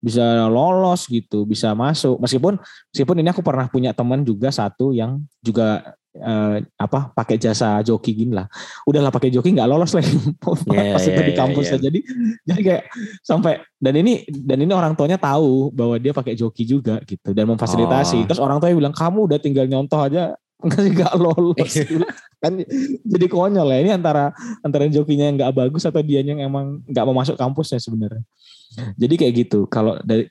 bisa 0.00 0.48
lolos 0.48 1.04
gitu 1.06 1.44
bisa 1.44 1.76
masuk. 1.76 2.16
Meskipun 2.18 2.56
meskipun 2.90 3.16
ini 3.20 3.28
aku 3.30 3.44
pernah 3.44 3.68
punya 3.68 3.92
teman 3.92 4.24
juga 4.24 4.48
satu 4.48 4.96
yang 4.96 5.20
juga 5.44 5.92
eh, 6.16 6.64
apa 6.80 7.12
pakai 7.12 7.36
jasa 7.36 7.84
joki 7.84 8.16
gini 8.16 8.32
lah. 8.32 8.48
Udahlah 8.88 9.12
pakai 9.12 9.28
joki 9.28 9.52
nggak 9.52 9.68
lolos 9.68 9.92
lagi. 9.92 10.16
Yeah, 10.72 10.96
pas 10.96 11.04
yeah, 11.04 11.12
itu 11.12 11.20
di 11.20 11.32
iya, 11.36 11.38
kampus 11.38 11.66
yeah, 11.68 11.76
yeah. 11.76 11.84
jadi 11.84 11.98
jadi 12.48 12.60
kayak 12.64 12.82
sampai 13.20 13.52
dan 13.76 13.94
ini 14.00 14.24
dan 14.24 14.58
ini 14.64 14.72
orang 14.72 14.96
tuanya 14.96 15.20
tahu 15.20 15.68
bahwa 15.70 16.00
dia 16.00 16.16
pakai 16.16 16.32
joki 16.32 16.64
juga 16.64 16.98
gitu 17.04 17.36
dan 17.36 17.44
memfasilitasi. 17.52 18.24
Oh. 18.24 18.26
terus 18.26 18.40
orang 18.40 18.56
tuanya 18.56 18.76
bilang 18.80 18.96
kamu 18.96 19.28
udah 19.28 19.38
tinggal 19.38 19.68
nyontoh 19.68 20.00
aja 20.00 20.32
nggak 20.60 20.84
nggak 20.96 21.14
lolos 21.16 21.72
iya. 21.72 22.04
kan 22.40 22.52
jadi 23.04 23.26
konyol 23.28 23.68
ya 23.68 23.78
ini 23.80 23.90
antara 23.92 24.32
antara 24.60 24.88
jokinya 24.88 25.28
yang 25.28 25.36
nggak 25.40 25.54
bagus 25.56 25.84
atau 25.88 26.00
dia 26.04 26.20
yang 26.20 26.40
emang 26.40 26.84
nggak 26.88 27.04
mau 27.04 27.16
masuk 27.16 27.36
kampusnya 27.36 27.80
sebenarnya 27.80 28.24
jadi 28.96 29.14
kayak 29.16 29.34
gitu 29.46 29.66
kalau 29.66 29.98
dari 30.04 30.28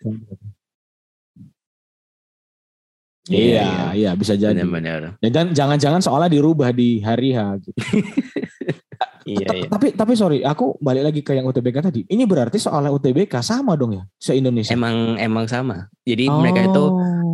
Iya, 3.29 3.61
iya, 3.61 3.85
iya 3.93 4.11
bisa 4.17 4.33
jadi. 4.33 4.57
Benar, 4.65 5.21
Dan 5.21 5.53
jangan-jangan 5.53 6.01
soalnya 6.01 6.33
dirubah 6.33 6.73
di 6.73 6.97
hari 7.05 7.37
H 7.37 7.61
gitu. 7.61 7.77
iya, 9.37 9.47
iya. 9.53 9.67
Tapi 9.69 9.93
tapi 9.93 10.13
sorry, 10.17 10.41
aku 10.41 10.81
balik 10.81 11.05
lagi 11.05 11.21
ke 11.21 11.37
yang 11.37 11.45
UTBK 11.45 11.77
tadi. 11.85 12.01
Ini 12.09 12.25
berarti 12.25 12.57
soalnya 12.57 12.89
UTBK 12.89 13.45
sama 13.45 13.77
dong 13.77 14.01
ya 14.01 14.03
se 14.17 14.33
Indonesia. 14.33 14.73
Emang 14.73 15.13
emang 15.21 15.45
sama. 15.45 15.93
Jadi 16.01 16.25
oh. 16.25 16.41
mereka 16.41 16.65
itu 16.65 16.83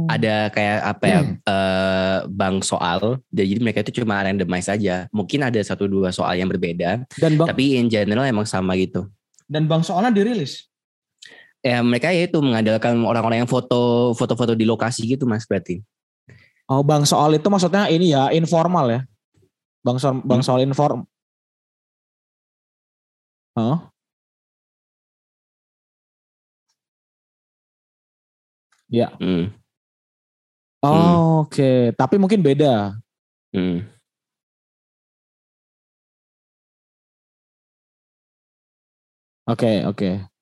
ada 0.09 0.49
kayak 0.53 0.79
apa 0.85 1.05
ya 1.05 1.19
hmm. 1.21 1.35
uh, 1.45 2.17
bank 2.29 2.63
soal 2.65 3.19
jadi 3.33 3.59
mereka 3.61 3.81
itu 3.85 4.01
cuma 4.01 4.21
randomize 4.21 4.69
saja 4.69 5.09
mungkin 5.09 5.45
ada 5.45 5.59
satu 5.61 5.85
dua 5.89 6.13
soal 6.13 6.37
yang 6.37 6.49
berbeda 6.49 7.05
dan 7.19 7.31
bang, 7.37 7.47
tapi 7.47 7.79
in 7.79 7.87
general 7.89 8.25
emang 8.25 8.47
sama 8.47 8.77
gitu 8.77 9.09
dan 9.49 9.69
bank 9.69 9.85
soalnya 9.85 10.13
dirilis 10.13 10.69
ya 11.65 11.81
mereka 11.81 12.13
ya 12.13 12.29
itu 12.29 12.37
mengandalkan 12.41 13.01
orang-orang 13.01 13.45
yang 13.45 13.49
foto 13.49 14.13
foto-foto 14.13 14.53
di 14.53 14.63
lokasi 14.63 15.05
gitu 15.09 15.25
mas 15.25 15.45
berarti 15.49 15.81
oh 16.69 16.81
bank 16.85 17.09
soal 17.09 17.33
itu 17.33 17.47
maksudnya 17.49 17.89
ini 17.89 18.13
ya 18.13 18.29
informal 18.33 18.85
ya 18.89 19.01
bank 19.81 19.97
soal 19.97 20.21
bank 20.21 20.41
hmm. 20.41 20.47
soal 20.47 20.61
inform 20.61 21.05
oh 23.57 23.95
Ya. 28.89 29.11
Hmm. 29.19 29.51
Oh, 30.85 30.93
hmm. 30.93 31.49
oke. 31.49 31.53
Okay. 31.57 31.79
Tapi 31.97 32.15
mungkin 32.21 32.45
beda. 32.45 32.93
Hmm. 33.55 33.81
Oke, 39.45 39.65
okay, 39.65 39.75
oke. 39.85 39.97
Okay. 39.97 40.34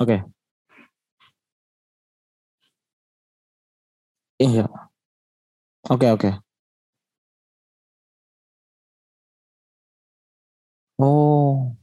Oke. 0.00 0.16
Okay. 0.16 0.20
Iya. 4.40 4.64
Oke, 5.90 6.06
okay, 6.06 6.10
oke. 6.14 6.20
Okay. 6.30 6.34
Oh. 11.02 11.74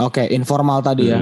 Oke, 0.00 0.24
okay, 0.24 0.26
informal 0.34 0.80
tadi 0.82 1.12
ya. 1.12 1.20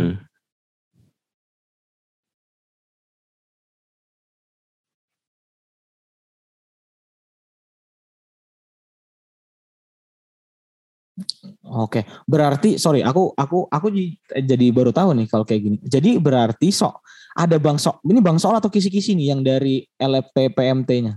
Oke, 11.71 12.03
berarti 12.27 12.83
sorry, 12.83 12.99
aku 13.07 13.31
aku 13.39 13.71
aku 13.71 13.95
jadi 14.27 14.67
baru 14.75 14.91
tahu 14.91 15.15
nih 15.15 15.27
kalau 15.31 15.47
kayak 15.47 15.63
gini. 15.63 15.79
Jadi 15.87 16.19
berarti 16.19 16.75
sok 16.75 16.99
ada 17.39 17.63
bang 17.63 17.79
sok 17.79 18.03
ini 18.11 18.19
bang 18.19 18.43
soal 18.43 18.59
atau 18.59 18.67
kisi-kisi 18.67 19.15
nih 19.15 19.31
yang 19.31 19.41
dari 19.47 19.87
LFP 19.95 20.51
PMT-nya? 20.51 21.15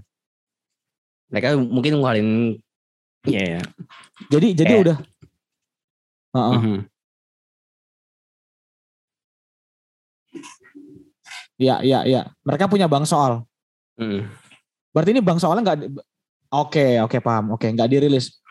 Mereka 1.33 1.57
mungkin 1.57 1.97
ngeluarin 1.97 2.29
ya. 3.25 3.57
Yeah. 3.57 3.63
Jadi 4.29 4.47
jadi 4.53 4.73
eh. 4.77 4.81
udah. 4.85 4.97
Uh 6.33 6.37
-uh. 6.37 6.53
Mm 6.53 6.61
-hmm. 6.61 6.79
Ya, 11.61 11.79
ya, 11.85 12.03
ya. 12.05 12.21
Mereka 12.45 12.69
punya 12.69 12.89
bank 12.89 13.05
soal. 13.05 13.45
Mm. 13.97 14.25
Berarti 14.93 15.09
ini 15.13 15.21
bank 15.21 15.41
soalnya 15.41 15.73
nggak. 15.73 15.79
Oke, 16.53 17.01
oke 17.01 17.17
paham. 17.21 17.57
Oke, 17.57 17.69
nggak 17.73 17.89
dirilis. 17.89 18.42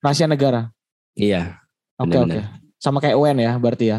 Rahasia 0.00 0.26
negara. 0.26 0.72
Iya. 1.12 1.60
Oke 2.00 2.16
okay, 2.16 2.20
oke. 2.24 2.32
Okay. 2.32 2.42
Sama 2.80 2.98
kayak 3.04 3.16
UN 3.20 3.38
ya 3.44 3.52
berarti 3.60 3.86
ya. 3.92 3.98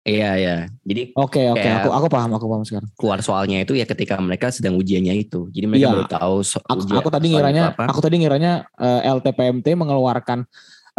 Iya 0.00 0.30
iya. 0.40 0.56
Jadi 0.80 1.12
Oke 1.12 1.44
okay, 1.44 1.46
oke 1.52 1.60
okay. 1.60 1.72
aku 1.76 1.88
aku 1.92 2.06
paham 2.08 2.30
aku 2.32 2.46
paham 2.48 2.64
sekarang. 2.64 2.88
Keluar 2.96 3.20
soalnya 3.20 3.60
itu 3.60 3.76
ya 3.76 3.84
ketika 3.84 4.16
mereka 4.16 4.48
sedang 4.48 4.80
ujiannya 4.80 5.12
itu. 5.12 5.52
Jadi 5.52 5.66
mereka 5.68 5.84
iya. 5.84 5.92
baru 5.92 6.06
tahu 6.08 6.36
so, 6.40 6.56
aku, 6.64 6.88
aku 6.88 7.10
tadi 7.12 7.26
ngiranya 7.36 7.76
apa. 7.76 7.84
aku 7.90 8.00
tadi 8.00 8.16
ngiranya 8.24 8.64
uh, 8.80 9.04
eh, 9.04 9.12
LTPMT 9.12 9.66
mengeluarkan 9.76 10.48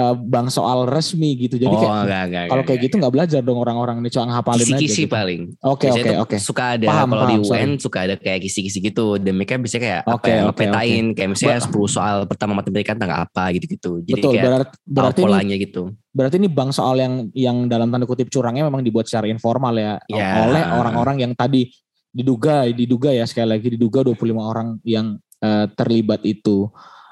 uh, 0.02 0.16
bank 0.18 0.50
soal 0.50 0.90
resmi 0.90 1.38
gitu. 1.38 1.62
Jadi 1.62 1.70
oh, 1.70 1.82
kayak 1.86 2.50
kalau 2.50 2.64
kayak 2.66 2.80
gitu 2.90 2.98
nggak 2.98 3.14
belajar 3.14 3.40
dong 3.46 3.62
orang-orang 3.62 4.02
ini 4.02 4.10
cuma 4.10 4.26
ngapalin 4.34 4.66
kisi 4.66 4.74
-kisi 4.74 4.82
aja. 4.82 4.98
Gitu. 5.06 5.14
paling. 5.14 5.42
Oke 5.62 5.88
oke 5.94 6.10
oke. 6.26 6.36
Suka 6.42 6.64
ada 6.76 6.86
kalau 6.90 7.26
di 7.30 7.38
UN 7.46 7.46
sorry. 7.46 7.78
suka 7.78 7.98
ada 8.10 8.16
kayak 8.18 8.40
kisi-kisi 8.42 8.80
gitu. 8.82 9.22
Dan 9.22 9.38
mereka 9.38 9.62
bisa 9.62 9.78
kayak 9.78 10.02
okay, 10.10 10.18
apa 10.18 10.26
ya, 10.26 10.42
okay, 10.50 10.58
petain 10.58 11.06
okay. 11.06 11.16
kayak 11.22 11.30
misalnya 11.38 11.60
Ber 11.62 11.86
10 11.86 11.96
soal 11.96 12.18
pertama 12.26 12.52
matematika 12.58 12.98
tentang 12.98 13.14
apa 13.14 13.44
gitu-gitu. 13.54 13.92
Jadi 14.02 14.14
Betul, 14.18 14.32
kayak 14.34 14.46
berarti, 14.50 14.76
berarti 14.90 15.22
polanya 15.22 15.56
ini, 15.56 15.66
gitu. 15.70 15.82
Berarti 16.12 16.36
ini 16.42 16.50
bank 16.50 16.72
soal 16.74 16.96
yang 16.98 17.14
yang 17.38 17.58
dalam 17.70 17.94
tanda 17.94 18.10
kutip 18.10 18.34
curangnya 18.34 18.66
memang 18.66 18.82
dibuat 18.82 19.06
secara 19.06 19.30
informal 19.30 19.78
ya, 19.78 20.02
ya. 20.10 20.50
oleh 20.50 20.64
orang-orang 20.66 21.30
yang 21.30 21.32
tadi 21.38 21.70
diduga 22.12 22.68
diduga 22.68 23.16
ya 23.16 23.24
sekali 23.24 23.56
lagi 23.56 23.80
diduga 23.80 24.04
25 24.04 24.36
orang 24.36 24.68
yang 24.84 25.16
uh, 25.40 25.66
terlibat 25.78 26.26
itu. 26.28 26.68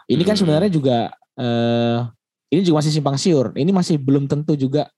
Ini 0.09 0.25
kan 0.25 0.33
hmm. 0.35 0.41
sebenarnya 0.41 0.71
juga 0.73 0.97
uh, 1.37 2.09
ini 2.49 2.61
juga 2.65 2.81
masih 2.81 2.91
simpang 2.93 3.17
siur. 3.17 3.53
Ini 3.53 3.69
masih 3.69 4.01
belum 4.01 4.25
tentu 4.25 4.57
juga 4.57 4.89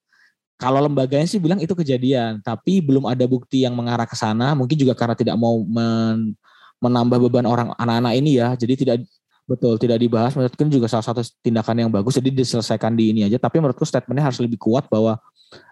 kalau 0.62 0.78
lembaganya 0.78 1.26
sih 1.26 1.42
bilang 1.42 1.58
itu 1.58 1.74
kejadian, 1.74 2.38
tapi 2.46 2.86
belum 2.86 3.10
ada 3.10 3.26
bukti 3.26 3.66
yang 3.66 3.74
mengarah 3.74 4.06
ke 4.06 4.14
sana. 4.14 4.54
Mungkin 4.54 4.78
juga 4.78 4.94
karena 4.94 5.18
tidak 5.18 5.34
mau 5.34 5.58
men, 5.66 6.38
menambah 6.78 7.18
beban 7.18 7.50
orang 7.50 7.74
anak-anak 7.82 8.14
ini 8.14 8.38
ya. 8.38 8.54
Jadi 8.54 8.74
tidak 8.86 8.96
betul 9.50 9.82
tidak 9.82 9.98
dibahas. 9.98 10.38
Menurutku 10.38 10.62
juga 10.70 10.86
salah 10.86 11.02
satu 11.02 11.26
tindakan 11.42 11.82
yang 11.82 11.90
bagus. 11.90 12.14
Jadi 12.14 12.30
diselesaikan 12.30 12.94
di 12.94 13.10
ini 13.10 13.22
aja. 13.26 13.42
Tapi 13.42 13.58
menurutku 13.58 13.90
statementnya 13.90 14.30
harus 14.30 14.38
lebih 14.38 14.62
kuat 14.62 14.86
bahwa 14.86 15.18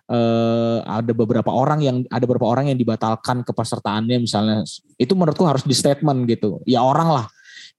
eh, 0.10 0.80
ada 0.84 1.14
beberapa 1.14 1.54
orang 1.54 1.80
yang 1.86 1.98
ada 2.10 2.26
beberapa 2.26 2.50
orang 2.50 2.74
yang 2.74 2.78
dibatalkan 2.82 3.46
kepesertaannya 3.46 4.26
misalnya. 4.26 4.66
Itu 4.98 5.14
menurutku 5.14 5.46
harus 5.46 5.62
di 5.64 5.78
statement 5.78 6.26
gitu. 6.26 6.66
Ya 6.66 6.82
orang 6.82 7.14
lah 7.14 7.26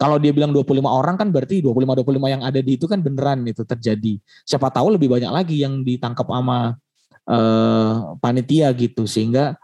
kalau 0.01 0.17
dia 0.17 0.33
bilang 0.33 0.49
25 0.57 0.81
orang 0.81 1.21
kan 1.21 1.29
berarti 1.29 1.61
25 1.61 2.01
25 2.01 2.33
yang 2.33 2.41
ada 2.41 2.57
di 2.65 2.81
itu 2.81 2.89
kan 2.89 3.05
beneran 3.05 3.45
itu 3.45 3.69
terjadi. 3.69 4.17
Siapa 4.49 4.73
tahu 4.73 4.97
lebih 4.97 5.13
banyak 5.13 5.29
lagi 5.29 5.61
yang 5.61 5.85
ditangkap 5.85 6.25
sama 6.25 6.81
uh, 7.29 8.17
panitia 8.17 8.73
gitu 8.73 9.05
sehingga 9.05 9.61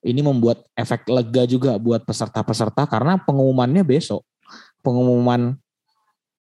ini 0.00 0.24
membuat 0.24 0.64
efek 0.72 1.04
lega 1.12 1.44
juga 1.44 1.76
buat 1.76 2.00
peserta-peserta 2.08 2.88
karena 2.88 3.20
pengumumannya 3.20 3.84
besok. 3.84 4.24
Pengumuman 4.80 5.52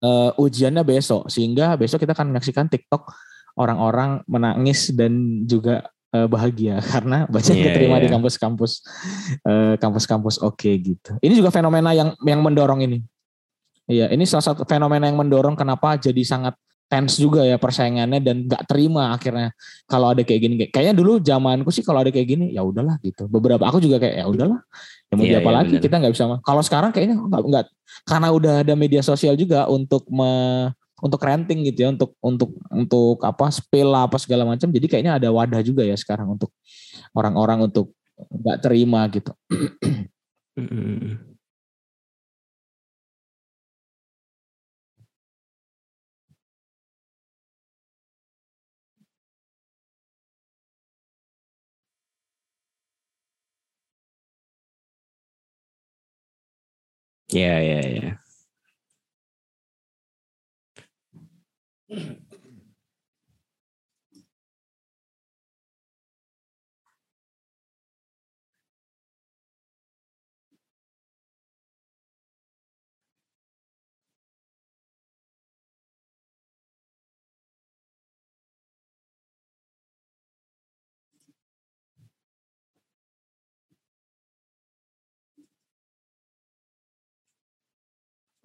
uh, 0.00 0.32
ujiannya 0.40 0.80
besok 0.80 1.28
sehingga 1.28 1.76
besok 1.76 2.08
kita 2.08 2.16
akan 2.16 2.32
menyaksikan 2.32 2.64
TikTok 2.72 3.12
orang-orang 3.60 4.24
menangis 4.24 4.88
dan 4.96 5.44
juga 5.44 5.84
uh, 6.16 6.24
bahagia 6.24 6.80
karena 6.96 7.28
banyak 7.28 7.56
yeah, 7.60 7.64
diterima 7.68 8.00
yeah. 8.00 8.04
di 8.04 8.08
kampus-kampus 8.08 8.72
uh, 9.44 9.74
kampus-kampus 9.76 10.40
oke 10.40 10.56
okay, 10.56 10.80
gitu. 10.80 11.12
Ini 11.20 11.36
juga 11.36 11.52
fenomena 11.52 11.92
yang 11.92 12.16
yang 12.24 12.40
mendorong 12.40 12.88
ini. 12.88 13.04
Iya, 13.88 14.12
ini 14.12 14.28
salah 14.28 14.44
satu 14.52 14.68
fenomena 14.68 15.08
yang 15.08 15.16
mendorong 15.16 15.56
kenapa 15.56 15.96
jadi 15.96 16.20
sangat 16.20 16.54
tense 16.88 17.20
juga 17.20 17.44
ya 17.44 17.60
persaingannya 17.60 18.20
dan 18.24 18.48
nggak 18.48 18.64
terima 18.64 19.12
akhirnya 19.12 19.52
kalau 19.84 20.12
ada 20.12 20.24
kayak 20.24 20.40
gini. 20.40 20.54
Kayaknya 20.68 20.94
dulu 20.96 21.20
zamanku 21.20 21.68
sih 21.68 21.84
kalau 21.84 22.00
ada 22.00 22.08
kayak 22.08 22.28
gini 22.28 22.46
ya 22.56 22.64
udahlah 22.64 22.96
gitu. 23.04 23.28
Beberapa 23.28 23.64
aku 23.68 23.80
juga 23.80 24.00
kayak 24.00 24.24
ya 24.24 24.26
udahlah. 24.28 24.60
Ya 25.08 25.14
mau 25.16 25.24
yeah, 25.24 25.40
apa 25.40 25.48
yeah, 25.48 25.56
lagi? 25.56 25.74
bener. 25.76 25.84
kita 25.84 25.94
nggak 26.00 26.12
bisa 26.16 26.24
kalau 26.44 26.62
sekarang 26.64 26.90
kayaknya 26.92 27.16
nggak 27.20 27.42
nggak 27.44 27.64
karena 28.04 28.28
udah 28.28 28.54
ada 28.64 28.74
media 28.76 29.00
sosial 29.04 29.36
juga 29.36 29.64
untuk 29.68 30.04
me, 30.08 30.32
untuk 31.00 31.20
renting 31.20 31.64
gitu 31.68 31.78
ya 31.84 31.88
untuk 31.92 32.12
untuk 32.20 32.50
untuk 32.72 33.16
apa 33.24 33.52
spill 33.52 33.92
apa 33.92 34.16
segala 34.16 34.48
macam. 34.48 34.68
Jadi 34.72 34.86
kayaknya 34.88 35.20
ada 35.20 35.28
wadah 35.28 35.60
juga 35.60 35.84
ya 35.84 35.96
sekarang 35.96 36.36
untuk 36.40 36.52
orang-orang 37.12 37.68
untuk 37.68 37.92
nggak 38.18 38.58
terima 38.64 39.06
gitu 39.12 39.30
Ya, 57.32 57.60
ya, 57.60 57.80
ya. 57.82 58.20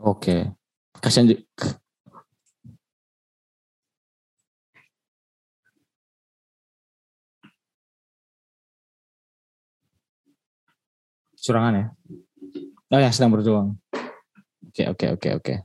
Oke. 0.03 0.51
Kasihan 0.99 1.31
Curangan 11.43 11.73
ya? 11.75 11.85
Oh 12.91 12.99
ya, 12.99 13.09
sedang 13.15 13.31
berjuang. 13.31 13.79
Oke, 14.67 14.83
oke, 14.91 15.05
oke, 15.15 15.29
oke. 15.39 15.55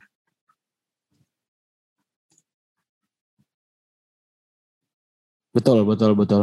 Betul, 5.51 5.82
betul, 5.82 6.14
betul. 6.14 6.43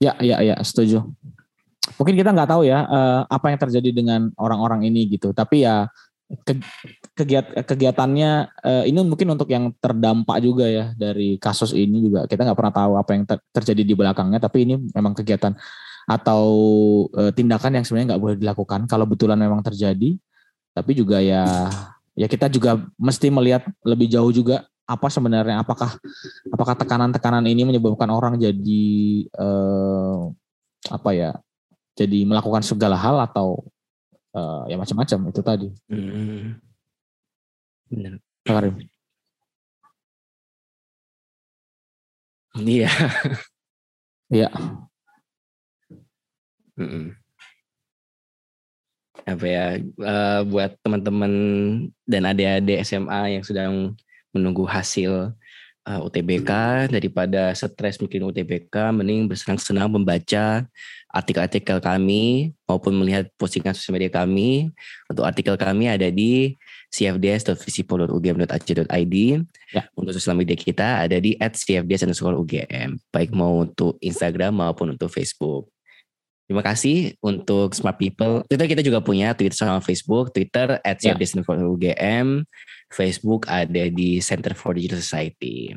Ya, 0.00 0.16
ya, 0.24 0.40
ya, 0.40 0.56
setuju 0.64 1.04
mungkin 2.00 2.16
kita 2.16 2.32
nggak 2.32 2.48
tahu 2.48 2.64
ya 2.64 2.88
uh, 2.88 3.20
apa 3.28 3.52
yang 3.52 3.60
terjadi 3.60 3.92
dengan 3.92 4.32
orang-orang 4.40 4.88
ini 4.88 5.04
gitu. 5.12 5.36
Tapi 5.36 5.68
ya 5.68 5.84
ke, 6.48 6.56
kegiat 7.12 7.68
kegiatannya 7.68 8.48
uh, 8.64 8.84
ini 8.88 9.04
mungkin 9.04 9.36
untuk 9.36 9.52
yang 9.52 9.68
terdampak 9.76 10.40
juga 10.40 10.64
ya 10.64 10.96
dari 10.96 11.36
kasus 11.36 11.76
ini 11.76 12.08
juga 12.08 12.24
kita 12.24 12.48
nggak 12.48 12.56
pernah 12.56 12.72
tahu 12.72 12.92
apa 12.96 13.10
yang 13.12 13.28
ter, 13.28 13.36
terjadi 13.52 13.82
di 13.84 13.92
belakangnya. 13.92 14.40
Tapi 14.40 14.64
ini 14.64 14.80
memang 14.96 15.12
kegiatan 15.12 15.52
atau 16.08 16.44
uh, 17.12 17.28
tindakan 17.36 17.76
yang 17.76 17.84
sebenarnya 17.84 18.16
nggak 18.16 18.22
boleh 18.24 18.36
dilakukan 18.40 18.88
kalau 18.88 19.04
betulan 19.04 19.36
memang 19.36 19.60
terjadi. 19.60 20.16
Tapi 20.72 20.96
juga 20.96 21.20
ya 21.20 21.68
ya 22.16 22.24
kita 22.32 22.48
juga 22.48 22.80
mesti 22.96 23.28
melihat 23.28 23.68
lebih 23.84 24.08
jauh 24.08 24.32
juga 24.32 24.64
apa 24.88 25.06
sebenarnya 25.12 25.60
apakah 25.60 26.00
apakah 26.48 26.74
tekanan-tekanan 26.80 27.44
ini 27.44 27.62
menyebabkan 27.62 28.10
orang 28.10 28.34
jadi 28.40 28.82
apa 30.90 31.10
ya 31.14 31.38
jadi 32.00 32.24
melakukan 32.24 32.64
segala 32.64 32.96
hal 32.96 33.20
atau 33.20 33.60
uh, 34.32 34.64
ya 34.64 34.80
macam-macam 34.80 35.18
itu 35.28 35.40
tadi. 35.44 35.68
Hmm. 35.92 36.56
Benar. 37.92 38.16
Karim. 38.48 38.74
Iya. 42.56 42.90
Iya. 44.30 44.46
Apa 49.26 49.44
ya 49.44 49.64
uh, 49.82 50.40
buat 50.46 50.78
teman-teman 50.86 51.32
dan 52.06 52.22
adik-adik 52.30 52.86
SMA 52.86 53.34
yang 53.34 53.44
sedang 53.44 53.98
menunggu 54.30 54.62
hasil 54.64 55.34
uh, 55.90 55.98
eh, 55.98 56.06
UTBK 56.06 56.50
daripada 56.94 57.50
stres 57.58 57.98
mungkin 57.98 58.30
UTBK 58.30 58.94
mending 58.94 59.26
bersenang-senang 59.26 59.90
membaca 59.90 60.62
artikel-artikel 61.10 61.82
kami 61.82 62.54
maupun 62.70 62.94
melihat 62.94 63.26
postingan 63.34 63.74
sosial 63.74 63.98
media 63.98 64.14
kami. 64.14 64.70
Untuk 65.10 65.26
artikel 65.26 65.58
kami 65.58 65.90
ada 65.90 66.06
di 66.06 66.54
cfds.visipol.ugm.ac.id. 66.94 69.16
Ya. 69.74 69.90
Untuk 69.98 70.14
sosial 70.14 70.38
media 70.38 70.54
kita 70.54 71.02
ada 71.02 71.18
di 71.18 71.34
@cfds_ugm. 71.34 73.02
Baik 73.10 73.34
mau 73.34 73.66
untuk 73.66 73.98
Instagram 73.98 74.62
maupun 74.62 74.94
untuk 74.94 75.10
Facebook. 75.10 75.66
Terima 76.50 76.66
kasih 76.66 77.14
untuk 77.22 77.78
Smart 77.78 77.94
People. 77.94 78.42
Twitter 78.50 78.66
kita 78.66 78.82
juga 78.82 78.98
punya 78.98 79.30
Twitter 79.38 79.54
sama 79.54 79.78
Facebook. 79.78 80.34
Twitter 80.34 80.82
at 80.82 80.98
ya. 80.98 81.14
CFDS_UGM. 81.14 82.42
Facebook 82.90 83.46
ada 83.46 83.86
di 83.86 84.18
Center 84.18 84.58
for 84.58 84.74
Digital 84.74 84.98
Society. 84.98 85.70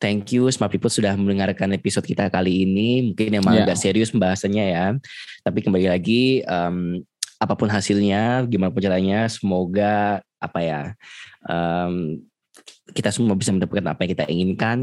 Thank 0.00 0.32
you 0.32 0.48
Smart 0.48 0.72
People 0.72 0.88
sudah 0.88 1.12
mendengarkan 1.12 1.76
episode 1.76 2.08
kita 2.08 2.32
kali 2.32 2.64
ini. 2.64 3.12
Mungkin 3.12 3.36
yang 3.36 3.44
yeah. 3.52 3.68
agak 3.68 3.76
serius 3.84 4.08
pembahasannya 4.08 4.64
ya. 4.72 4.96
Tapi 5.44 5.60
kembali 5.60 5.92
lagi 5.92 6.40
um, 6.48 7.04
apa 7.36 7.52
pun 7.52 7.68
hasilnya, 7.68 8.48
gimana 8.48 8.72
pun 8.72 8.80
caranya, 8.80 9.28
semoga 9.28 10.24
apa 10.40 10.60
ya 10.64 10.82
um, 11.44 12.16
kita 12.96 13.12
semua 13.12 13.36
bisa 13.36 13.52
mendapatkan 13.52 13.92
apa 13.92 14.08
yang 14.08 14.12
kita 14.16 14.24
inginkan, 14.24 14.78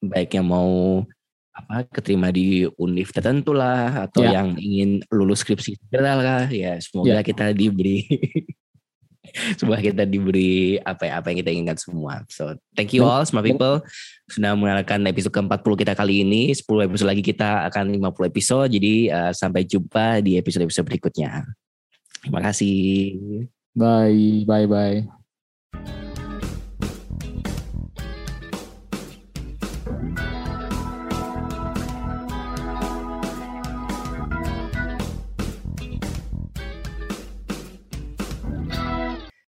baik 0.00 0.32
yang 0.32 0.48
mau 0.48 1.04
apa 1.52 1.84
keterima 1.88 2.32
di 2.32 2.64
univ 2.80 3.12
tertentu 3.12 3.52
lah 3.52 4.08
atau 4.08 4.24
yeah. 4.24 4.40
yang 4.40 4.56
ingin 4.56 4.90
lulus 5.12 5.44
skripsi 5.44 5.76
segera 5.76 6.16
lah 6.16 6.44
ya 6.48 6.80
semoga 6.80 7.20
yeah. 7.20 7.24
kita 7.24 7.52
diberi 7.52 8.08
semoga 9.58 9.80
kita 9.80 10.04
diberi 10.04 10.76
apa 10.82 11.08
ya 11.08 11.12
apa 11.22 11.32
yang 11.32 11.38
kita 11.40 11.50
inginkan 11.54 11.78
semua. 11.78 12.26
So 12.28 12.58
thank 12.76 12.92
you 12.92 13.06
all 13.06 13.24
smart 13.24 13.46
people 13.46 13.80
sudah 14.28 14.52
mengenalkan 14.56 15.04
episode 15.08 15.32
ke-40 15.32 15.72
kita 15.84 15.92
kali 15.96 16.26
ini. 16.26 16.52
10 16.52 16.66
episode 16.90 17.08
lagi 17.08 17.22
kita 17.24 17.68
akan 17.70 17.96
50 17.96 18.30
episode. 18.32 18.68
Jadi 18.72 18.94
uh, 19.08 19.32
sampai 19.32 19.62
jumpa 19.64 20.20
di 20.20 20.36
episode-episode 20.36 20.86
berikutnya. 20.86 21.46
Terima 22.22 22.40
kasih. 22.44 23.18
Bye 23.72 24.44
bye 24.44 24.66
bye. 24.68 26.11